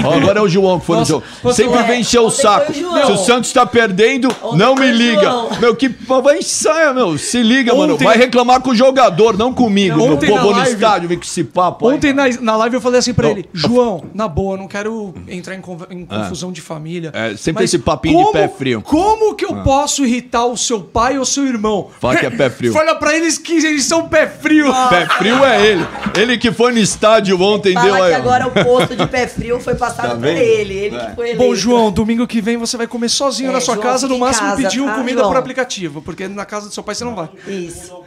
[0.06, 1.53] Ó, Agora é o João que foi Nossa, no jogo.
[1.56, 2.72] Sempre É, vem encher o saco.
[2.72, 2.76] o.
[2.76, 5.24] Se o Santos tá perdendo, Ontem não me liga.
[5.24, 5.49] João.
[5.60, 7.18] Meu, que vai ensaia, meu.
[7.18, 7.95] Se liga, mano.
[7.95, 9.98] Ontem- Vai reclamar com o jogador, não comigo.
[9.98, 10.14] meu.
[10.14, 11.88] Ontem Pô, na vou no live- estádio, vem com esse papo.
[11.90, 11.95] aí.
[11.95, 13.32] Ontem na, na live eu falei assim pra Não.
[13.36, 17.10] ele, João, na boa, não quero entrar em, em confusão de família.
[17.11, 18.84] É, sempre esse papinho de pé frio.
[18.84, 21.86] Como que eu posso irritar o seu pai ou seu irmão?
[21.99, 22.72] Fala que é pé frio.
[22.73, 24.72] Fala pra eles que eles são pé frio.
[24.89, 25.88] Pé frio é ele.
[26.15, 28.11] Ele que foi no estádio ontem, deu Fala aí.
[28.14, 28.22] que ó.
[28.22, 30.38] agora o posto de pé frio foi passado Tá pra vendo?
[30.38, 30.73] ele.
[30.73, 31.05] Ele É.
[31.07, 31.43] que foi eleito.
[31.49, 34.18] Bom, João, domingo que vem você vai comer sozinho É, na sua João, casa, no
[34.19, 35.31] máximo casa, pedir uma tá, comida João?
[35.31, 37.30] por aplicativo, porque na casa do seu pai você não vai.
[37.47, 38.03] Isso.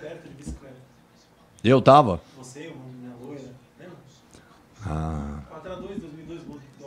[1.64, 2.20] Eu tava?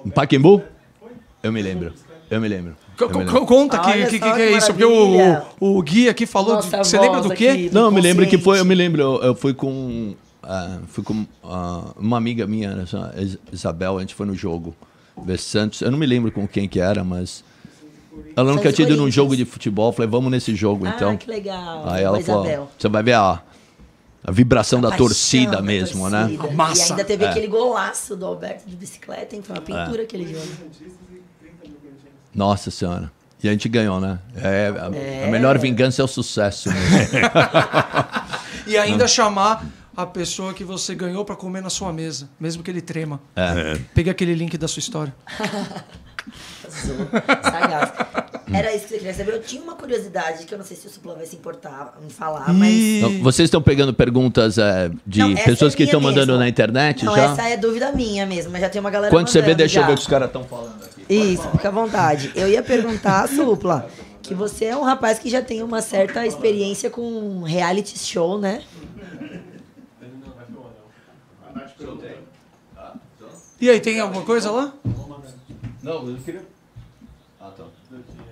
[0.06, 0.62] Em Paquembu?
[1.42, 1.94] Eu me lembro.
[2.30, 2.76] Eu me lembro.
[3.00, 3.46] Lembro.
[3.46, 6.58] Conta que, Olha que, que, que é isso, porque o, o, o Gui aqui falou.
[6.58, 7.48] de- Nossa você lembra do quê?
[7.48, 7.70] aqui.
[7.74, 8.60] Não, eu me lembro que foi.
[8.60, 9.02] Eu me lembro.
[9.02, 10.14] Eu, eu fui com.
[10.44, 12.86] ah, fui com ah, uma amiga minha,
[13.18, 14.76] Is- Isabel, a gente foi no jogo.
[15.26, 15.82] Ver Santos.
[15.82, 17.44] Eu não me lembro com quem que era, mas.
[18.36, 19.90] Ela nunca tinha ido num jogo de futebol.
[19.90, 21.12] Eu Falei, vamos nesse jogo então.
[21.12, 21.84] Ah, que legal.
[21.90, 23.42] Aí ela a falou: você vai ver a,
[24.24, 26.28] a vibração da Paixão torcida da mesmo, torcida.
[26.28, 26.38] né?
[26.50, 26.88] A massa.
[26.88, 27.30] E ainda teve É.
[27.30, 29.42] aquele golaço do Alberto de bicicleta, hein?
[29.44, 30.46] Foi uma pintura aquele jogo.
[32.34, 33.12] Nossa Senhora.
[33.44, 34.20] E a gente ganhou, né?
[34.36, 37.20] É, a, a melhor vingança é o sucesso mesmo.
[38.66, 39.66] E ainda chamar
[39.96, 43.20] a pessoa que você ganhou pra comer na sua mesa, mesmo que ele trema.
[43.36, 43.78] É.
[43.94, 45.14] Pegue aquele link da sua história.
[46.70, 47.92] Sagaz.
[48.52, 49.34] Era isso que você queria saber.
[49.34, 52.10] Eu tinha uma curiosidade que eu não sei se o Supla vai se importar em
[52.10, 52.74] falar, mas.
[52.74, 56.28] Então, vocês estão pegando perguntas é, de Não, essa pessoas é que minha estão mandando
[56.34, 56.40] mesmo.
[56.40, 57.24] na internet Não, já?
[57.32, 59.80] essa é dúvida minha mesmo, mas já tem uma galera Quando você vê, mandando deixa
[59.80, 59.88] eu já.
[59.88, 61.06] ver o que os caras estão falando aqui.
[61.14, 62.32] Isso, fica à vontade.
[62.36, 63.88] Eu ia perguntar, Supla,
[64.22, 68.62] que você é um rapaz que já tem uma certa experiência com reality show, né?
[73.60, 74.74] E aí, tem alguma coisa lá?
[75.82, 76.44] Não, eu queria.
[77.40, 77.64] Ah, tá.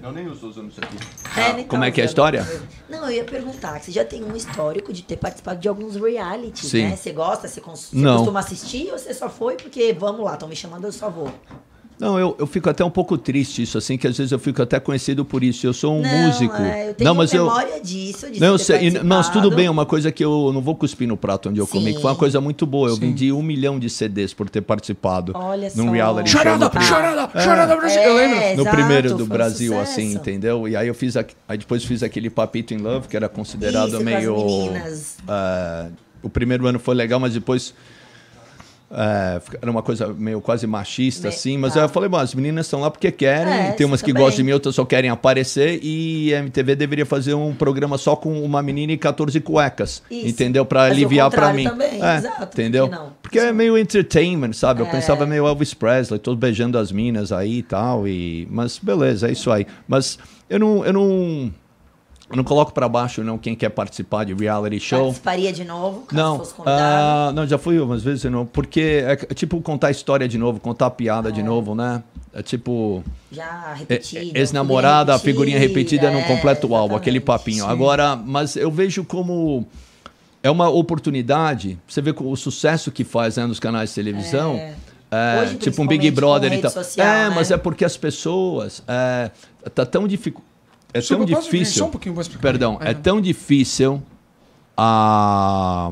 [0.02, 0.98] Não, nem usando isso aqui.
[1.40, 2.46] É, Ah, nem como é que é a história?
[2.90, 5.96] Não, eu ia perguntar, que você já tem um histórico de ter participado de alguns
[5.96, 6.90] realities, Sim.
[6.90, 6.96] né?
[6.96, 10.50] Você gosta, você, cons- você costuma assistir ou você só foi porque, vamos lá, estão
[10.50, 11.32] me chamando, eu só vou?
[12.02, 14.60] Não, eu, eu fico até um pouco triste isso, assim, que às vezes eu fico
[14.60, 15.68] até conhecido por isso.
[15.68, 16.56] Eu sou um não, músico.
[16.56, 17.46] é, eu tenho não, mas eu.
[17.46, 20.52] memória disso, de Não, eu sei, e- mas tudo bem, é uma coisa que eu
[20.52, 22.20] não vou cuspir no prato onde eu comi, que foi uma Sim.
[22.20, 22.90] coisa muito boa.
[22.90, 23.02] Eu Sim.
[23.02, 25.92] vendi um milhão de CDs por ter participado Olha num só.
[25.92, 26.40] reality show.
[26.40, 28.02] Chorada, no prim- chorada, chorada, Brasil.
[28.02, 28.38] Eu lembro.
[28.38, 29.92] É, no exato, primeiro do um Brasil, sucesso.
[29.92, 30.68] assim, entendeu?
[30.68, 33.98] E aí eu fiz, aí depois fiz aquele Papito in Love, que era considerado Isso,
[33.98, 34.36] com as meio.
[34.36, 35.18] meninas.
[35.28, 35.86] é,
[36.24, 37.76] o primeiro ano foi legal, mas depois.
[38.94, 41.82] É, era uma coisa meio quase machista, Me- assim, mas tá.
[41.82, 44.24] eu falei, bom, as meninas estão lá porque querem, É, tem umas que também.
[44.24, 48.16] gostam de mim, outras só querem aparecer, e a MTV deveria fazer um programa só
[48.16, 50.28] com uma menina e 14 cuecas, Isso.
[50.28, 50.66] entendeu?
[50.66, 51.64] Pra Mas aliviar pra mim.
[51.64, 52.88] também, É, exato, entendeu?
[52.90, 53.14] não?
[53.22, 54.82] Porque é meio entertainment, sabe?
[54.82, 54.90] Eu É.
[54.92, 58.06] pensava meio Elvis Presley, todos beijando as minas aí e tal.
[58.08, 58.48] E...
[58.52, 59.66] Mas beleza, é isso aí.
[59.88, 60.20] Mas
[60.50, 61.54] eu não, eu não,
[62.32, 65.04] eu não coloco pra baixo não quem quer participar de reality show.
[65.06, 69.12] Participaria de novo, caso Não, fosse ah, não, já fui umas vezes, não, porque é,
[69.14, 72.02] é tipo contar história de novo, contar piada de novo, né?
[72.34, 74.38] É tipo Já é- repetido.
[74.38, 77.44] é- ex-namorada, a figurinha repetida é, num completo álbum, aquele exatamente.
[77.44, 77.66] papinho.
[77.66, 79.66] Agora, mas eu vejo como
[80.42, 81.78] é uma oportunidade.
[81.88, 84.56] Você vê o sucesso que faz né, nos canais de televisão.
[84.56, 84.74] É.
[85.12, 86.72] é, Hoje, tipo um Big Brother e tal.
[86.72, 87.36] social, é, né?
[87.36, 89.30] mas é porque as pessoas é,
[89.76, 90.42] tá tão dificu-
[90.94, 91.80] é tão Desculpa, posso vir difícil.
[91.80, 92.16] Só um pouquinho?
[92.42, 94.02] Perdão, é tão difícil
[94.78, 95.92] a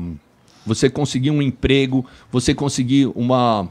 [0.66, 3.68] você conseguir um emprego, você conseguir uma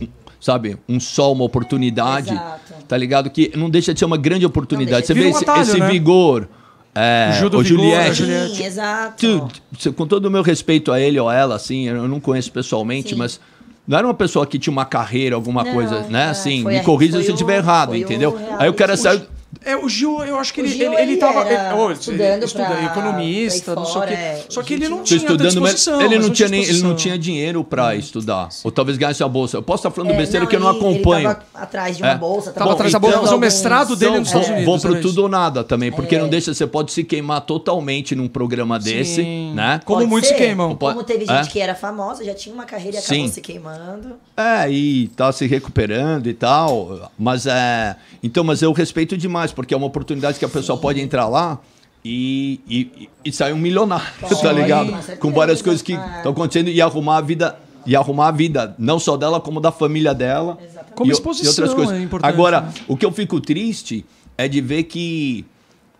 [0.00, 0.06] um-
[0.40, 2.74] sabe, um sol, uma oportunidade, Exato.
[2.86, 3.30] tá ligado?
[3.30, 5.06] Que não deixa de ser uma grande oportunidade.
[5.06, 5.30] Você de vê ser.
[5.30, 5.88] esse, Vira um atalho, esse né?
[5.90, 6.48] vigor
[6.94, 8.24] É, o Vigor, Juliette.
[8.56, 9.50] Sim, exato.
[9.78, 12.50] Tu- com todo o meu respeito a ele ou a ela, assim, eu não conheço
[12.50, 13.16] pessoalmente, Sim.
[13.16, 13.38] mas
[13.86, 16.22] não era uma pessoa que tinha uma carreira, alguma Não, coisa, né?
[16.22, 18.38] é, Assim, me corrija se eu o- estiver errado, o entendeu?
[18.58, 19.22] Aí o cara O saiu.
[19.64, 21.40] É, o Gil, eu acho que ele, Gil, ele, ele ele tava.
[21.48, 24.08] era oh, estudando estuda- pra- economista, pra não sei o quê.
[24.08, 26.94] fora, é, Só que ele não tinha estudando, mas ele não tinha nem, ele não
[26.94, 28.48] tinha dinheiro pra estudar.
[28.62, 29.56] Ou talvez ganhasse a bolsa.
[29.56, 31.28] Eu posso estar falando É, besteira que eu não acompanho.
[31.30, 32.18] Ele tava atrás de uma É.
[32.18, 32.52] bolsa.
[32.52, 34.82] Tava atrás da bolsa, mas o mestrado dele nos Então, Estados vão, Unidos.
[34.82, 35.08] vão pro isso.
[35.08, 36.18] tudo ou nada também, porque É.
[36.20, 39.52] não deixa, você pode se queimar totalmente num programa desse, Sim.
[39.54, 39.80] né?
[39.84, 40.40] Como Pode muitos se ser.
[40.44, 40.76] queimam.
[40.76, 41.26] Como teve É.
[41.38, 44.16] gente que era famosa, já tinha uma carreira e acabou se queimando.
[44.36, 47.10] É, e tá se recuperando e tal.
[47.18, 47.96] Mas é.
[48.22, 51.60] Então, mas eu respeito demais, porque é uma oportunidade que a pessoa pode entrar lá
[52.04, 55.18] e, e, e sair um milionário, tá Pode, ligado?
[55.18, 57.58] com várias coisas que estão acontecendo e arrumar a vida.
[57.88, 60.58] E arrumar a vida, não só dela, como da família dela.
[60.60, 60.94] Exatamente.
[60.94, 61.94] Como e, exposição e outras coisas.
[61.96, 62.72] é importante, Agora, né?
[62.88, 64.04] o que eu fico triste
[64.36, 65.44] é de ver que.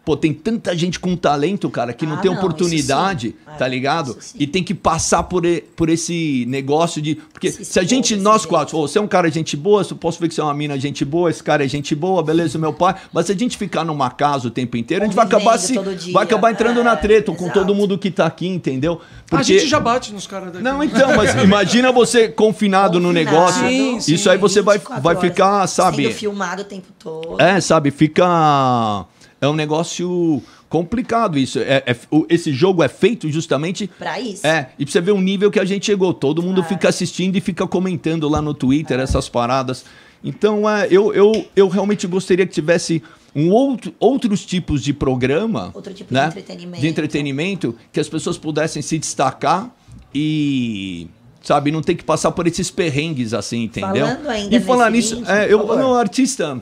[0.07, 3.69] Pô, tem tanta gente com talento, cara, que não Ah, tem não, oportunidade, tá É,
[3.69, 4.13] ligado?
[4.13, 4.37] isso sim.
[4.39, 5.43] E tem que passar por,
[5.75, 7.17] por esse negócio de.
[7.17, 9.97] Porque Se se a gente, nós quatro, ô, você é um cara gente boa, eu
[9.97, 12.57] posso ver que você é uma mina gente boa, esse cara é gente boa, beleza,
[12.57, 12.95] meu pai.
[13.13, 15.75] Mas se a gente ficar numa casa o tempo inteiro, a gente vai acabar se.
[16.13, 17.59] Vai acabar entrando na É, treta com exato.
[17.59, 19.01] todo mundo que tá aqui, entendeu?
[19.33, 20.63] A gente já bate nos caras daqui.
[20.63, 23.69] Não, então, mas imagina você confinado, no Confinado, negócio.
[23.69, 24.15] Sim, sim.
[24.15, 26.05] Isso aí você vai, 24 vai horas ficar, sabe?
[26.05, 27.43] Sendo filmado o tempo todo.
[27.43, 29.05] É, sabe, fica.
[29.41, 31.59] É um negócio complicado isso.
[31.59, 31.97] É, é-
[32.29, 33.87] esse jogo é feito justamente.
[33.99, 34.47] Pra isso.
[34.47, 36.13] É, e pra você ver o nível que a gente chegou.
[36.13, 38.57] Todo mundo fica assistindo e fica comentando lá no.
[38.57, 39.85] Twitter essas paradas.
[40.25, 43.03] Então, é, eu, eu, eu realmente gostaria que tivesse
[43.35, 45.71] um outro, outros tipos de programa.
[45.75, 46.81] Outro tipo né, de entretenimento.
[46.81, 49.71] de entretenimento, que as pessoas pudessem se destacar
[50.15, 51.09] e.
[51.43, 54.05] Sabe, não ter que passar por esses perrengues assim, entendeu?
[54.05, 56.61] Falando ainda e falar nisso, é, eu, não, artista.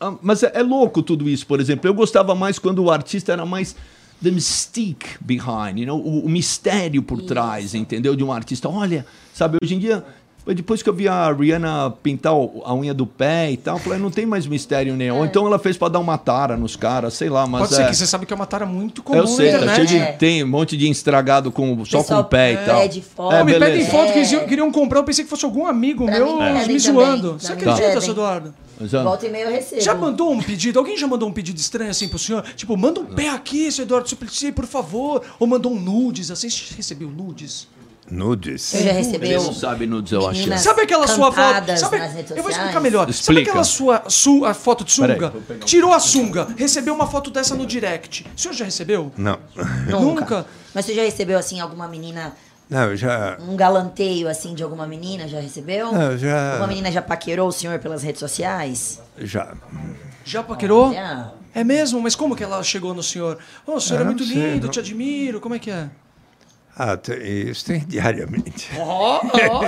[0.00, 1.88] Ah, Mas é, é louco tudo isso, por exemplo.
[1.88, 3.74] Eu gostava mais quando o artista era mais
[4.22, 5.98] the mystique behind, you know?
[5.98, 8.14] o, o mistério por trás, entendeu?
[8.16, 8.68] De um artista.
[8.68, 9.04] Olha,
[9.34, 10.02] sabe, hoje em dia,
[10.46, 13.98] depois que eu vi a Rihanna pintar a unha do pé e tal, eu falei,
[13.98, 15.16] não tem mais mistério nenhum.
[15.18, 17.82] Ou então ela fez pra dar uma tara nos caras, sei lá, mas Pode ser
[17.82, 17.86] é...
[17.88, 19.88] que você sabe que é uma tara muito comum Eu sei, na tá internet.
[19.88, 20.12] cheio de, É.
[20.12, 22.80] tem um monte de estragado com, só com o pé e tal.
[22.80, 23.34] pede foto.
[23.34, 23.72] É, me beleza.
[23.72, 24.36] pedem foto que eles É.
[24.36, 27.30] iam- queriam comprar, eu pensei que fosse algum amigo Pra meu me também, zoando.
[27.34, 28.54] pra Você acredita, seu Eduardo?
[28.80, 29.80] Ó, Volta e meia eu recebo.
[29.80, 30.78] Já mandou um pedido?
[30.78, 32.42] Alguém já mandou um pedido estranho assim pro senhor?
[32.54, 35.22] Tipo, manda um pé aqui, seu Eduardo Suplicy, por favor.
[35.38, 37.68] Ou mandou um nudes, assim, você recebeu nudes?
[38.08, 38.72] Nudes.
[38.72, 40.58] Eu já recebi ele não sabe nudes, eu acho.
[40.58, 41.76] Sabe aquela sua foto?
[41.76, 41.96] Sabe,
[42.36, 43.10] eu vou explicar melhor.
[43.10, 43.40] Explica.
[43.40, 45.32] Sabe aquela sua su, a foto de sunga?
[45.34, 48.24] um- Tirou a sunga, recebeu uma foto dessa no direct.
[48.36, 49.10] O senhor já recebeu?
[49.16, 49.38] Não.
[49.88, 50.00] Nunca.
[50.00, 50.46] Nunca.
[50.72, 52.32] Mas você já recebeu, assim, alguma menina,
[52.68, 53.38] Não, eu já.
[53.40, 55.28] um galanteio, assim, de alguma menina?
[55.28, 55.92] Já recebeu?
[55.92, 56.52] Não, já.
[56.52, 59.00] Alguma menina já paquerou o senhor pelas redes sociais?
[59.18, 59.54] Já.
[60.24, 60.92] Já paquerou?
[60.92, 61.32] Já.
[61.54, 62.00] É mesmo?
[62.00, 63.38] Mas como que ela chegou no senhor?
[63.66, 64.72] Oh, o senhor é muito sei, lindo, não.
[64.72, 65.40] te admiro.
[65.40, 65.88] Como é que é?
[66.78, 68.68] Ah, isso tem diariamente.
[68.76, 69.62] Ó, ó.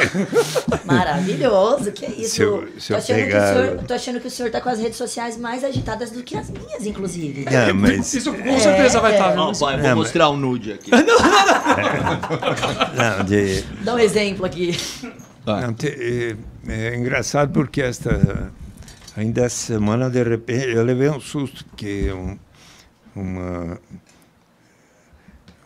[0.84, 2.34] Maravilhoso, que é isso.
[2.34, 4.50] Se eu- se tô, eu achando pegar- que o senhor, tô achando que o senhor
[4.50, 7.46] tá com as redes sociais mais agitadas do que as minhas, inclusive.
[7.50, 8.12] Não, mas.
[8.12, 9.40] Isso com certeza vai estar, viu?
[9.40, 10.90] Ó, pai, vou É, mas- mostrar um nude aqui.
[12.96, 14.76] Não, de, Dá um exemplo aqui.
[15.46, 16.36] não, te- é,
[16.90, 18.52] é engraçado porque esta.
[19.16, 22.38] Ainda essa semana, de repente, eu levei um susto, porque um-
[23.16, 23.80] uma,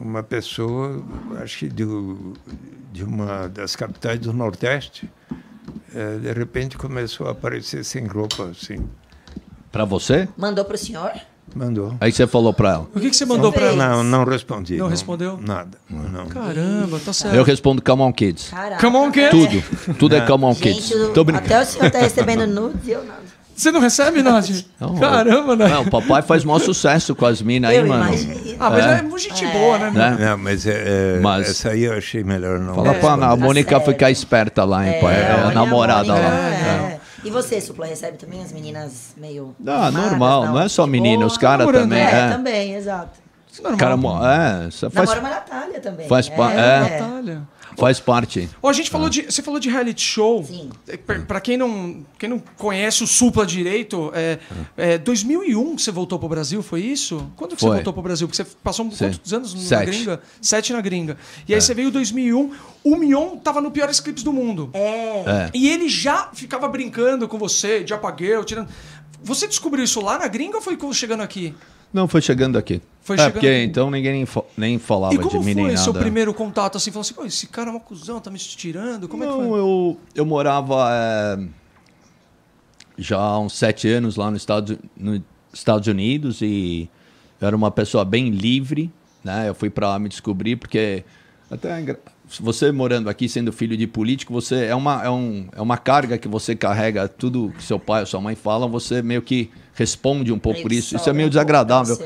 [0.02, 1.02] uma pessoa,
[1.40, 2.34] acho que do,
[2.92, 5.10] de uma das capitais do Nordeste,
[5.94, 8.84] eh, de repente começou a aparecer sem roupa, assim.
[9.70, 10.28] Pra você?
[10.36, 11.12] Mandou pro senhor?
[11.54, 11.94] Mandou.
[12.00, 12.88] Aí você falou pra ela.
[12.94, 13.72] O que, que você mandou pra fez?
[13.74, 13.88] ela?
[13.96, 14.76] Não, não respondi.
[14.76, 15.38] Não respondeu?
[15.38, 15.76] Nada.
[15.90, 16.26] Não.
[16.26, 17.34] Caramba, tá certo.
[17.34, 18.48] Eu respondo Come on Kids.
[18.48, 18.80] Caraca.
[18.80, 19.30] Come on, kid.
[19.30, 19.94] Tudo.
[19.98, 20.88] Tudo é Come on Kids.
[20.88, 21.46] Gente, o- Tô brincando.
[21.46, 23.20] até o senhor tá recebendo nudes e eu nada.
[23.54, 24.48] Você não recebe, Nath?
[24.80, 25.68] Não, Caramba, né?
[25.68, 28.06] Não, o papai faz maior sucesso com as minas aí, mano.
[28.06, 28.56] imagino.
[28.58, 29.04] Ah, mas É.
[29.14, 29.90] é, gente boa, né?
[29.90, 30.16] Né?
[30.20, 32.74] Não, mas, é, é, Mas- essa aí eu achei melhor não.
[32.74, 35.14] Fala pra É, a Mônica tá ficar esperta lá, hein, pai.
[35.14, 36.48] É, a namorada Mônica, lá.
[36.48, 37.00] é.
[37.24, 39.54] E você, Supla, recebe também as meninas meio.
[39.60, 42.00] Ah, mimadas, normal, não é só De menina, os caras também.
[42.00, 43.22] É, É, também, exato.
[43.62, 44.18] Normal.
[44.20, 46.08] Cara, é, isso faz, Namora uma Natália também.
[46.08, 46.80] faz pa- é, é.
[47.00, 47.42] Natália.
[47.76, 48.48] Faz parte.
[48.62, 50.44] Ó, a gente falou de, você falou de reality show.
[50.44, 50.70] Sim.
[50.88, 54.38] É, pra- Pra quem não, quem não conhece o Supla direito, é,
[54.76, 57.30] é 2001 que você voltou pro Brasil, foi isso?
[57.36, 57.76] Quando que você Foi.
[57.76, 58.26] voltou pro Brasil?
[58.28, 58.96] Porque você passou Sim.
[58.98, 59.86] quantos anos na Sete.
[59.86, 60.22] gringa?
[60.40, 61.16] Sete na gringa.
[61.48, 62.52] E aí você veio em 2001.
[62.84, 64.70] O Mion tava no Piores Clipes do Mundo.
[64.72, 64.78] É.
[65.26, 65.50] É.
[65.54, 68.68] E ele já ficava brincando com você, de apagueu, tirando...
[69.24, 71.54] Você descobriu isso lá na gringa ou foi chegando aqui?
[71.92, 72.80] Não, foi chegando aqui.
[73.02, 73.64] Foi é, chegando porque aqui.
[73.64, 75.84] então ninguém nem, fa- nem falava E de como mim nem foi nada.
[75.84, 76.90] seu primeiro contato assim?
[76.90, 79.08] Falou assim, pô, esse cara é uma cuzão, tá me tirando?
[79.08, 79.58] Como é que Não, foi?
[79.60, 81.44] eu, eu morava é,
[82.96, 85.20] já há uns sete anos lá nos Estados, nos
[85.52, 86.88] Estados Unidos e
[87.40, 88.90] eu era uma pessoa bem livre,
[89.24, 89.48] né?
[89.48, 91.04] Eu fui para lá me descobrir porque
[91.50, 91.96] até é
[92.40, 96.16] você morando aqui sendo filho de político, você é uma é, um, é uma carga
[96.16, 100.32] que você carrega tudo que seu pai ou sua mãe falam, você meio que responde
[100.32, 100.96] um pouco por que isso.
[100.96, 101.98] Isso é meio desagradável.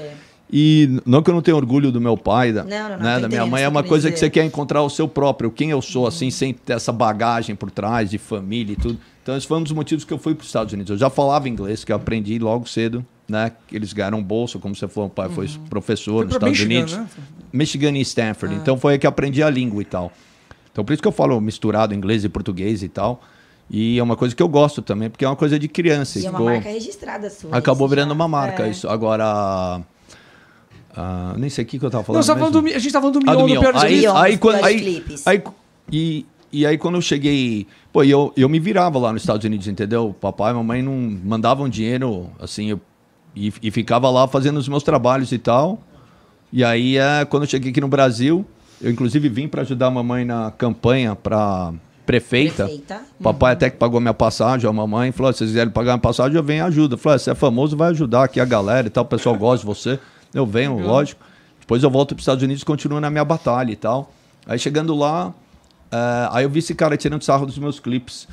[0.50, 3.14] E não que eu não tenha orgulho do meu pai, da, Não, não, não, né,
[3.16, 5.08] tô da minha mãe, é que uma você coisa que você quer encontrar o seu
[5.08, 8.98] próprio, quem eu sou, assim, sem ter essa bagagem por trás de família e tudo.
[9.22, 10.90] Então, esse foi um dos motivos que eu fui para os Estados Unidos.
[10.90, 13.50] Eu já falava inglês, que eu aprendi logo cedo, né?
[13.66, 16.74] que Eles ganharam bolsa, como você falou, o pai foi professor Foi nos Estados Michigan,
[16.74, 16.96] Unidos.
[16.96, 17.08] né?
[17.56, 18.54] Michigan e Stanford.
[18.54, 20.12] Então foi aí que eu aprendi a língua e tal.
[20.70, 23.20] Então por isso que eu falo misturado inglês e português e tal.
[23.68, 26.18] E é uma coisa que eu gosto também, porque é uma coisa de criança.
[26.20, 27.50] E é uma ficou- marca registrada sua.
[27.56, 28.14] Acabou virando já.
[28.14, 28.66] uma marca.
[28.66, 28.70] É.
[28.70, 28.88] Isso.
[28.88, 29.80] Agora.
[30.96, 32.24] ah, nem sei o que, que eu tava falando.
[32.26, 33.60] Não, falando do, a gente tava falando do Ah, Mion, do do Mion.
[33.60, 35.26] Piores Aí, aí, Dos quando, aí, Clipes.
[35.26, 35.42] aí,
[35.90, 37.66] e, e aí, quando eu cheguei.
[37.92, 40.14] Pô, eu, eu me virava lá nos Estados Unidos, entendeu?
[40.20, 40.92] Papai e mamãe não
[41.24, 42.80] mandavam dinheiro, assim, eu,
[43.34, 45.82] e, e ficava lá fazendo os meus trabalhos e tal.
[46.52, 48.44] E aí, é, quando eu cheguei aqui no Brasil,
[48.80, 51.72] eu inclusive vim para ajudar a mamãe na campanha para
[52.04, 52.64] prefeita.
[52.64, 53.00] Prefeita.
[53.22, 56.36] Papai até que pagou minha passagem, a mamãe falou: se vocês quiserem pagar minha passagem,
[56.36, 56.94] eu venho e ajuda.
[56.94, 59.34] Eu falei: "Ah, você é famoso, vai ajudar aqui a galera e tal, o pessoal
[59.36, 59.98] gosta de você.
[60.32, 61.24] Eu venho, lógico.
[61.60, 64.12] Depois eu volto para os Estados Unidos e continuo na minha batalha e tal.
[64.46, 65.34] Aí chegando lá,
[65.90, 68.28] eh, aí eu vi esse cara tirando sarro dos meus clipes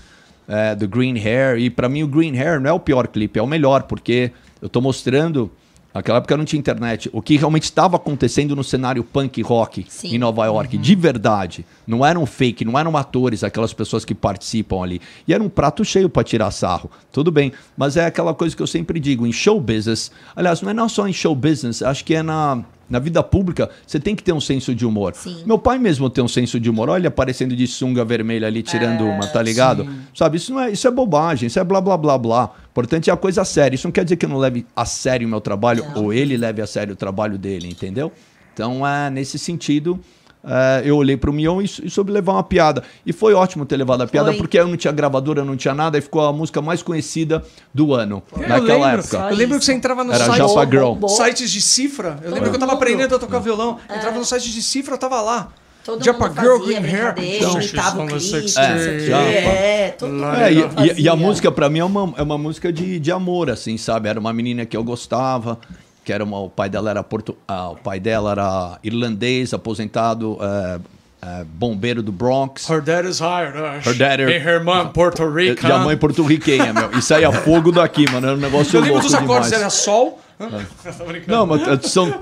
[0.48, 1.58] eh, do Green Hair.
[1.58, 4.32] E para mim o Green Hair não é o pior clipe, é o melhor, porque
[4.62, 5.50] eu tô mostrando.
[5.94, 7.10] Naquela época não tinha internet.
[7.14, 10.16] O que realmente estava acontecendo no cenário punk rock Sim.
[10.16, 11.66] em Nova York, de verdade.
[11.86, 15.00] Não eram fake, não eram atores, aquelas pessoas que participam ali.
[15.28, 16.90] E era um prato cheio para tirar sarro.
[17.12, 20.12] Tudo bem, mas é aquela coisa que eu sempre digo, em show business.
[20.36, 23.70] Aliás, não é não só em show business, acho que é na, na vida pública,
[23.86, 25.14] você tem que ter um senso de humor.
[25.16, 25.44] Sim.
[25.46, 26.90] Meu pai mesmo tem um senso de humor.
[26.90, 29.88] Olha ele aparecendo de sunga vermelha ali, tirando uma, tá ligado?
[30.16, 32.52] Sabe, isso, não é, isso é bobagem, isso é blá, blá, blá, blá.
[32.70, 33.76] Importante é a coisa séria.
[33.76, 36.38] Isso não quer dizer que eu não leve a sério o meu trabalho, ou ele
[36.38, 38.12] leve a sério o trabalho dele, entendeu?
[38.54, 40.00] Então, é, nesse sentido,
[40.44, 42.84] é, eu olhei pro Mion e, e soube levar uma piada.
[43.06, 44.38] E foi ótimo ter levado a piada, Foi.
[44.38, 47.44] porque eu não tinha gravadora, não tinha nada, e ficou a música mais conhecida
[47.74, 49.18] do ano, Eu naquela lembro, época.
[49.30, 50.86] Eu lembro que você entrava no Era site, Japa Girl.
[50.94, 51.10] Bombou.
[51.10, 52.20] sites de cifra.
[52.24, 52.82] Eu lembro que eu tava mundo.
[52.82, 53.78] aprendendo a tocar violão.
[53.94, 55.50] Entrava no site de cifra, eu tava lá.
[55.86, 57.14] Todo Japa mundo Girl, Green Hair.
[57.18, 58.48] Então, imitava o clipe, o.
[58.48, 59.24] Japa.
[59.24, 62.38] É, todo mundo É, e, e- e a música, pra mim, é uma, é uma
[62.38, 64.08] música de, de amor, assim, sabe?
[64.08, 65.60] Era uma menina que eu gostava,
[66.04, 70.38] que era uma, o pai dela era portu, ah, o pai dela era irlandês, aposentado,
[70.42, 70.80] é,
[71.26, 72.70] é, bombeiro do Bronx.
[72.70, 73.58] Her dad is hired.
[73.58, 75.66] uh, Her dad is- And her mom, Puerto Rico.
[75.66, 76.92] E a mãe porto-riquenha, meu.
[76.98, 78.28] E saía fogo daqui, mano.
[78.28, 79.52] Era um negócio Eu lembro dos acordes, demais.
[79.54, 80.20] era sol.
[81.28, 82.14] Não, mas é, são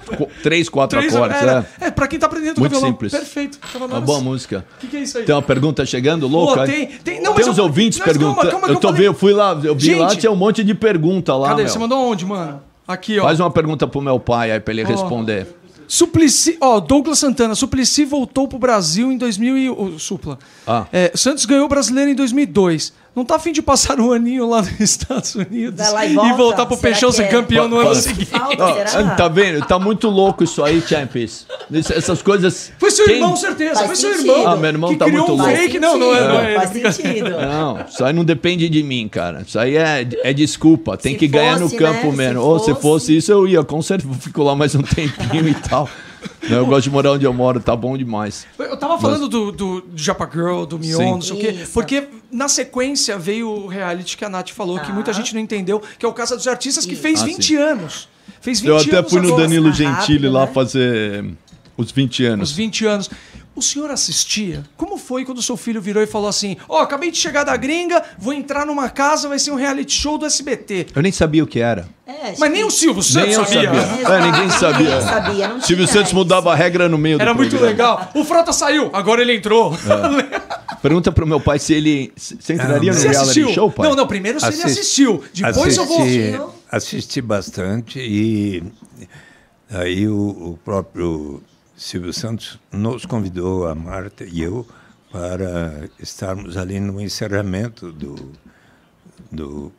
[0.43, 1.87] três, quatro Três, acordes, era, é.
[1.87, 2.89] é, pra quem tá aprendendo Muito violão.
[2.89, 3.11] simples.
[3.11, 3.57] Perfeito.
[3.73, 4.65] Tava Uma boa música.
[4.77, 5.23] O que, que é isso aí?
[5.23, 6.65] Tem uma pergunta chegando, Pô, louca?
[6.65, 8.47] tem, tem, não, Tem uns eu- ouvintes perguntando.
[8.67, 10.75] eu tô falei- vendo, eu fui lá, eu vi lá, Gente, tinha um monte de
[10.75, 11.63] pergunta lá, Cadê?
[11.63, 11.71] meu.
[11.71, 12.61] Você mandou aonde, mano?
[12.91, 13.23] Aqui, ó.
[13.23, 15.47] Faz uma pergunta pro meu pai aí pra ele responder.
[15.87, 19.69] Suplicy, ó, Douglas Santana, Suplicy voltou pro Brasil em 2000 e...
[19.69, 20.39] ô, Supla.
[20.65, 20.85] Ah.
[20.91, 22.93] É, Santos ganhou o Brasileiro em 2002.
[23.13, 26.33] Não tá afim de passar um aninho lá nos Estados Unidos Vai lá e volta?
[26.37, 27.27] voltar pro Será Peixão ser é?
[27.27, 28.29] campeão no ano seguinte?
[28.29, 29.15] Será?
[29.15, 29.65] tá vendo?
[29.65, 31.45] Tá muito louco isso aí, Champions.
[31.69, 32.71] Isso- Essas coisas.
[32.79, 33.75] Foi seu Quem- irmão, certeza.
[33.75, 34.31] Faz Foi seu sentido.
[34.31, 34.47] irmão.
[34.47, 35.59] Ah, meu irmão que tá criou muito um louco.
[35.61, 35.77] fake.
[35.79, 36.27] Não, não é.
[36.27, 36.55] Não é.
[36.55, 37.29] Faz sentido.
[37.31, 39.41] Não, isso aí não depende de mim, cara.
[39.45, 40.95] Isso aí é, é desculpa.
[40.95, 42.15] Tem Se que ganhar no fosse, campo né?
[42.29, 42.39] mesmo.
[42.41, 43.61] Se Ou se fosse- fosse isso, eu ia.
[43.61, 45.89] Com certeza, fico lá mais um tempinho e tal.
[46.49, 48.45] Eu gosto de morar onde eu moro, tá bom demais.
[48.59, 51.11] Eu tava falando do, do Japa Girl, do Mion, Sim.
[51.11, 51.55] não sei o quê.
[51.73, 54.93] Porque na sequência veio o reality que a Nath falou, que Ah.
[54.93, 57.55] muita gente não entendeu, que é o Casa dos Artistas, que fez Ah, 20 sim.
[57.55, 58.07] anos.
[58.41, 59.43] Fez 20 Eu até anos fui no agora.
[59.43, 60.51] Danilo Rápido, Gentili lá né?
[60.53, 61.25] fazer
[61.77, 62.51] os 20 Os anos.
[62.51, 63.09] 20 anos.
[63.53, 64.63] O senhor assistia?
[64.77, 67.55] Como foi quando o seu filho virou e falou assim: Ó, acabei de chegar da
[67.57, 70.87] gringa, vou entrar numa casa, vai ser um reality show do SBT.
[70.95, 71.87] Eu nem sabia o que era.
[72.07, 73.73] É, Mas que- nem o Silvio Santos Nem eu sabia.
[73.85, 74.07] sabia.
[74.07, 74.89] É, ninguém sabia.
[74.95, 76.15] Ninguém sabia, não Silvio Santos isso.
[76.15, 77.71] mudava a regra no meio Era do muito programa.
[77.71, 78.11] legal.
[78.15, 79.73] O Frota saiu, agora ele entrou.
[80.81, 82.11] Pergunta pro meu pai se ele.
[82.15, 83.49] se- Você entraria no Você reality assistiu?
[83.49, 83.87] show, pai?
[83.89, 85.23] Não, não, primeiro se ele Assisti- assistiu.
[85.33, 86.01] Depois eu vou.
[86.01, 86.39] assisti,
[86.71, 88.63] assisti bastante e
[89.69, 90.15] aí o,
[90.53, 91.41] o próprio
[91.81, 94.67] Silvio Santos nos convidou, a Marta e eu,
[95.11, 98.31] para estarmos ali no encerramento do,
[99.31, 99.73] do,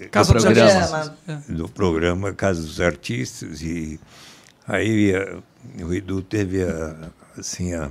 [0.00, 0.70] é- Casa do dos programa.
[0.96, 1.44] Artistas.
[1.46, 4.00] Do programa Casa dos Artistas e
[4.66, 5.36] aí eh,
[5.84, 7.90] o Edu teve a, assim a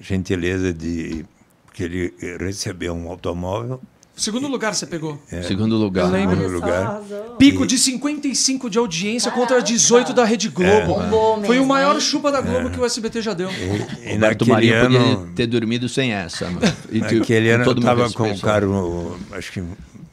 [0.00, 1.26] gentileza de
[1.74, 3.78] que ele recebeu um automóvel
[4.18, 5.20] Segundo lugar você pegou.
[5.46, 6.06] Segundo lugar.
[6.06, 6.48] Eu lembro.
[6.48, 7.00] lugar.
[7.38, 10.94] Pico de 55 de audiência contra 18 da Rede Globo.
[10.94, 12.00] Bombou Foi o maior hein?
[12.00, 13.48] chupa da Globo que o SBT já deu.
[13.50, 16.48] e, e Roberto naquele Marinho ano podia ter dormido sem essa.
[16.90, 19.62] E naquele ano eu estava com o carro acho que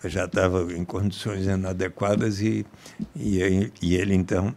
[0.06, 2.66] já estava em condições inadequadas e
[3.16, 4.54] e, e ele então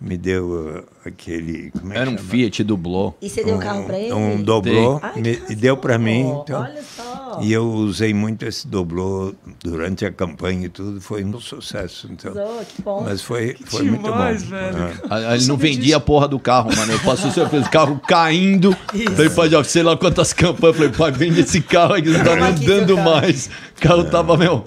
[0.00, 1.70] me deu uh, aquele.
[1.72, 2.28] Como é que Era um chama?
[2.30, 3.16] Fiat dublou.
[3.20, 4.12] E você deu o carro pra ele?
[4.12, 6.20] Um doblô Ai, me- que e deu para mim.
[6.42, 7.38] Então, Olha só.
[7.42, 11.00] e eu usei muito esse doblô durante a campanha e tudo.
[11.00, 12.08] Foi um sucesso.
[12.10, 12.32] Então.
[12.74, 13.02] Que bom.
[13.04, 14.50] Mas foi, foi muito demais, bom.
[14.50, 14.78] velho.
[14.84, 14.92] É.
[15.10, 16.92] Ah, Ele não vendia a porra do carro, mano.
[16.92, 18.74] Eu passei o carro caindo.
[19.14, 20.76] Falei, pai, ó, sei lá quantas campanhas.
[20.76, 23.10] Falei, pai, vende esse carro aí que não tá Toma nem aqui seu dando carro.
[23.10, 23.46] mais.
[23.46, 24.64] O carro tava, meu.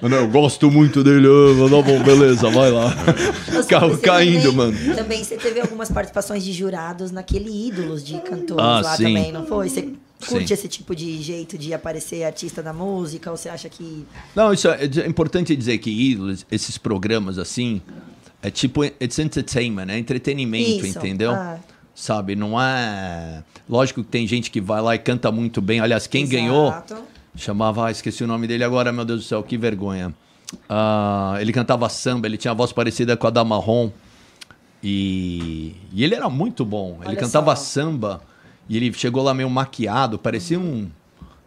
[0.00, 1.26] Mano, eu gosto muito dele.
[1.26, 2.94] Tá bom, beleza, vai lá.
[3.68, 4.94] Carro caindo, também, mano.
[4.96, 9.04] Também você teve algumas participações de jurados naquele Ídolos de cantores Ah, lá sim.
[9.04, 9.68] também, não foi?
[9.68, 9.92] Você
[10.26, 10.54] curte Sim.
[10.54, 13.30] esse tipo de jeito de aparecer artista da música?
[13.30, 14.04] Ou você acha que.
[14.34, 17.80] Não, isso é, é importante dizer que ídolos, esses programas assim,
[18.42, 20.98] é tipo, it's entertainment, é entretenimento, Isso.
[20.98, 21.32] entendeu?
[21.32, 21.58] Ah.
[21.94, 23.42] Sabe, não é.
[23.68, 25.80] Lógico que tem gente que vai lá e canta muito bem.
[25.80, 26.96] Aliás, quem ganhou Exato.
[27.38, 30.12] Chamava, ah, esqueci o nome dele agora, meu Deus do céu, que vergonha.
[30.68, 33.90] Ah, ele cantava samba, ele tinha a voz parecida com a da Marrom.
[34.82, 36.98] E, e ele era muito bom.
[37.00, 37.62] Ele Olha cantava só.
[37.62, 38.20] samba
[38.68, 40.88] e ele chegou lá meio maquiado, parecia um,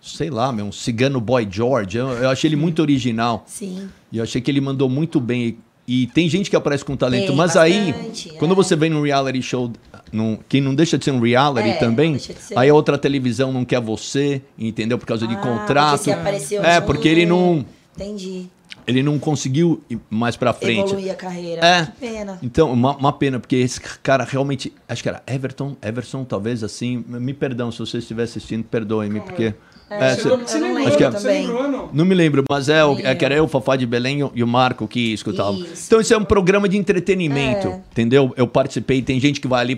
[0.01, 1.97] sei lá, meu, um cigano boy George.
[1.97, 3.43] Eu, eu achei ele muito original.
[3.45, 3.89] Sim.
[4.11, 5.57] E eu achei que ele mandou muito bem.
[5.87, 8.55] E, e tem gente que aparece com talento, Tem mas aí, bastante, quando é.
[8.55, 9.71] você vem num reality show,
[10.11, 13.51] num, que não deixa de ser um reality É, também, de aí a outra televisão
[13.53, 14.97] não quer você, entendeu?
[14.97, 15.97] Por causa de Ah, contrato.
[15.97, 17.65] Porque apareceu é, porque ele não,
[17.95, 18.47] Entendi.
[18.85, 20.91] ele não conseguiu ir mais pra frente.
[20.91, 21.65] Evoluir a carreira.
[21.65, 21.85] É.
[21.85, 22.39] Que pena.
[22.41, 24.73] Então, uma, uma pena, porque esse cara realmente.
[24.87, 27.03] Acho que era Everton, Everson, talvez assim.
[27.07, 29.43] Me perdão, se você estiver assistindo, perdoe-me, porque.
[29.45, 29.53] é,
[29.99, 31.11] Você cê- não- você não lembra que é-?
[31.11, 31.47] Você também.
[31.47, 31.89] lembra o ano?
[31.93, 34.43] não me lembro, mas é, o, é que era eu, o Fafá de Belém e
[34.43, 35.51] o- Marco que escutava.
[35.53, 35.83] Isso.
[35.87, 37.79] Então, isso é um programa de entretenimento, É.
[37.91, 38.33] entendeu?
[38.37, 39.75] Eu participei, tem gente que vai ali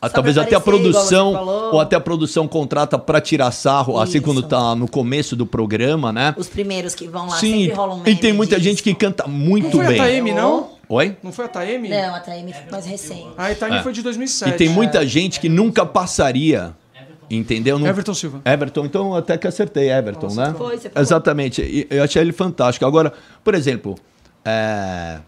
[0.00, 1.32] ah, talvez até a produção,
[1.72, 4.48] ou até a produção contrata pra tirar sarro, assim, quando Isso.
[4.48, 6.34] tá no começo do programa, né?
[6.36, 8.68] Os primeiros que vão lá Sim, sempre rolam e tem muita disso.
[8.68, 9.96] gente que canta muito Não foi a bem.
[9.98, 10.74] Taeme, não?
[10.90, 11.16] Oi?
[11.22, 11.88] Não foi a Taeme?
[11.88, 13.28] Não, a Taeme foi mais recente.
[13.38, 13.82] A Taeme É.
[13.82, 14.50] foi de 2007.
[14.54, 16.74] E tem muita gente que nunca passaria,
[17.36, 17.78] entendeu?
[17.78, 18.40] Não- Everton Silva.
[18.44, 20.54] Everton, então até que acertei Everton, né?
[20.56, 21.02] Foi, você falou.
[21.02, 21.62] Exatamente.
[21.62, 22.84] E eu achei ele fantástico.
[22.86, 23.12] Agora,
[23.42, 23.94] por exemplo,
[24.44, 25.18] é,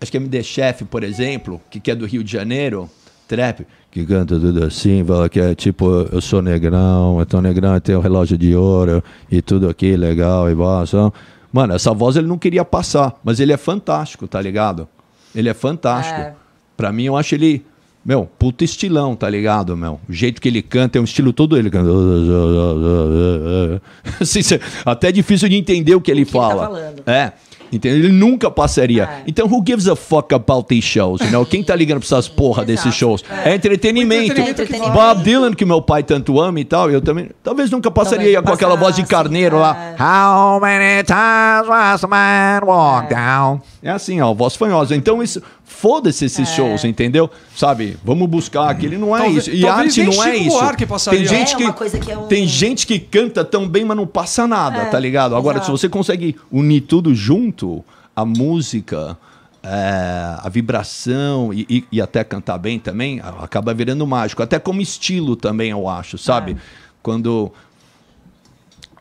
[0.00, 2.88] acho que MD Chef, por exemplo, que, que é do Rio de Janeiro,
[3.26, 7.74] trap, que canta tudo assim, fala que é tipo, eu sou negrão, eu tô negrão,
[7.74, 11.12] eu tenho um relógio de ouro e tudo aqui legal e basta.
[11.52, 14.86] Mano, essa voz ele não queria passar, mas ele é fantástico, tá ligado?
[15.34, 16.20] Ele é fantástico.
[16.20, 16.34] É.
[16.76, 17.64] Pra mim, eu acho ele,
[18.04, 20.00] meu, puta estilão, tá ligado, meu?
[20.08, 21.90] O jeito que ele canta é um estilo todo ele canta.
[24.20, 24.40] Assim,
[24.84, 26.62] até é difícil de entender o que ele que ele tá fala.
[26.64, 27.02] falando.
[27.06, 27.32] É.
[27.70, 27.98] Entendeu?
[27.98, 29.04] Ele nunca passaria.
[29.04, 29.22] É.
[29.26, 31.20] Então, who gives a fuck about these shows?
[31.20, 31.44] You know?
[31.44, 33.22] Quem tá ligando pra essas porra desses shows?
[33.44, 34.40] É, entretenimento.
[34.40, 37.28] O entretenimento que Bob Dylan, que meu pai tanto ama e tal, eu também.
[37.42, 39.76] Talvez nunca passaria Talvez com aquela voz de carneiro lá.
[39.76, 40.02] é.
[40.02, 43.60] How many times a man walk down?
[43.82, 44.96] É assim, ó, voz fanhosa.
[44.96, 45.42] Então, isso.
[45.68, 47.30] Foda-se esses shows, entendeu?
[47.54, 47.96] Sabe?
[48.02, 48.98] Vamos buscar aquele.
[48.98, 49.56] Não é Talvez- isso.
[49.56, 50.86] E arte não é Chico isso.
[50.88, 51.20] Passaria.
[51.20, 51.98] Tem gente É que.
[52.00, 54.98] que é um- Tem gente que canta tão bem, mas não passa nada, É, tá
[54.98, 55.36] ligado?
[55.36, 55.78] Agora, se exato.
[55.78, 57.84] você consegue unir tudo junto,
[58.16, 59.16] a música,
[59.62, 64.42] é, a vibração e, e- e até cantar bem também, acaba virando mágico.
[64.42, 66.56] Até como estilo também, eu acho, sabe?
[67.02, 67.52] Quando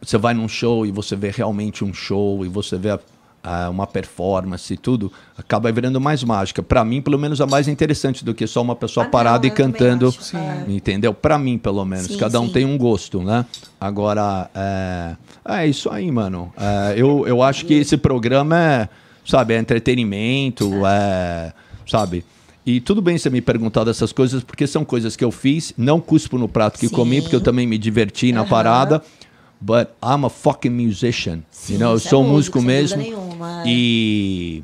[0.02, 3.00] você vai num show e você vê realmente um show e você vê a-
[3.72, 6.62] uma performance e tudo, acaba virando mais mágica.
[6.62, 9.46] Pra mim, pelo menos, é mais interessante do que só uma pessoa Ah, não, parada
[9.46, 10.08] e eu também cantando.
[10.10, 10.66] acho, é.
[10.68, 11.14] Entendeu?
[11.14, 12.08] Pra mim, pelo menos.
[12.08, 12.52] Sim, Cada um sim.
[12.54, 13.46] tem um gosto, né?
[13.80, 15.16] Agora, é,
[15.60, 16.52] é isso aí, mano.
[16.58, 18.90] É, eu, eu acho que esse programa é,
[19.26, 21.54] sabe, é entretenimento, é,
[21.88, 22.26] sabe?
[22.66, 25.74] E tudo bem você me perguntar dessas coisas, porque são coisas que eu fiz.
[25.78, 27.22] Não cuspo no prato que comi, Sim.
[27.22, 28.50] porque eu também me diverti na Aham.
[28.50, 29.02] parada.
[29.60, 31.40] But I'm a fucking musician.
[31.50, 31.92] Sim, you know?
[31.92, 33.02] Eu é sou um músico, mesmo.
[33.02, 33.68] nenhuma, é.
[33.68, 34.64] E,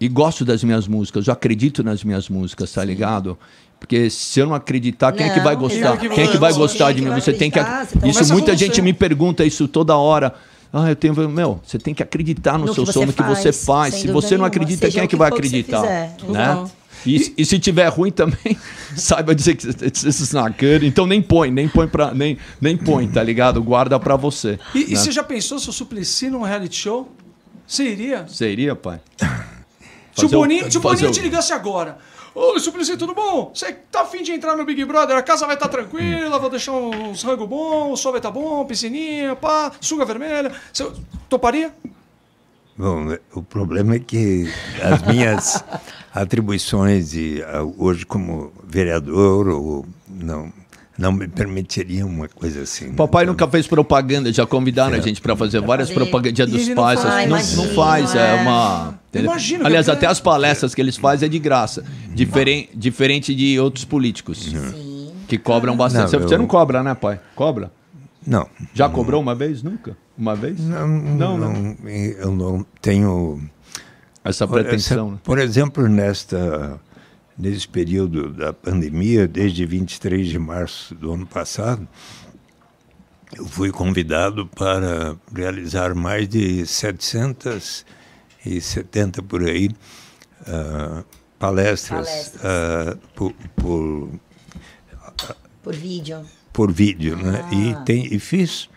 [0.00, 1.26] e gosto das minhas músicas.
[1.26, 3.38] Eu acredito nas minhas músicas, tá ligado?
[3.78, 5.96] Porque se eu não acreditar, quem é que Não, vai gostar?
[5.98, 7.10] Quem é que vai gostar é de mim?
[7.10, 7.60] Você tem que.
[7.60, 10.34] tá- Isso muita gente me pergunta isso toda hora.
[10.72, 11.14] Ah, eu tenho.
[11.28, 14.08] Meu, você tem que acreditar no, No seu que som, no que você faz, Se
[14.08, 15.82] você não acredita, quem é que vai acreditar?
[15.82, 16.64] Né?
[17.06, 18.58] E, e se tiver ruim também,
[18.96, 20.86] saiba dizer que is not good.
[20.86, 22.14] Então nem põe, nem põe pra.
[22.14, 23.62] Nem, nem põe, tá ligado?
[23.62, 24.58] Guarda pra você.
[24.74, 24.96] E, e né?
[24.96, 27.10] você já pensou se o Suplicy num reality show?
[27.66, 28.26] Você iria?
[28.26, 29.00] Você iria, pai?
[30.14, 31.98] Se o Boninho, se o Boninho te ligasse agora.
[32.34, 33.52] Ô, Suplicy, tudo bom?
[33.54, 35.16] Você tá afim de entrar no Big Brother?
[35.16, 38.64] A casa vai estar tranquila, vou deixar uns rango bom, o sol vai estar bom,
[38.64, 40.52] piscininha, pá, sunga vermelha.
[40.72, 40.90] Você
[41.28, 41.72] toparia?
[42.76, 44.52] Bom, o problema é que
[44.82, 45.64] as minhas
[46.14, 50.52] atribuições de, ah, hoje como vereador ou não
[50.96, 52.92] não me permitiriam uma coisa assim.
[52.92, 56.68] Papai Então, nunca fez propaganda, já convidaram a gente para fazer várias propagandas E dos
[56.68, 57.00] não Pais.
[57.00, 57.12] faz.
[57.12, 58.34] assim, Ah, não, imagino, não faz, é, é.
[58.42, 58.94] uma.
[59.10, 59.18] Que
[59.64, 61.82] Aliás, até- as palestras que eles fazem é de graça.
[62.14, 64.38] Diferen, diferente de outros políticos.
[64.44, 65.10] Sim.
[65.26, 66.02] Que cobram bastante.
[66.02, 67.18] Não, Você- Você eu- não cobra, né, pai?
[67.34, 67.72] Cobra?
[68.24, 68.46] Não.
[68.72, 69.64] Já cobrou uma vez?
[69.64, 69.96] Nunca?
[70.16, 70.60] Uma vez?
[70.60, 73.42] Não, Não, não, eu não tenho
[74.24, 75.06] Essa pretensão.
[75.06, 75.20] essa- né?
[75.22, 76.80] Por exemplo, nesta,
[77.38, 81.86] nesse período da pandemia, desde 23 de março do ano passado,
[83.36, 89.70] eu fui convidado para realizar mais de 770 por aí
[90.46, 91.02] ah,
[91.38, 92.44] palestras, Palestras.
[92.44, 94.08] ah, por, por,
[95.62, 96.24] Por vídeo.
[96.52, 97.16] por vídeo.
[97.16, 97.44] Né?
[97.52, 97.80] E, Ah.
[97.82, 98.68] tem, e fiz,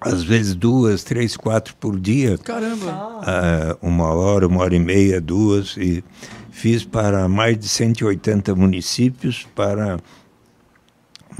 [0.00, 2.38] às vezes, duas, três, quatro por dia.
[2.38, 3.20] Caramba.
[3.22, 6.04] Ah, uma hora, uma hora e meia, duas, e
[6.50, 9.98] fiz para mais de 180 municípios, para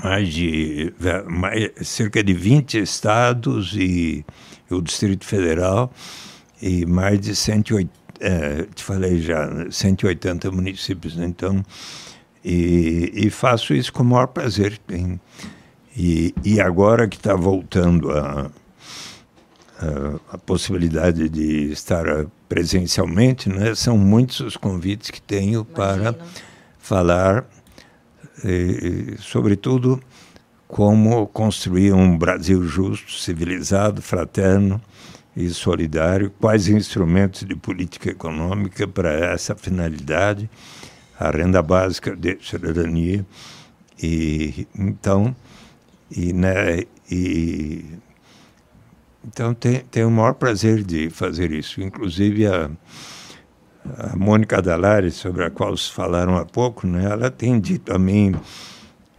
[0.02, 0.92] mais de
[1.28, 4.24] mais, cerca de 20 estados e
[4.70, 5.92] o Distrito Federal,
[6.60, 7.90] e mais de 180,
[8.20, 11.16] eh, te falei já, 180 municípios.
[11.16, 11.26] né?
[11.26, 11.64] Então,
[12.44, 14.80] e, e faço isso com o maior prazer.
[15.98, 18.48] E, e agora que está voltando a,
[19.80, 22.04] a, a possibilidade de estar
[22.48, 23.74] presencialmente, né?
[23.74, 26.14] são muitos os convites que tenho para
[26.78, 27.44] falar,
[28.44, 30.00] eh, sobretudo,
[30.68, 34.80] como construir um Brasil justo, civilizado, fraterno
[35.34, 40.48] e solidário, quais instrumentos de política econômica para essa finalidade,
[41.18, 43.26] a renda básica de cidadania.
[44.00, 45.34] E, então,
[46.10, 47.84] e, né, e,
[49.26, 51.80] então tem, tem o maior prazer de fazer isso.
[51.82, 52.70] Inclusive, a,
[53.98, 57.98] a Mônica Dalari, sobre a qual se falaram há pouco, né, ela tem dito a
[57.98, 58.34] mim,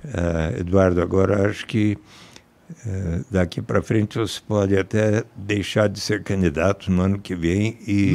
[0.05, 1.97] eh, Eduardo, agora acho que
[2.85, 7.77] eh, daqui para frente você pode até deixar de ser candidato no ano que vem
[7.85, 8.13] e,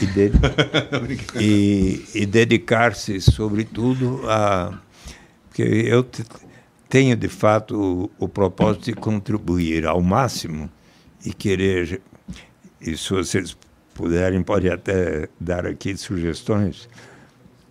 [0.00, 0.32] e, de-
[1.40, 4.78] e- e dedicar-se, sobretudo, a.
[5.48, 6.04] Porque eu
[6.88, 10.70] tenho, de fato, o, o propósito de contribuir ao máximo
[11.24, 12.00] e querer.
[12.80, 13.56] E se vocês
[13.94, 16.88] puderem, pode até dar aqui sugestões.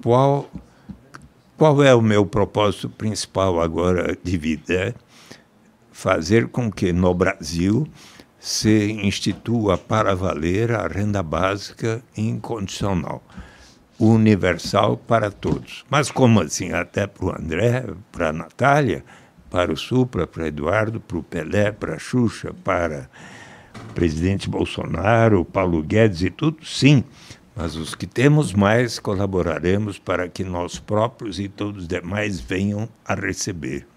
[0.03, 0.49] Qual,
[1.57, 4.73] qual é o meu propósito principal agora de vida?
[4.73, 4.93] É
[5.97, 7.87] fazer com que no Brasil
[8.39, 13.23] se institua para valer a renda básica incondicional,
[13.99, 15.85] universal para todos.
[15.89, 16.71] Mas como assim?
[16.71, 19.03] Até para o André, para a Natália,
[19.49, 23.09] para o Supra, para Eduardo, para o Pelé, para a Xuxa, para
[23.89, 26.65] o presidente Bolsonaro, Paulo Guedes e tudo?
[26.65, 27.03] Sim.
[27.55, 32.87] Mas os que temos mais colaboraremos para que nós próprios e todos os demais venham
[33.03, 33.87] a receber.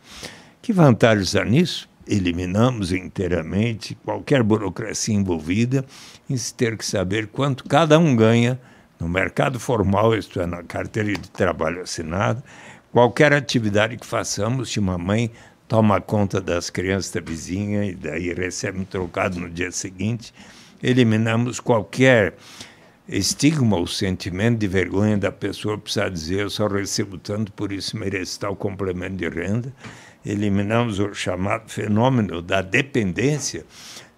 [0.63, 1.89] Que vantagens há nisso?
[2.07, 5.85] Eliminamos inteiramente qualquer burocracia envolvida
[6.29, 8.59] em se ter que saber quanto cada um ganha
[9.01, 12.45] no mercado formal, isto é, na carteira de trabalho assinada.
[12.93, 15.31] Qualquer atividade que façamos, se uma mãe
[15.67, 20.35] toma conta das crianças da vizinha e daí recebe um trocado no dia seguinte,
[20.83, 22.35] eliminamos qualquer
[23.09, 27.97] estigma ou sentimento de vergonha da pessoa precisar dizer eu só recebo tanto, por isso
[27.97, 29.73] mereço tal complemento de renda.
[30.27, 33.65] Eliminamos o chamado fenômeno da dependência,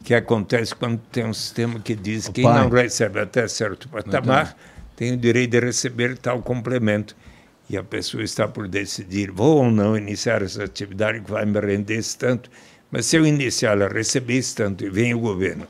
[0.02, 4.56] que acontece quando tem um sistema que diz que quem não recebe até certo patamar
[5.02, 7.16] tem o direito de receber tal complemento.
[7.68, 11.58] E a pessoa está por decidir, vou ou não iniciar essa atividade que vai me
[11.58, 12.48] render esse tanto.
[12.88, 15.66] Mas se eu iniciar ela, receber esse tanto e vem o governo,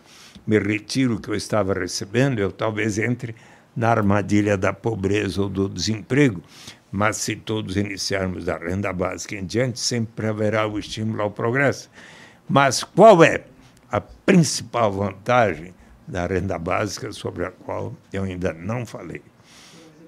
[0.46, 3.34] me retiro o que eu estava recebendo, eu talvez entre
[3.74, 6.42] na armadilha da pobreza ou do desemprego.
[6.90, 11.88] Mas se todos iniciarmos da renda básica em diante, sempre haverá o estímulo ao progresso.
[12.46, 13.44] Mas qual é
[13.90, 15.72] a principal vantagem
[16.06, 19.22] da renda básica sobre a qual eu ainda não falei?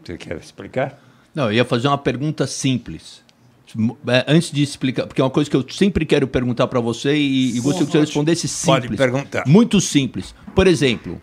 [0.04, 1.00] Você quer explicar?
[1.34, 3.22] Não, eu ia fazer uma pergunta simples.
[4.06, 7.16] É, Antes de explicar, porque é uma coisa que eu sempre quero perguntar para você
[7.16, 8.84] e, e gostaria que você respondesse simples.
[8.86, 9.44] Pode perguntar.
[9.46, 10.34] Muito simples.
[10.54, 11.20] Por exemplo,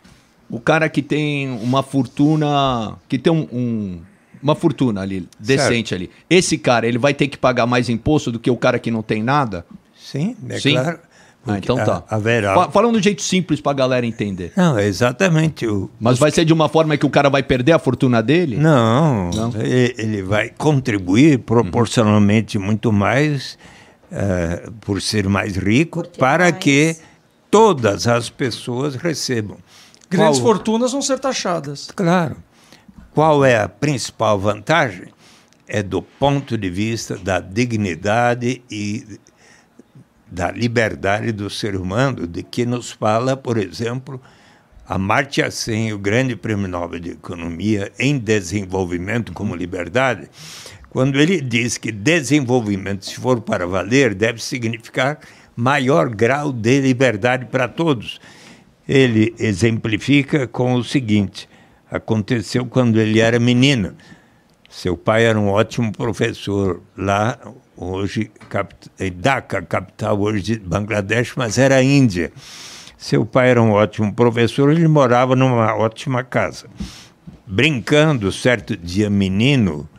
[0.50, 4.02] o cara que tem uma fortuna, que tem um, um-
[4.44, 6.10] uma fortuna ali, decente ali.
[6.30, 9.04] Esse cara, ele vai ter que pagar mais imposto do que o cara que não
[9.04, 9.66] tem nada?
[9.96, 10.74] Sim, é Sim?
[10.74, 11.00] claro.
[11.46, 12.04] Ah, então tá.
[12.08, 12.54] ha- Haverá.
[12.54, 14.54] Fa- Falando de um jeito simples pra galera entender.
[14.56, 15.66] Não, é exatamente.
[15.66, 18.58] O, Mas vai ser de uma forma que o cara vai perder a fortuna dele?
[18.58, 19.32] Não,
[19.64, 23.58] e- ele vai contribuir proporcionalmente muito mais
[24.12, 26.58] eh, por ser mais rico para mais.
[26.58, 26.96] que
[27.50, 29.58] todas as pessoas recebam.
[30.10, 31.90] Grandes Qual- fortunas vão ser taxadas.
[31.96, 32.36] Claro.
[33.16, 35.06] Qual é a principal vantagem?
[35.68, 39.06] É do ponto de vista da dignidade e
[40.32, 44.22] da liberdade do ser humano, de que nos fala, por exemplo,
[44.88, 50.30] Amartya Sen, o grande prêmio Nobel de Economia em desenvolvimento como liberdade,
[50.90, 55.20] quando ele diz que desenvolvimento, se for para valer, deve significar
[55.56, 58.20] maior grau de liberdade para todos.
[58.88, 61.48] Ele exemplifica com o seguinte:
[61.90, 63.96] aconteceu quando ele era menino.
[64.70, 67.38] Seu pai era um ótimo professor lá,
[67.84, 68.32] hoje,
[69.16, 72.32] Dhaka, capital hoje de Bangladesh, mas era Índia.
[72.98, 76.68] Seu pai era um ótimo professor, ele morava numa ótima casa.
[77.48, 79.90] Brincando, certo dia, menino,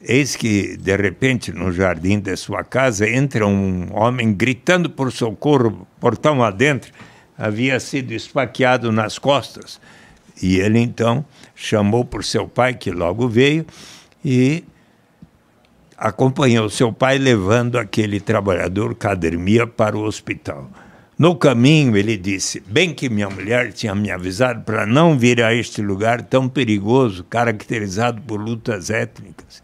[0.00, 5.86] Eis que, de repente, no jardim de sua casa, entra um homem gritando por socorro,
[5.98, 6.92] portão adentro.
[7.36, 9.80] Havia sido esfaqueado nas costas.
[10.40, 11.24] E ele, então,
[11.54, 13.66] chamou por seu pai, que logo veio,
[14.24, 14.64] e
[15.98, 20.70] acompanhou seu pai levando aquele trabalhador, Cadermia, para o hospital.
[21.18, 25.52] No caminho, ele disse: Bem que minha mulher tinha me avisado para não vir a
[25.52, 29.60] este lugar tão perigoso, caracterizado por lutas étnicas.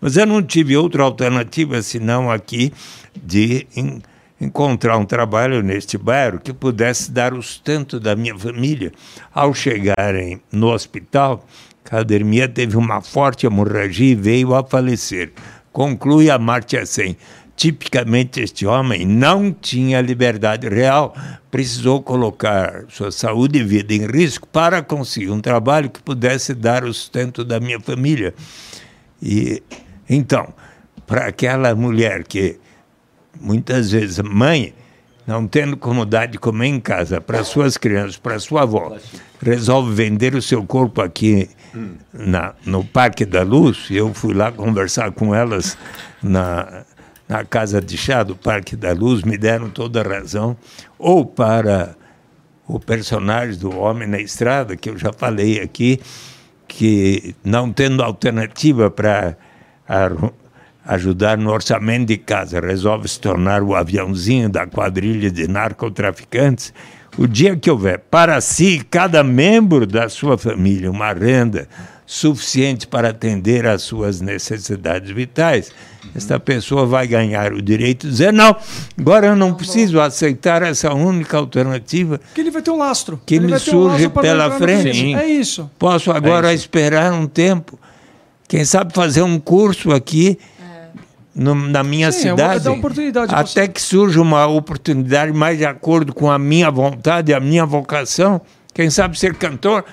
[0.00, 2.72] Mas eu não tive outra alternativa senão aqui
[3.14, 4.02] de in,
[4.40, 8.92] encontrar um trabalho neste bairro que pudesse dar o sustento da minha família.
[9.32, 11.46] Ao chegarem no hospital,
[11.84, 15.32] Cadermia teve uma forte hemorragia e veio a falecer.
[15.76, 17.16] Conclui a Marte assim.
[17.54, 21.14] Tipicamente, este homem não tinha liberdade real,
[21.50, 26.82] precisou colocar sua saúde e vida em risco para conseguir um trabalho que pudesse dar
[26.82, 28.34] o sustento da minha família.
[29.20, 29.62] E
[30.08, 30.48] então,
[31.06, 32.58] para aquela mulher que
[33.38, 34.72] muitas vezes mãe
[35.26, 38.96] não tendo como dar de comer em casa para suas crianças, para sua avó,
[39.42, 41.50] resolve vender o seu corpo aqui
[42.12, 43.88] na, no Parque da Luz.
[43.90, 45.76] Eu fui lá conversar com elas
[46.22, 46.84] na,
[47.28, 50.56] na casa de chá do Parque da Luz, me deram toda a razão.
[50.98, 51.96] Ou para
[52.66, 56.00] o personagem do Homem na Estrada, que eu já falei aqui,
[56.66, 59.36] que não tendo alternativa para
[60.84, 66.72] ajudar no orçamento de casa, resolve se tornar o aviãozinho da quadrilha de narcotraficantes,
[67.18, 71.68] o dia que houver para si, cada membro da sua família, uma renda
[72.06, 75.72] suficiente para atender às suas necessidades vitais,
[76.14, 78.54] esta pessoa vai ganhar o direito de dizer: não,
[78.98, 82.20] agora eu não preciso aceitar essa única alternativa.
[82.34, 83.20] Que ele vai ter um lastro.
[83.26, 85.14] Que ele me surge um pela frente.
[85.14, 85.70] É isso.
[85.78, 86.64] Posso agora é isso.
[86.64, 87.78] esperar um tempo
[88.48, 90.55] quem sabe fazer um curso aqui é.
[91.36, 92.66] No, na minha Sim, cidade.
[92.66, 93.68] oportunidade até você.
[93.68, 98.40] que surja uma oportunidade mais de acordo com a minha vontade, a minha vocação.
[98.72, 99.84] Quem sabe ser cantor.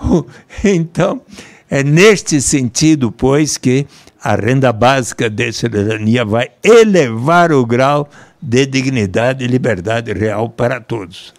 [0.64, 1.20] Então,
[1.68, 3.86] é neste sentido, pois, que
[4.22, 8.08] a renda básica de cidadania vai elevar o grau
[8.40, 11.34] de dignidade e liberdade real para todos.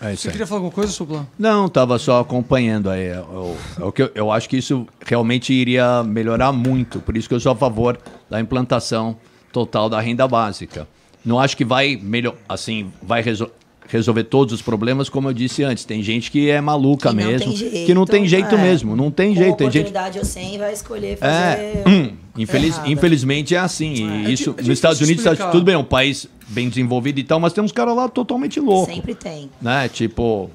[0.00, 1.26] É Você queria falar alguma coisa, Suplan?
[1.38, 3.06] Não, estava só acompanhando aí.
[3.06, 7.00] Eu, eu, eu, eu, acho que isso realmente iria melhorar muito.
[7.00, 7.98] Por isso que eu sou a favor
[8.28, 9.16] da implantação
[9.52, 10.86] total da renda básica.
[11.24, 13.50] Não acho que vai melhor, assim, vai resol
[13.88, 15.84] resolver todos os problemas, como eu disse antes.
[15.84, 18.58] Tem gente que é maluca que mesmo, jeito, que não tem jeito é.
[18.58, 19.56] mesmo, não tem Com jeito.
[19.56, 20.18] Tem oportunidade gente...
[20.18, 21.28] ou sem vai escolher é, fazer.
[21.28, 23.94] É, infeliz, infelizmente é assim.
[23.94, 24.30] E é.
[24.30, 27.40] isso é nos Estados Unidos tá, tudo bem, é um país bem desenvolvido e tal,
[27.40, 28.94] mas tem uns caras lá totalmente loucos.
[28.94, 29.50] Sempre tem.
[29.60, 29.88] Né?
[29.88, 30.50] Tipo.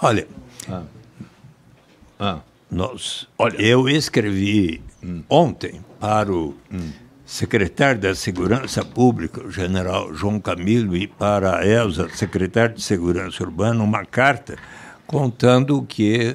[0.00, 0.26] Olha.
[0.68, 0.82] Ah.
[2.18, 2.38] Ah.
[2.70, 5.22] Nós, olha, eu escrevi hum.
[5.28, 6.90] ontem para o hum.
[7.30, 13.44] Secretário da Segurança Pública, o general João Camilo, e para a Elza, secretário de Segurança
[13.44, 14.56] Urbana, uma carta
[15.06, 16.34] contando que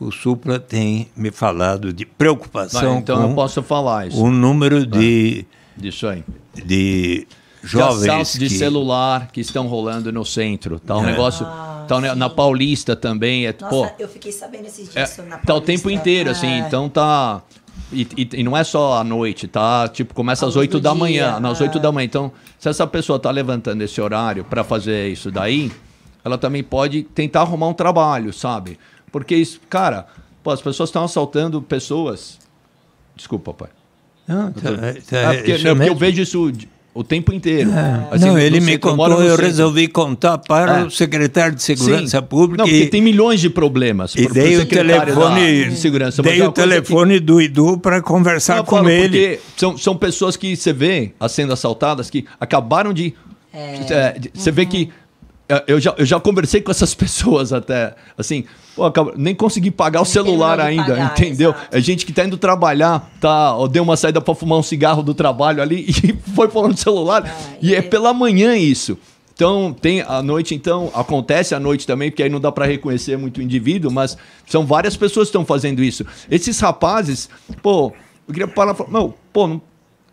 [0.00, 4.20] o Supla tem me falado de preocupação Vai, então com eu posso falar isso.
[4.20, 6.24] o número de, ah, disso aí.
[6.52, 7.24] de
[7.62, 8.58] jovens de, de que...
[8.58, 10.80] celular que estão rolando no centro.
[10.80, 11.12] Tá um é.
[11.12, 11.46] negócio.
[11.46, 13.46] Ah, tá na Paulista também.
[13.46, 15.46] É, Nossa, pô, eu fiquei sabendo esses dias é, na Paulista.
[15.46, 16.48] Tá o tempo inteiro, assim.
[16.48, 16.58] É.
[16.58, 17.42] Então tá.
[17.92, 19.88] E, e, e, não é só à noite, tá?
[19.88, 21.40] Tipo, começa às 8 da dia, manhã.
[21.40, 22.04] Nas 8 da manhã.
[22.04, 25.70] Então, se essa pessoa tá levantando esse horário para fazer isso daí,
[26.24, 28.78] ela também pode tentar arrumar um trabalho, sabe?
[29.12, 30.06] Porque isso, cara,
[30.42, 32.38] pô, as pessoas estão assaltando pessoas.
[33.14, 33.68] Desculpa, pai.
[34.26, 34.60] Não, tá,
[35.08, 36.52] tá, é, porque, não, porque eu vejo isso
[36.96, 37.70] o tempo inteiro.
[37.70, 38.14] É.
[38.14, 39.44] Assim, não, ele me contou, eu centro.
[39.44, 40.84] resolvi contar para é.
[40.84, 42.26] o secretário de Segurança Sim.
[42.26, 42.64] Pública.
[42.64, 44.14] Não, porque tem milhões de problemas.
[44.16, 46.22] E dei o telefone, de segurança.
[46.22, 47.20] Dei o telefone que...
[47.20, 49.38] do Idu para conversar com falo, ele.
[49.56, 53.14] São, são pessoas que você vê sendo assaltadas que acabaram de.
[53.52, 53.74] É.
[53.90, 54.56] é você uhum.
[54.56, 54.90] vê que.
[55.48, 57.94] É, eu já, eu já conversei com essas pessoas até.
[58.16, 58.44] Assim,
[58.76, 61.50] Pô, nem consegui pagar o celular ainda, pagar, entendeu?
[61.50, 61.76] Exato.
[61.76, 65.14] É gente que tá indo trabalhar, tá, deu uma saída para fumar um cigarro do
[65.14, 67.24] trabalho ali e foi falando do celular.
[67.26, 68.98] Ah, e é, é pela manhã isso.
[69.32, 73.18] Então, tem a noite, então, acontece à noite também, porque aí não dá para reconhecer
[73.18, 74.16] muito o indivíduo, mas
[74.46, 76.06] são várias pessoas que estão fazendo isso.
[76.30, 77.28] Esses rapazes,
[77.62, 77.92] pô,
[78.26, 79.60] eu queria falar, não, pô, não,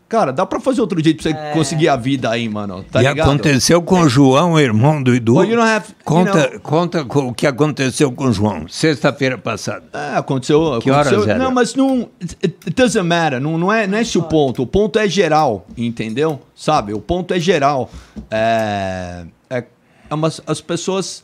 [0.09, 3.07] cara, dá para fazer outro jeito pra você conseguir a vida aí, mano, tá e
[3.07, 3.27] ligado?
[3.27, 5.35] aconteceu com o João, irmão do Edu.
[5.35, 8.67] Well, you don't have- you conta, know- conta co- o que aconteceu com o João,
[8.67, 9.83] sexta-feira passada.
[9.93, 10.79] É, aconteceu.
[10.81, 11.39] Que aconteceu- horas era?
[11.39, 12.09] Não, mas não.
[12.43, 13.39] It, doesn't matter.
[13.41, 14.61] Não, não, é, não é esse o ponto.
[14.61, 16.39] O ponto é geral, entendeu?
[16.55, 16.93] Sabe?
[16.93, 17.89] O ponto é geral.
[18.29, 19.63] É, é,
[20.09, 21.23] é umas- as pessoas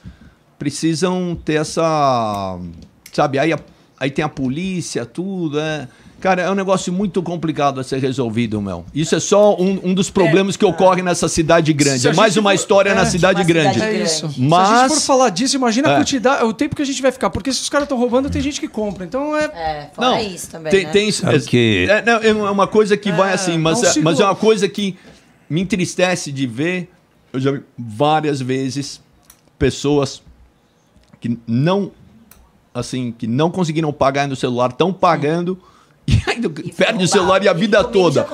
[0.57, 2.57] precisam ter essa.
[3.13, 3.39] Sabe?
[3.39, 3.59] Aí, a-
[3.99, 5.59] aí tem a polícia, tudo.
[5.59, 5.87] É,
[6.19, 8.85] cara, é um negócio muito complicado a ser resolvido, meu.
[8.93, 12.07] Isso é só um, um dos problemas que ocorre nessa cidade grande.
[12.07, 13.73] É mais uma for- história é, na cidade uma grande.
[13.75, 14.29] cidade É isso.
[14.29, 15.95] Se a Mas- gente for falar disso, imagina a É.
[15.97, 17.29] quantidade, o tempo que a gente vai ficar.
[17.29, 19.05] Porque se os caras estão roubando, tem gente que compra.
[19.05, 19.45] Então é.
[19.45, 20.91] É, fora Não, isso também, tem, né?
[20.91, 21.11] tem
[21.47, 22.01] que- é,
[22.33, 24.35] não, é uma coisa que vai É, assim, mas é um é, mas é uma
[24.35, 24.95] coisa que
[25.49, 26.89] me entristece de ver.
[27.31, 29.01] Eu já vi várias vezes
[29.57, 30.21] pessoas
[31.19, 31.91] que não
[32.73, 35.59] assim, que não conseguiram pagar no celular, estão pagando ainda
[36.65, 38.27] E perde o celular e a E vida comigo toda.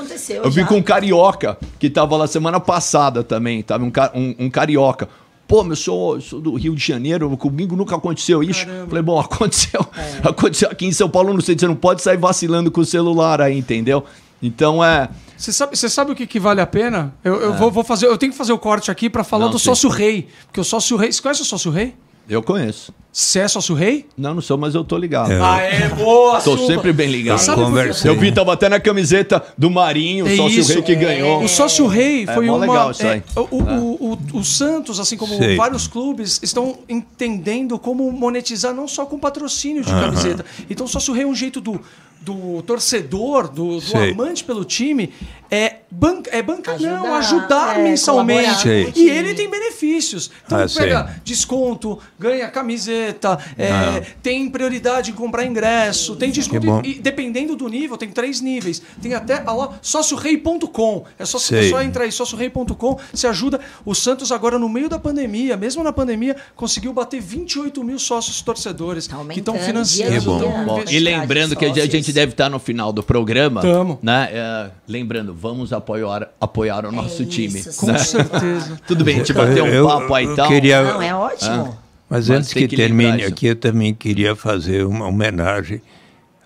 [0.43, 0.67] eu vi já.
[0.67, 5.09] com um carioca que tava lá semana passada também, tava um, um, um carioca.
[5.47, 8.65] Pô, meu, eu sou, sou do Rio de Janeiro, comigo nunca aconteceu isso.
[8.65, 8.87] Caramba.
[8.87, 9.85] Falei, bom, aconteceu.
[9.95, 10.27] É.
[10.27, 13.39] Aconteceu aqui em São Paulo, não sei, você não pode sair vacilando com o celular
[13.41, 14.03] aí, entendeu?
[14.41, 15.09] Então é.
[15.37, 17.13] Você sabe, você sabe o que, que vale a pena?
[17.23, 18.07] Eu, eu vou, vou fazer.
[18.07, 20.27] Eu tenho que fazer o corte aqui pra falar Não, do sócio rei.
[20.47, 21.11] Porque o sócio rei.
[21.11, 21.93] Você conhece o sócio rei?
[22.27, 22.93] Eu conheço.
[23.11, 24.07] Você é sócio rei?
[24.17, 25.31] Não, não sou, mas eu tô ligado.
[25.41, 26.73] Ah, é boa, Tô Suba.
[26.73, 27.39] sempre bem ligado.
[27.39, 27.53] Quê?
[27.53, 28.11] Conversei.
[28.11, 30.73] Eu vi, tava até na camiseta do Marinho, o É sócio isso.
[30.73, 31.41] rei que ganhou.
[31.41, 32.65] O sócio rei É foi mó uma.
[32.65, 33.23] legal isso é, aí.
[33.37, 35.55] o, o, o, o Santos, assim como Sei.
[35.55, 40.43] vários clubes, estão entendendo como monetizar não só com patrocínio de camiseta.
[40.69, 41.79] Então, o sócio rei é um jeito do,
[42.19, 45.13] do torcedor, do, do amante pelo time,
[45.49, 48.67] é, ban é bancar, não, Ajudar, ajudar é, mensalmente.
[48.95, 50.29] E ele tem benefícios.
[50.45, 51.15] Então, Ah, pega sei.
[51.23, 54.01] desconto, ganha camiseta, é, Ah.
[54.21, 56.81] tem prioridade em comprar ingresso, tem desconto.
[56.83, 58.81] E, e dependendo do nível, tem três níveis.
[59.01, 61.05] Tem até a lá, sóciorei.com.
[61.17, 61.69] É só, é Sei.
[61.69, 62.99] só entrar aí, sóciorei.com.
[63.13, 63.59] Você ajuda.
[63.85, 68.41] O Santos, agora, no meio da pandemia, mesmo na pandemia, conseguiu bater 28 mil sócios
[68.41, 70.15] torcedores Tá que estão financiando.
[70.33, 70.59] a bom.
[70.61, 73.61] a Bom, e lembrando que a gente deve estar no final do programa.
[73.61, 73.99] Tamo.
[74.01, 74.29] Né?
[74.31, 77.59] É, lembrando, vamos apoiar, apoiar o nosso É time.
[77.59, 77.97] isso, Com né?
[77.99, 78.79] certeza.
[78.87, 80.47] Tudo bem, a gente bateu um Eu- papo aí e tal.
[80.47, 81.77] queria- Não, é ótimo.
[82.09, 83.27] Mas, Mas antes que, que termine isso.
[83.29, 85.81] aqui, eu também queria fazer uma homenagem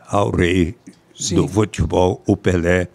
[0.08, 0.76] ao rei
[1.32, 2.88] do futebol, o Pelé,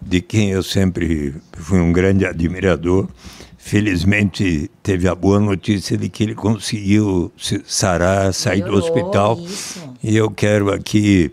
[0.00, 3.08] de quem eu sempre fui um grande admirador.
[3.56, 9.38] Felizmente, teve a boa notícia de que ele conseguiu se sarar, sair do Melhorou, hospital.
[9.40, 9.80] isso.
[10.02, 11.30] E eu quero aqui,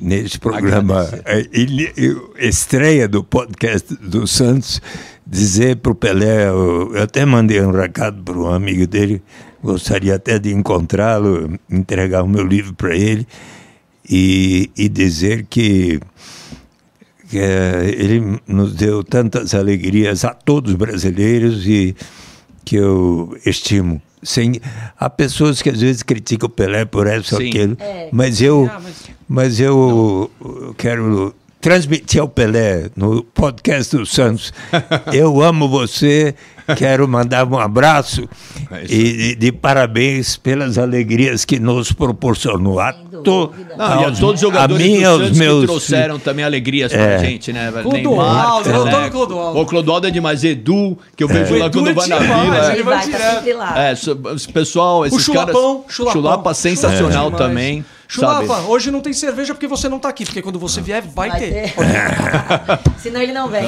[0.00, 1.92] nesse programa, eh, ele-
[2.38, 4.80] estreia do podcast do Santos,
[5.26, 9.22] dizer para o Pelé, eu, eu até mandei um recado para um amigo dele,
[9.62, 13.26] gostaria até de encontrá-lo, entregar o meu livro para ele
[14.08, 15.98] e, e dizer que,
[17.30, 21.94] que eh, ele nos deu tantas alegrias a todos os brasileiros e
[22.64, 24.00] que eu estimo.
[24.22, 24.58] Sem,
[24.98, 28.08] há pessoas que às vezes criticam o Pelé por isso ou aquilo, É.
[28.10, 30.30] mas eu, Ah, mas- mas eu
[30.76, 31.34] quero
[31.64, 34.52] transmitir ao Pelé no podcast do Santos.
[35.14, 36.34] Eu amo você,
[36.76, 38.28] quero mandar um abraço
[38.70, 42.78] É e, e de parabéns pelas alegrias que nos proporcionou.
[43.24, 43.74] Dúvida.
[43.76, 46.44] Não, e a todos os jogadores a mim e do Santos meus que trouxeram também
[46.44, 47.18] alegrias pra É.
[47.18, 47.72] gente, né?
[47.82, 48.78] Clodoaldo, Pelé.
[48.78, 49.60] Antônio Clodoaldo.
[49.60, 50.44] O Clodoaldo é demais.
[50.44, 52.72] Edu, que eu vejo lá Edu quando é vai na vila.
[52.72, 53.56] ele vai direto.
[53.56, 53.88] lá.
[53.88, 55.94] É, esse pessoal, esses Chulapão, caras...
[55.94, 56.22] Chulapão.
[56.22, 57.84] Chulapa sensacional Chulapa também.
[58.06, 58.66] Chulapa, sabe?
[58.68, 60.24] hoje não tem cerveja porque você não tá aqui.
[60.24, 61.72] Porque quando você vier, vai, Vai ter.
[61.72, 61.74] ter.
[63.00, 63.64] Senão ele não vem.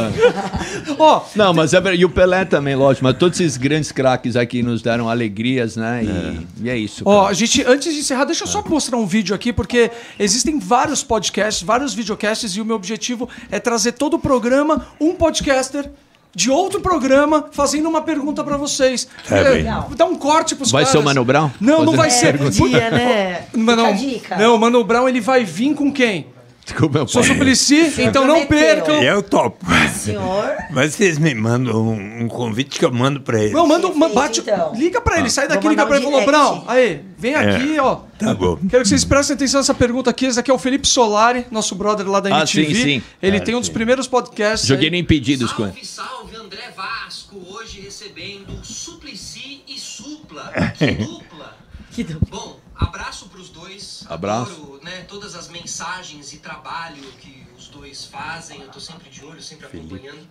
[0.98, 1.80] Ó, Não, mas é.
[1.94, 3.04] E o Pelé também, lógico.
[3.04, 6.02] Mas todos esses grandes craques aqui nos deram alegrias, né?
[6.04, 7.02] E e é, isso.
[7.06, 10.58] Ó, a gente, antes de encerrar, deixa eu só mostrar um vídeo aqui, porque existem
[10.58, 15.90] vários podcasts, vários videocasts, e o meu objetivo é trazer todo o programa, um podcaster
[16.34, 19.08] de outro programa, fazendo uma pergunta pra vocês.
[19.30, 19.64] É, bem.
[19.96, 20.92] dá um corte pros Vai caras.
[20.92, 21.50] ser o Mano Brown?
[21.58, 22.58] Não, não Fazendo vai É, ser.
[22.58, 23.46] podia, né?
[23.54, 24.36] Mas Fica não, a dica.
[24.36, 26.26] não, o Mano Brown ele vai vir com quem?
[26.66, 27.22] Desculpa, meu Sou.
[27.22, 29.00] Suplicy, então não percam.
[29.00, 29.64] Eu topo.
[29.94, 30.52] Senhor.
[30.72, 33.52] Mas vocês me mandam um, um convite que eu mando para ele.
[33.54, 34.72] Não, manda, um- Perfeito, bate, então.
[34.74, 36.64] liga pra ele, sai Vou daqui, liga mandar pra um ele e direct.
[36.66, 37.94] Aí, vem aqui, ó.
[38.18, 38.56] Tá bom.
[38.68, 40.26] Quero que vocês prestem atenção nessa pergunta aqui.
[40.26, 42.74] Esse aqui é o Felipe Solari, nosso brother lá da Ah, MTV.
[42.74, 43.02] sim, sim.
[43.22, 43.72] Ele Ah, tem um dos sim.
[43.72, 44.66] primeiros podcasts.
[44.66, 44.90] Joguei aí.
[44.90, 45.84] nem pedidos com ele.
[45.84, 47.40] Salve, salve, André Vasco.
[47.48, 50.52] Hoje recebendo Suplicy e Supla.
[50.76, 51.56] Que dupla.
[51.92, 52.18] Que do...
[52.28, 54.04] Bom, abraço pros dois.
[54.08, 54.52] Abraço.
[54.52, 57.45] Adoro, né, todas as mensagens e trabalho que os
[57.76, 60.26] dois fazem, eu tô sempre de olho, sempre acompanhando.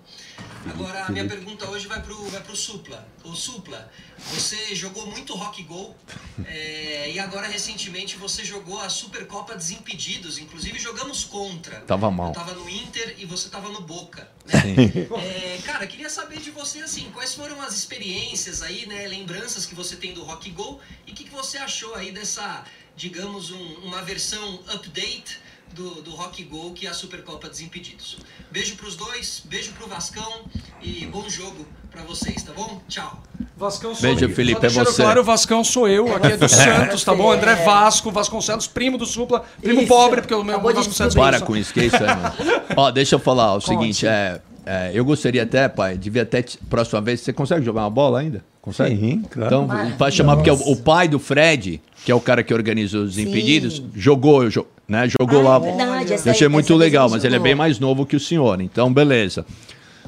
[0.68, 3.08] Agora, a minha pergunta hoje vai pro, vai pro Supla.
[3.24, 3.92] O Supla,
[4.34, 5.96] você jogou muito Rock Go
[6.46, 11.82] é, e agora recentemente você jogou a Supercopa Desimpedidos, inclusive jogamos contra.
[11.82, 12.30] Tava mal.
[12.30, 14.28] Eu tava no Inter e você tava no Boca.
[14.46, 14.62] Né?
[14.62, 14.76] Sim.
[15.36, 19.76] É, cara, queria saber de você assim, quais foram as experiências aí, né, lembranças que
[19.76, 22.64] você tem do Rock Go e o que, que você achou aí dessa,
[22.96, 25.40] digamos, um- uma versão update
[25.76, 28.18] do, do Rock Go que é a Supercopa Desimpedidos.
[28.52, 30.43] Beijo pros dois, beijo pro Vascão
[30.81, 32.81] e bom jogo pra vocês, tá bom?
[32.88, 33.22] Tchau.
[33.57, 34.30] Vascão sou Beijo, eu.
[34.30, 35.02] Felipe, é você.
[35.02, 37.31] claro, o Vascão sou eu, aqui é do Santos, tá bom?
[37.31, 39.88] André Vasco, Vasconcelos, primo do Supla, primo Isso.
[39.88, 41.38] pobre, porque o meu Acabou de Vasconcelos descobrir.
[41.38, 42.34] Para com isso, que é isso aí, mano.
[42.76, 43.65] Ó, deixa eu falar o Conte.
[43.68, 47.90] seguinte, é, é, eu gostaria até, pai, devia até, próxima vez, você consegue jogar uma
[47.90, 48.44] bola ainda?
[48.62, 48.96] Consegue?
[48.98, 49.48] Sim, claro.
[49.48, 49.68] Então,
[49.98, 53.16] vai chamar, porque o, o pai do Fred, que é o cara que organiza os
[53.16, 53.24] Sim.
[53.30, 55.68] impedidos, jogou, jo- né, jogou Ah, lá.
[55.68, 58.20] é verdade, eu achei aí- muito legal, mas ele é bem mais novo que o
[58.20, 59.46] senhor, então beleza.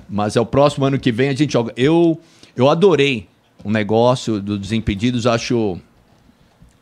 [0.10, 1.72] Mas é o próximo ano que vem a gente joga.
[1.78, 2.20] Eu,
[2.56, 3.28] eu adorei
[3.64, 5.78] o negócio do Desimpedidos, acho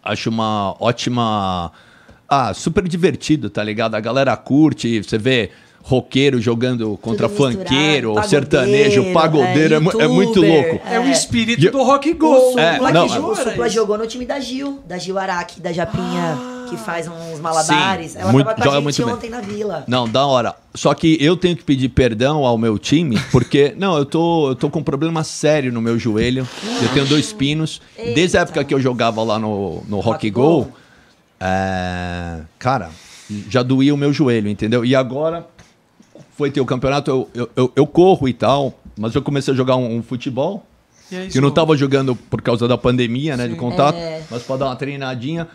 [0.04, 1.72] acho uma ótima.
[2.30, 3.96] Ah, super divertido, tá ligado?
[3.96, 5.52] A galera curte, você vê
[5.88, 10.82] roqueiro jogando contra Tudo misturado, pagodeiro, sertanejo, pagodeiro, é, mu- é muito louco.
[10.84, 11.12] É o É.
[11.12, 12.28] espírito E- do Rock Go.
[12.34, 15.16] O Supla, É, que não, jogou, o Supla jogou no time da Gil, da Gil
[15.20, 16.40] Araki, da Japinha,
[16.72, 18.14] que faz uns malabares.
[18.14, 19.14] Sim, Ela muito- tava com joga a muito gente bem.
[19.14, 19.84] ontem na vila.
[19.88, 20.56] Não, da hora.
[20.74, 24.56] Só que eu tenho que pedir perdão ao meu time, porque, não, eu tô, eu
[24.56, 26.48] tô com um problema sério no meu joelho.
[26.82, 27.80] Eu tenho dois pinos.
[28.16, 30.72] Desde a época que eu jogava lá no, no Rock Rock Go, Go.
[31.40, 32.90] é, cara,
[33.50, 34.84] já doía o meu joelho, entendeu?
[34.84, 35.46] E agora
[36.38, 39.58] foi ter o campeonato, eu, eu, eu, eu corro e tal, mas eu comecei a
[39.58, 40.66] jogar um, um futebol.
[41.12, 41.56] E é isso, Que eu não Lu.
[41.56, 44.22] tava jogando por causa da pandemia, né, de contato, É.
[44.30, 45.48] mas pra dar uma treinadinha.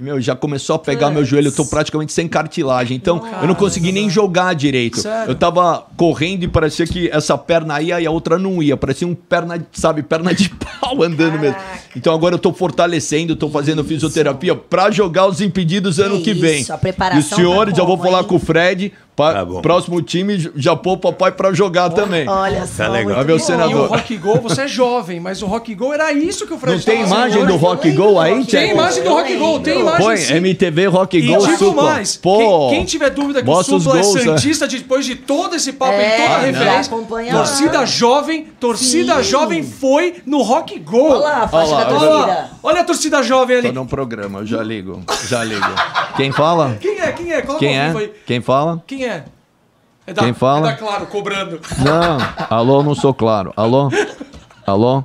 [0.00, 2.96] Meu, já começou a pegar meu joelho, eu tô praticamente sem cartilagem.
[2.96, 5.00] Então, eu não consegui nem jogar direito.
[5.00, 5.32] Sério?
[5.32, 8.76] Eu tava correndo e parecia que essa perna ia e a outra não ia.
[8.76, 10.50] Parecia um perna, sabe, perna de
[10.80, 11.56] pau andando mesmo.
[11.96, 16.40] Então agora eu tô fortalecendo, tô fazendo fisioterapia pra jogar os impedidos ano que isso,
[16.42, 16.64] vem.
[16.70, 18.26] a preparação E os senhores, tá já vou falar hein?
[18.28, 18.92] com o Fred,
[19.34, 19.60] Tá bom.
[19.60, 22.28] próximo time, já pôr o papai pra jogar também.
[22.28, 23.24] Olha só, legal.
[23.24, 23.44] ver o bom.
[23.44, 23.70] senador.
[23.72, 26.58] E o Rock Go, você é jovem, mas o Rock Go era isso que o
[26.58, 27.56] Fred Não tem imagem do.
[27.56, 30.34] Rock Go aí, Tem imagem do Rock Go, tem imagem Põe sim.
[30.34, 31.82] MTV Rock E Go digo Supla.
[31.82, 34.20] mais, Pô, quem, quem tiver dúvida que o os Supla é gols, né?
[34.22, 38.46] Santista, depois de todo esse papo É, e toda a Ah, referência, Acompanha torcida jovem,
[38.60, 39.22] torcida Sim.
[39.24, 41.10] jovem foi no Rock Go.
[41.10, 42.50] Olha lá, a faixa Olha da torcida.
[42.62, 43.74] olha a torcida jovem Tô ali.
[43.74, 45.66] num programa, eu já ligo, já ligo.
[46.16, 46.76] Quem fala?
[46.80, 47.12] Quem é?
[47.12, 47.42] Quem é?
[47.42, 48.10] Coloca Quem é?
[48.26, 48.82] Quem fala?
[48.86, 49.07] Quem é?
[50.06, 50.68] É da, Quem fala?
[50.68, 51.60] É da Claro, cobrando.
[51.78, 52.18] Não,
[52.48, 53.52] alô, não sou claro.
[53.56, 53.90] Alô?
[54.66, 55.04] Alô?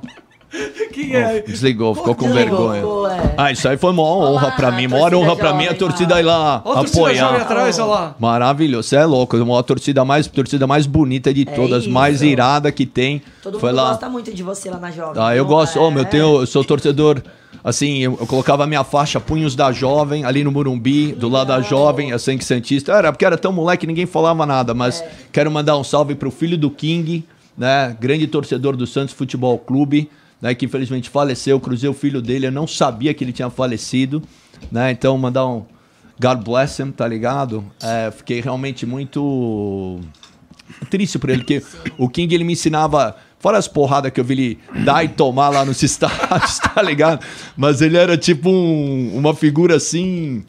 [0.92, 1.40] Quem é?
[1.40, 3.12] Desligou, ficou com Desligou, vergonha.
[3.12, 3.34] é.
[3.36, 4.86] Ah, isso aí foi uma honra pra mim.
[4.86, 6.20] Maior torcida honra pra mim é a jovem torcida lá.
[6.20, 7.42] ir lá Olha a torcida jovem apoiar.
[7.42, 8.16] atrás, olha lá.
[8.18, 9.36] Maravilhoso, você é louco.
[9.36, 11.92] Uma torcida mais, torcida mais bonita de todas, isso.
[11.92, 13.20] mais irada que tem.
[13.42, 13.88] Todo foi mundo lá.
[13.90, 15.20] gosta muito de você lá na Jovem.
[15.22, 15.78] Ah, eu Então, gosto.
[15.90, 16.04] Meu, eu, é.
[16.04, 17.20] tenho, eu sou torcedor.
[17.62, 21.48] Assim, eu, eu colocava a minha faixa Punhos da Jovem ali no Morumbi, do lado
[21.48, 22.92] da Jovem, a Sangue Santista.
[22.92, 24.72] Era porque era tão moleque, ninguém falava nada.
[24.74, 25.10] Mas É.
[25.32, 27.24] quero mandar um salve pro filho do King,
[27.56, 27.96] né?
[27.98, 30.10] Grande torcedor do Santos Futebol Clube,
[30.44, 30.54] né?
[30.54, 31.58] Que infelizmente faleceu.
[31.58, 34.22] Cruzei o filho dele, eu não sabia que ele tinha falecido,
[34.70, 34.90] né?
[34.90, 35.64] Então, mandar um
[36.20, 37.64] God bless him, tá ligado?
[37.82, 40.00] É, fiquei realmente muito
[40.90, 41.62] triste por ele, porque
[41.98, 45.48] o King ele me ensinava, fora as porradas que eu vi ele dar e tomar
[45.48, 47.24] lá nos estádios, tá ligado?
[47.56, 50.44] Mas ele era tipo um- uma figura assim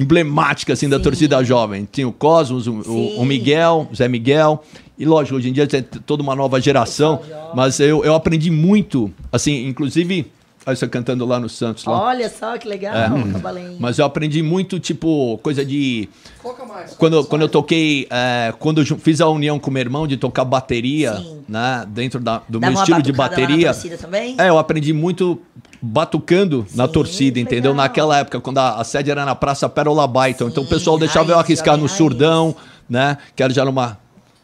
[0.00, 1.86] emblemática assim da torcida jovem.
[1.90, 2.82] Tinha o Cosmos, o, o- o
[3.20, 3.26] Sim.
[3.26, 4.64] Miguel, o Zé Miguel.
[4.98, 7.20] E lógico, hoje em dia tem toda uma nova geração,
[7.54, 10.26] mas eu, eu aprendi muito, assim, inclusive,
[10.66, 12.02] aí você cantando lá no Santos lá.
[12.02, 12.92] Olha só que legal,
[13.32, 13.76] Cabalinho.
[13.80, 16.06] Mas eu aprendi muito, tipo, coisa de
[16.42, 16.92] Coloca mais.
[16.96, 20.44] quando, quando eu toquei, é, quando eu fiz a união com meu irmão de tocar
[20.44, 21.38] bateria, Sim.
[21.48, 24.34] né, dentro da- do Dava meu uma estilo de batucada lá na bateria, torcida também?
[24.38, 25.40] é, eu aprendi muito
[25.82, 27.72] batucando na Sim, torcida, que entendeu?
[27.72, 27.84] legal.
[27.86, 31.32] Naquela época, quando a, a sede era na Praça Pérola Baiton, então o pessoal deixava
[31.32, 32.54] eu arriscar no surdão,
[32.88, 33.98] né, que era já uma,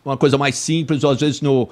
[0.04, 1.68] uma coisa mais simples, ou às vezes no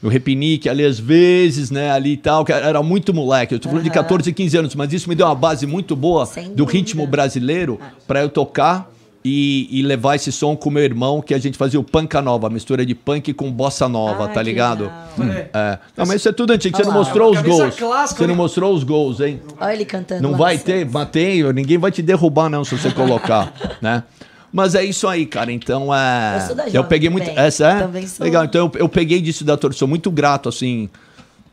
[0.00, 3.54] no repinique ali às vezes, né, ali e tal, que era muito moleque.
[3.54, 6.24] Eu tô falando de 14, 15 anos, mas isso me deu uma base muito boa
[6.24, 6.72] Sem do dúvida.
[6.78, 8.88] ritmo brasileiro para eu tocar
[9.24, 12.48] e, e levar esse som com meu irmão, que a gente fazia o panca nova,
[12.48, 14.90] mistura de punk com bossa nova, Ah, tá ligado?
[15.18, 15.36] legal.
[15.36, 15.50] É.
[15.52, 15.78] É.
[15.96, 16.76] Não, mas isso é tudo antigo.
[16.76, 17.76] Você não mostrou os É gols.
[17.76, 18.40] clássica, Você não né?
[18.42, 19.40] mostrou os gols, hein?
[19.60, 20.22] Olha ele cantando.
[20.22, 24.04] Não lá vai ter, matei, ninguém vai te derrubar não se você colocar, né?
[24.52, 25.52] Mas é isso aí, cara.
[25.52, 26.36] Então, é.
[26.36, 27.28] Eu sou da eu peguei muito.
[27.30, 27.78] Essa é?
[27.80, 28.24] Também sou.
[28.24, 28.44] Legal.
[28.44, 29.78] Então, eu, eu peguei disso da torcida.
[29.80, 30.88] Sou muito grato, assim,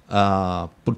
[0.10, 0.96] ah, por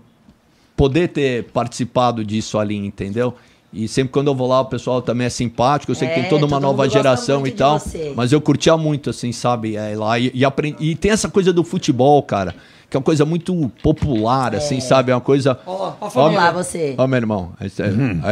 [0.75, 3.33] poder ter participado disso ali, entendeu?
[3.83, 5.91] E sempre quando eu vou lá, o pessoal também é simpático.
[5.91, 7.79] Eu sei que É, tem toda uma nova geração e tal.
[8.15, 9.75] Mas eu curtia muito, assim, sabe?
[9.75, 12.55] É, lá e, e, aprendi, e tem essa coisa do futebol, cara.
[12.89, 15.11] Que é uma coisa muito popular, assim, sabe?
[15.11, 15.59] É uma coisa.
[15.65, 16.39] Ó, Vamos família.
[16.39, 16.95] lá, você.
[16.97, 17.51] Ó, meu irmão.
[17.59, 17.67] Aí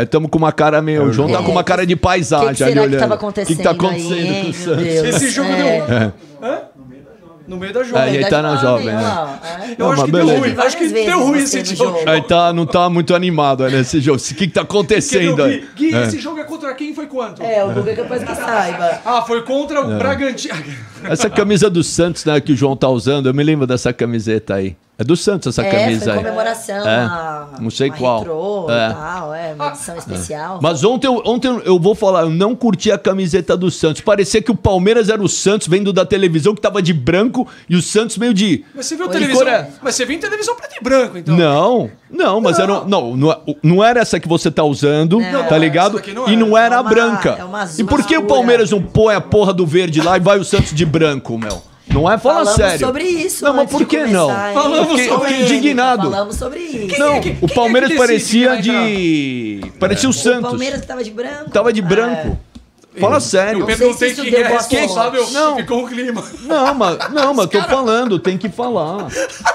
[0.04, 1.04] estamos com uma cara meio.
[1.04, 3.04] O João tá com uma cara de paisagem O que, que ali será que olhando.
[3.04, 4.84] O que, acontecendo que tá aí, acontecendo hein, com o meu Santos?
[4.84, 5.16] Deus?
[5.16, 5.90] Esse jogo É.
[5.90, 6.14] deu.
[6.42, 6.62] Hã?
[7.48, 7.98] No meio da jogo.
[8.00, 8.94] É, e aí tá na jovem, né?
[9.44, 9.72] é.
[9.74, 10.40] Eu Não, acho que deu ruim.
[10.40, 12.00] Várias Acho que deu ruim esse jogo.
[12.00, 12.10] jogo.
[12.10, 14.18] Aí tá, não tá muito animado aí nesse jogo.
[14.20, 15.60] O que, que tá acontecendo aí?
[15.76, 15.90] Gui?
[15.92, 16.04] Gui, É.
[16.04, 16.94] esse jogo é contra quem?
[16.96, 17.44] Foi quanto?
[17.44, 19.00] É, o Guga é capaz que saiba.
[19.06, 19.82] Ah, foi contra É.
[19.82, 20.56] o Bragantino.
[21.10, 24.56] Essa camisa do Santos, né, que o João tá usando, eu me lembro dessa camiseta
[24.56, 24.76] aí.
[24.98, 26.18] É do Santos essa é, camisa foi aí.
[26.20, 26.76] comemoração.
[26.88, 28.20] É, uma- não sei uma qual.
[28.20, 28.90] Retrô É.
[28.90, 30.60] e tal, é, uma edição especial.
[30.64, 34.02] Mas ontem, eu- ontem eu vou falar, eu não curti a camiseta do Santos.
[34.02, 37.76] Parecia que o Palmeiras era o Santos vendo da televisão que tava de branco e
[37.76, 38.64] o Santos meio de.
[38.74, 39.40] Mas você viu televisão?
[39.44, 39.68] Coreia.
[39.82, 41.36] Mas você viu em televisão preto e branco, então.
[41.36, 42.74] Não, não, mas era.
[42.82, 46.02] um- Não, não, não era essa que você tá usando, Não, tá ligado?
[46.14, 46.38] não E era.
[46.40, 47.36] não era É a uma- branca.
[47.40, 48.24] é uma azul e por que o.
[48.24, 51.62] Palmeiras não põe a porra do verde lá e vai o Santos de branco, meu?
[51.88, 52.18] Não é?
[52.18, 52.80] Fala Falamos sério.
[52.88, 53.46] sobre isso.
[53.46, 54.30] Não, mas por que começar, não?
[54.30, 54.54] hein?
[54.54, 56.02] Falamos Eu fiquei- eu sobre indignado.
[56.12, 57.00] Falamos sobre isso.
[57.00, 59.62] Não, Quem- o quem é Palmeiras quem parecia de.
[59.80, 60.50] Parecia o O Santos.
[60.50, 61.52] Palmeiras que tava de branco.
[61.52, 61.84] Tava de É.
[63.00, 63.62] Fala sério.
[63.62, 65.30] Eu perguntei quem é responsável.
[65.32, 65.58] Não.
[65.58, 66.24] Ficou um clima.
[66.42, 69.08] Não, mas, não, mas tô falando, tem que falar.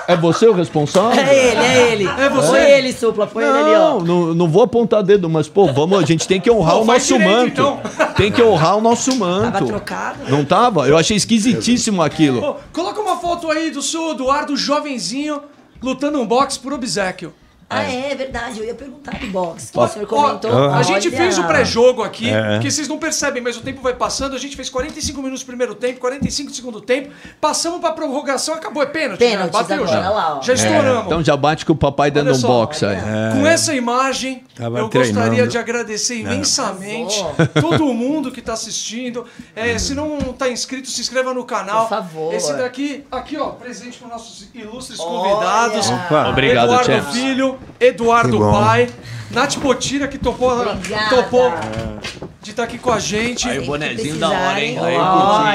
[0.07, 1.23] É você o responsável?
[1.23, 2.07] É ele, é ele.
[2.07, 2.49] É você.
[2.49, 3.99] Foi ele, Supla, foi ele ali, ó.
[3.99, 6.83] Não, não, não vou apontar dedo, mas, pô, vamos, a gente tem que honrar Pô,
[6.83, 7.51] o nosso direito, manto.
[7.51, 7.81] então.
[8.15, 9.53] Tem que honrar o nosso manto.
[9.53, 10.19] Tava trocado.
[10.29, 10.89] Não tava?
[10.89, 12.41] Eu achei esquisitíssimo aquilo.
[12.41, 15.41] Pô, coloca uma foto aí do seu Eduardo jovenzinho
[15.83, 17.33] lutando um boxe por obsequio.
[17.71, 18.59] Ah, é, verdade.
[18.59, 19.71] Eu ia perguntar do box.
[19.71, 20.71] Que Ó, o senhor Ó, comentou.
[20.71, 22.59] a gente fez o pré-jogo aqui, É.
[22.59, 24.35] que vocês não percebem, mas o tempo vai passando.
[24.35, 27.11] A gente fez 45 minutos no primeiro tempo, 45 no segundo tempo.
[27.41, 28.83] Passamos pra prorrogação, acabou.
[28.83, 29.21] É pênalti.
[29.21, 29.31] né?
[29.31, 30.11] Pênaltis Bateu agora, já.
[30.11, 30.43] lá, ó.
[30.43, 31.07] Já estouramos.
[31.07, 32.97] Então já bate com o papai dando Olha um só, box aí.
[33.33, 35.49] Com essa imagem, Tava eu gostaria treinando.
[35.49, 37.25] de agradecer imensamente
[37.61, 39.25] todo mundo que está assistindo.
[39.55, 41.83] É, se não está inscrito, se inscreva no canal.
[41.83, 42.35] Por favor.
[42.35, 45.31] Esse daqui, aqui ó, presente para nossos ilustres Olha.
[45.31, 45.89] convidados.
[45.91, 46.29] Opa.
[46.31, 47.15] Obrigado, Eduardo Champs.
[47.15, 48.53] Filho, Eduardo Que bom.
[48.53, 48.89] Pai,
[49.31, 51.17] Nath Potira, que topou, Obrigada.
[51.17, 51.53] topou
[52.43, 53.47] de estar aqui com a gente.
[53.49, 54.79] Aí, Sempre bonezinho da hora, hein?
[54.79, 54.97] Aí,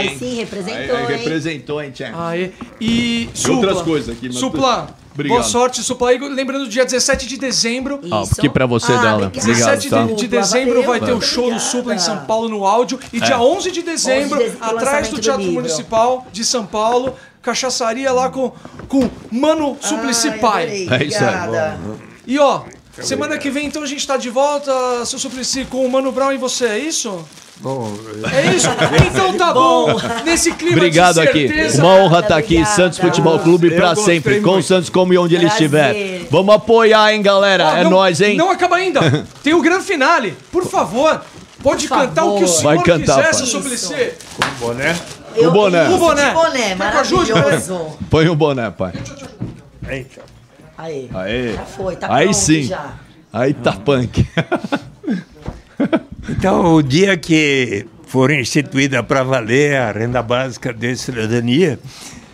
[0.10, 1.18] aí sim, representou, Aí, aí hein?
[1.20, 2.14] representou, hein, Champ?
[2.16, 2.52] Aê.
[2.80, 3.56] E Supla.
[3.58, 5.38] outras coisas aqui, mas- Supla, Obrigado.
[5.38, 6.14] boa sorte, Supla.
[6.14, 8.34] E lembrando, dia 17 de dezembro, Ah, Isso.
[8.38, 9.26] aqui pra você, Dala.
[9.26, 9.26] obrigada.
[9.28, 9.46] Obrigado,
[9.80, 10.04] 17 tá?
[10.06, 11.60] de, de dezembro vai ter o show do.
[11.60, 13.00] Supla em São Paulo no áudio.
[13.12, 15.56] E dia 11 de dezembro, 11 de dezembro, atrás do do Teatro livro.
[15.56, 17.16] Municipal de São Paulo,
[17.46, 18.52] cachaçaria lá com,
[18.90, 20.66] com Mano Suplicy Ai, Pai.
[20.68, 21.36] É isso aí.
[21.36, 21.78] obrigada.
[22.26, 22.62] E ó,
[23.02, 24.72] semana que vem então a gente tá de volta,
[25.06, 27.24] seu Suplicy, com o Mano Brown e você, é isso?
[27.58, 27.94] Bom,
[28.34, 28.68] É isso?
[29.10, 29.96] Então tá bom.
[30.26, 31.48] Nesse clima Obrigado de aqui.
[31.48, 31.82] certeza.
[31.82, 32.56] Uma honra estar aqui.
[32.56, 32.76] Obrigada.
[32.76, 34.42] Santos Futebol Clube gostei sempre.
[34.42, 34.62] Com o.
[34.64, 35.62] Santos como e onde ele Prazer.
[35.62, 36.28] estiver.
[36.30, 37.66] Vamos apoiar, hein, galera?
[37.68, 38.36] Ó, é não- nóis, hein?
[38.36, 39.00] Não acaba ainda.
[39.42, 40.36] Tem o grande finale.
[40.52, 41.22] Por favor,
[41.64, 42.60] pode Por cantar o que o favor.
[42.60, 44.12] senhor Vai cantar, quiser, seu Suplicy.
[44.60, 44.94] boné.
[45.36, 45.90] Eu- boné.
[45.90, 46.30] O boné.
[46.30, 47.34] de boné, ajude?
[47.34, 47.98] maravilhoso.
[48.10, 48.94] Põe o boné, pai.
[49.90, 50.22] Eita.
[50.78, 51.10] Aí.
[51.14, 51.54] Aê.
[51.54, 52.64] Já foi, tá Aí sim.
[52.64, 52.94] já.
[53.32, 54.26] Aí tá punk.
[56.28, 61.80] Então, o dia que for instituída para valer a renda básica de cidadania,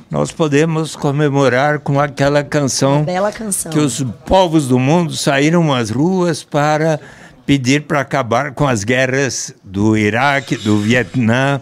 [0.09, 3.71] nós podemos comemorar com aquela canção Bela canção.
[3.71, 6.99] que os povos do mundo saíram às ruas para
[7.45, 11.59] pedir para acabar com as guerras do Iraque, do Vietnã,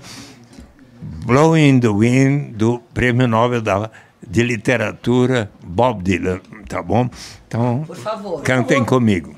[1.34, 3.92] Blowing the Wind, do Prêmio Nobel da,
[4.28, 7.08] de Literatura, Bob Dylan, tá bom?
[7.48, 8.42] Então, Por favor.
[8.42, 9.36] cantem comigo.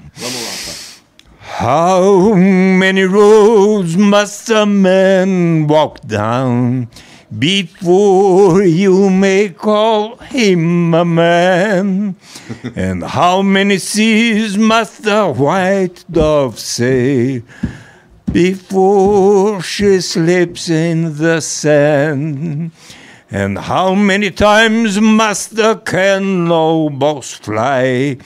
[1.59, 6.87] How many roads must a man walk down
[7.29, 12.15] before you may call him a man?
[12.73, 17.41] and how many seas must the white dove sail
[18.31, 22.71] before she slips in the sand?
[23.29, 28.17] And how many times must the cannonballs fly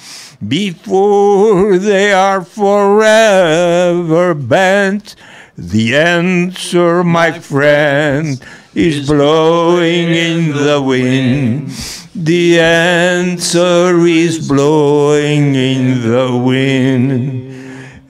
[0.47, 5.15] before they are forever bent?
[5.57, 8.41] The answer, my friend,
[8.73, 11.69] is blowing in the wind.
[12.15, 17.44] The answer is blowing in the wind.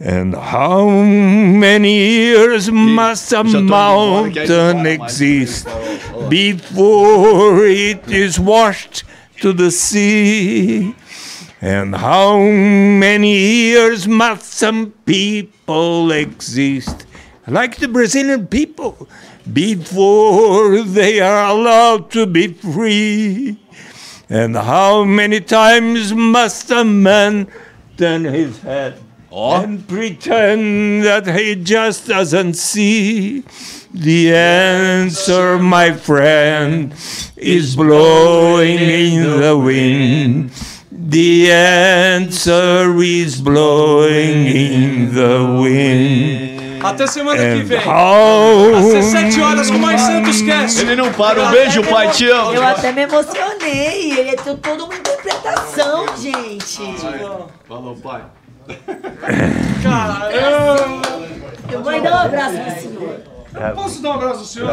[0.05, 5.65] And how many years must a mountain exist
[6.29, 9.03] before it is washed
[9.41, 10.93] to the sea?
[11.59, 17.07] And how many years must some people exist,
[17.47, 19.09] like the Brazilian people,
[19.51, 23.57] before they are allowed to be free?
[24.29, 27.47] And how many times must a man
[27.97, 29.01] turn his head
[29.37, 29.61] Ó.
[29.61, 33.43] and pretend that he just doesn't see.
[33.93, 36.93] The answer, my friend,
[37.35, 40.51] is blowing in the wind.
[40.89, 46.81] The answer is blowing in the wind.
[46.81, 47.79] Até semana que vem.
[47.79, 50.79] how Às 17 horas com mais Santos Cast.
[50.79, 51.43] Ele não para.
[51.43, 52.09] Um beijo, pai.
[52.11, 52.53] Te amo.
[52.53, 54.17] Eu até me emocionei.
[54.17, 56.79] Ele tem toda uma interpretação, gente.
[57.67, 58.21] Falou, pai.
[59.83, 61.05] Caramba!
[61.71, 63.19] Eu vou dar um abraço pro senhor.
[63.75, 64.71] Posso dar um abraço ao senhor?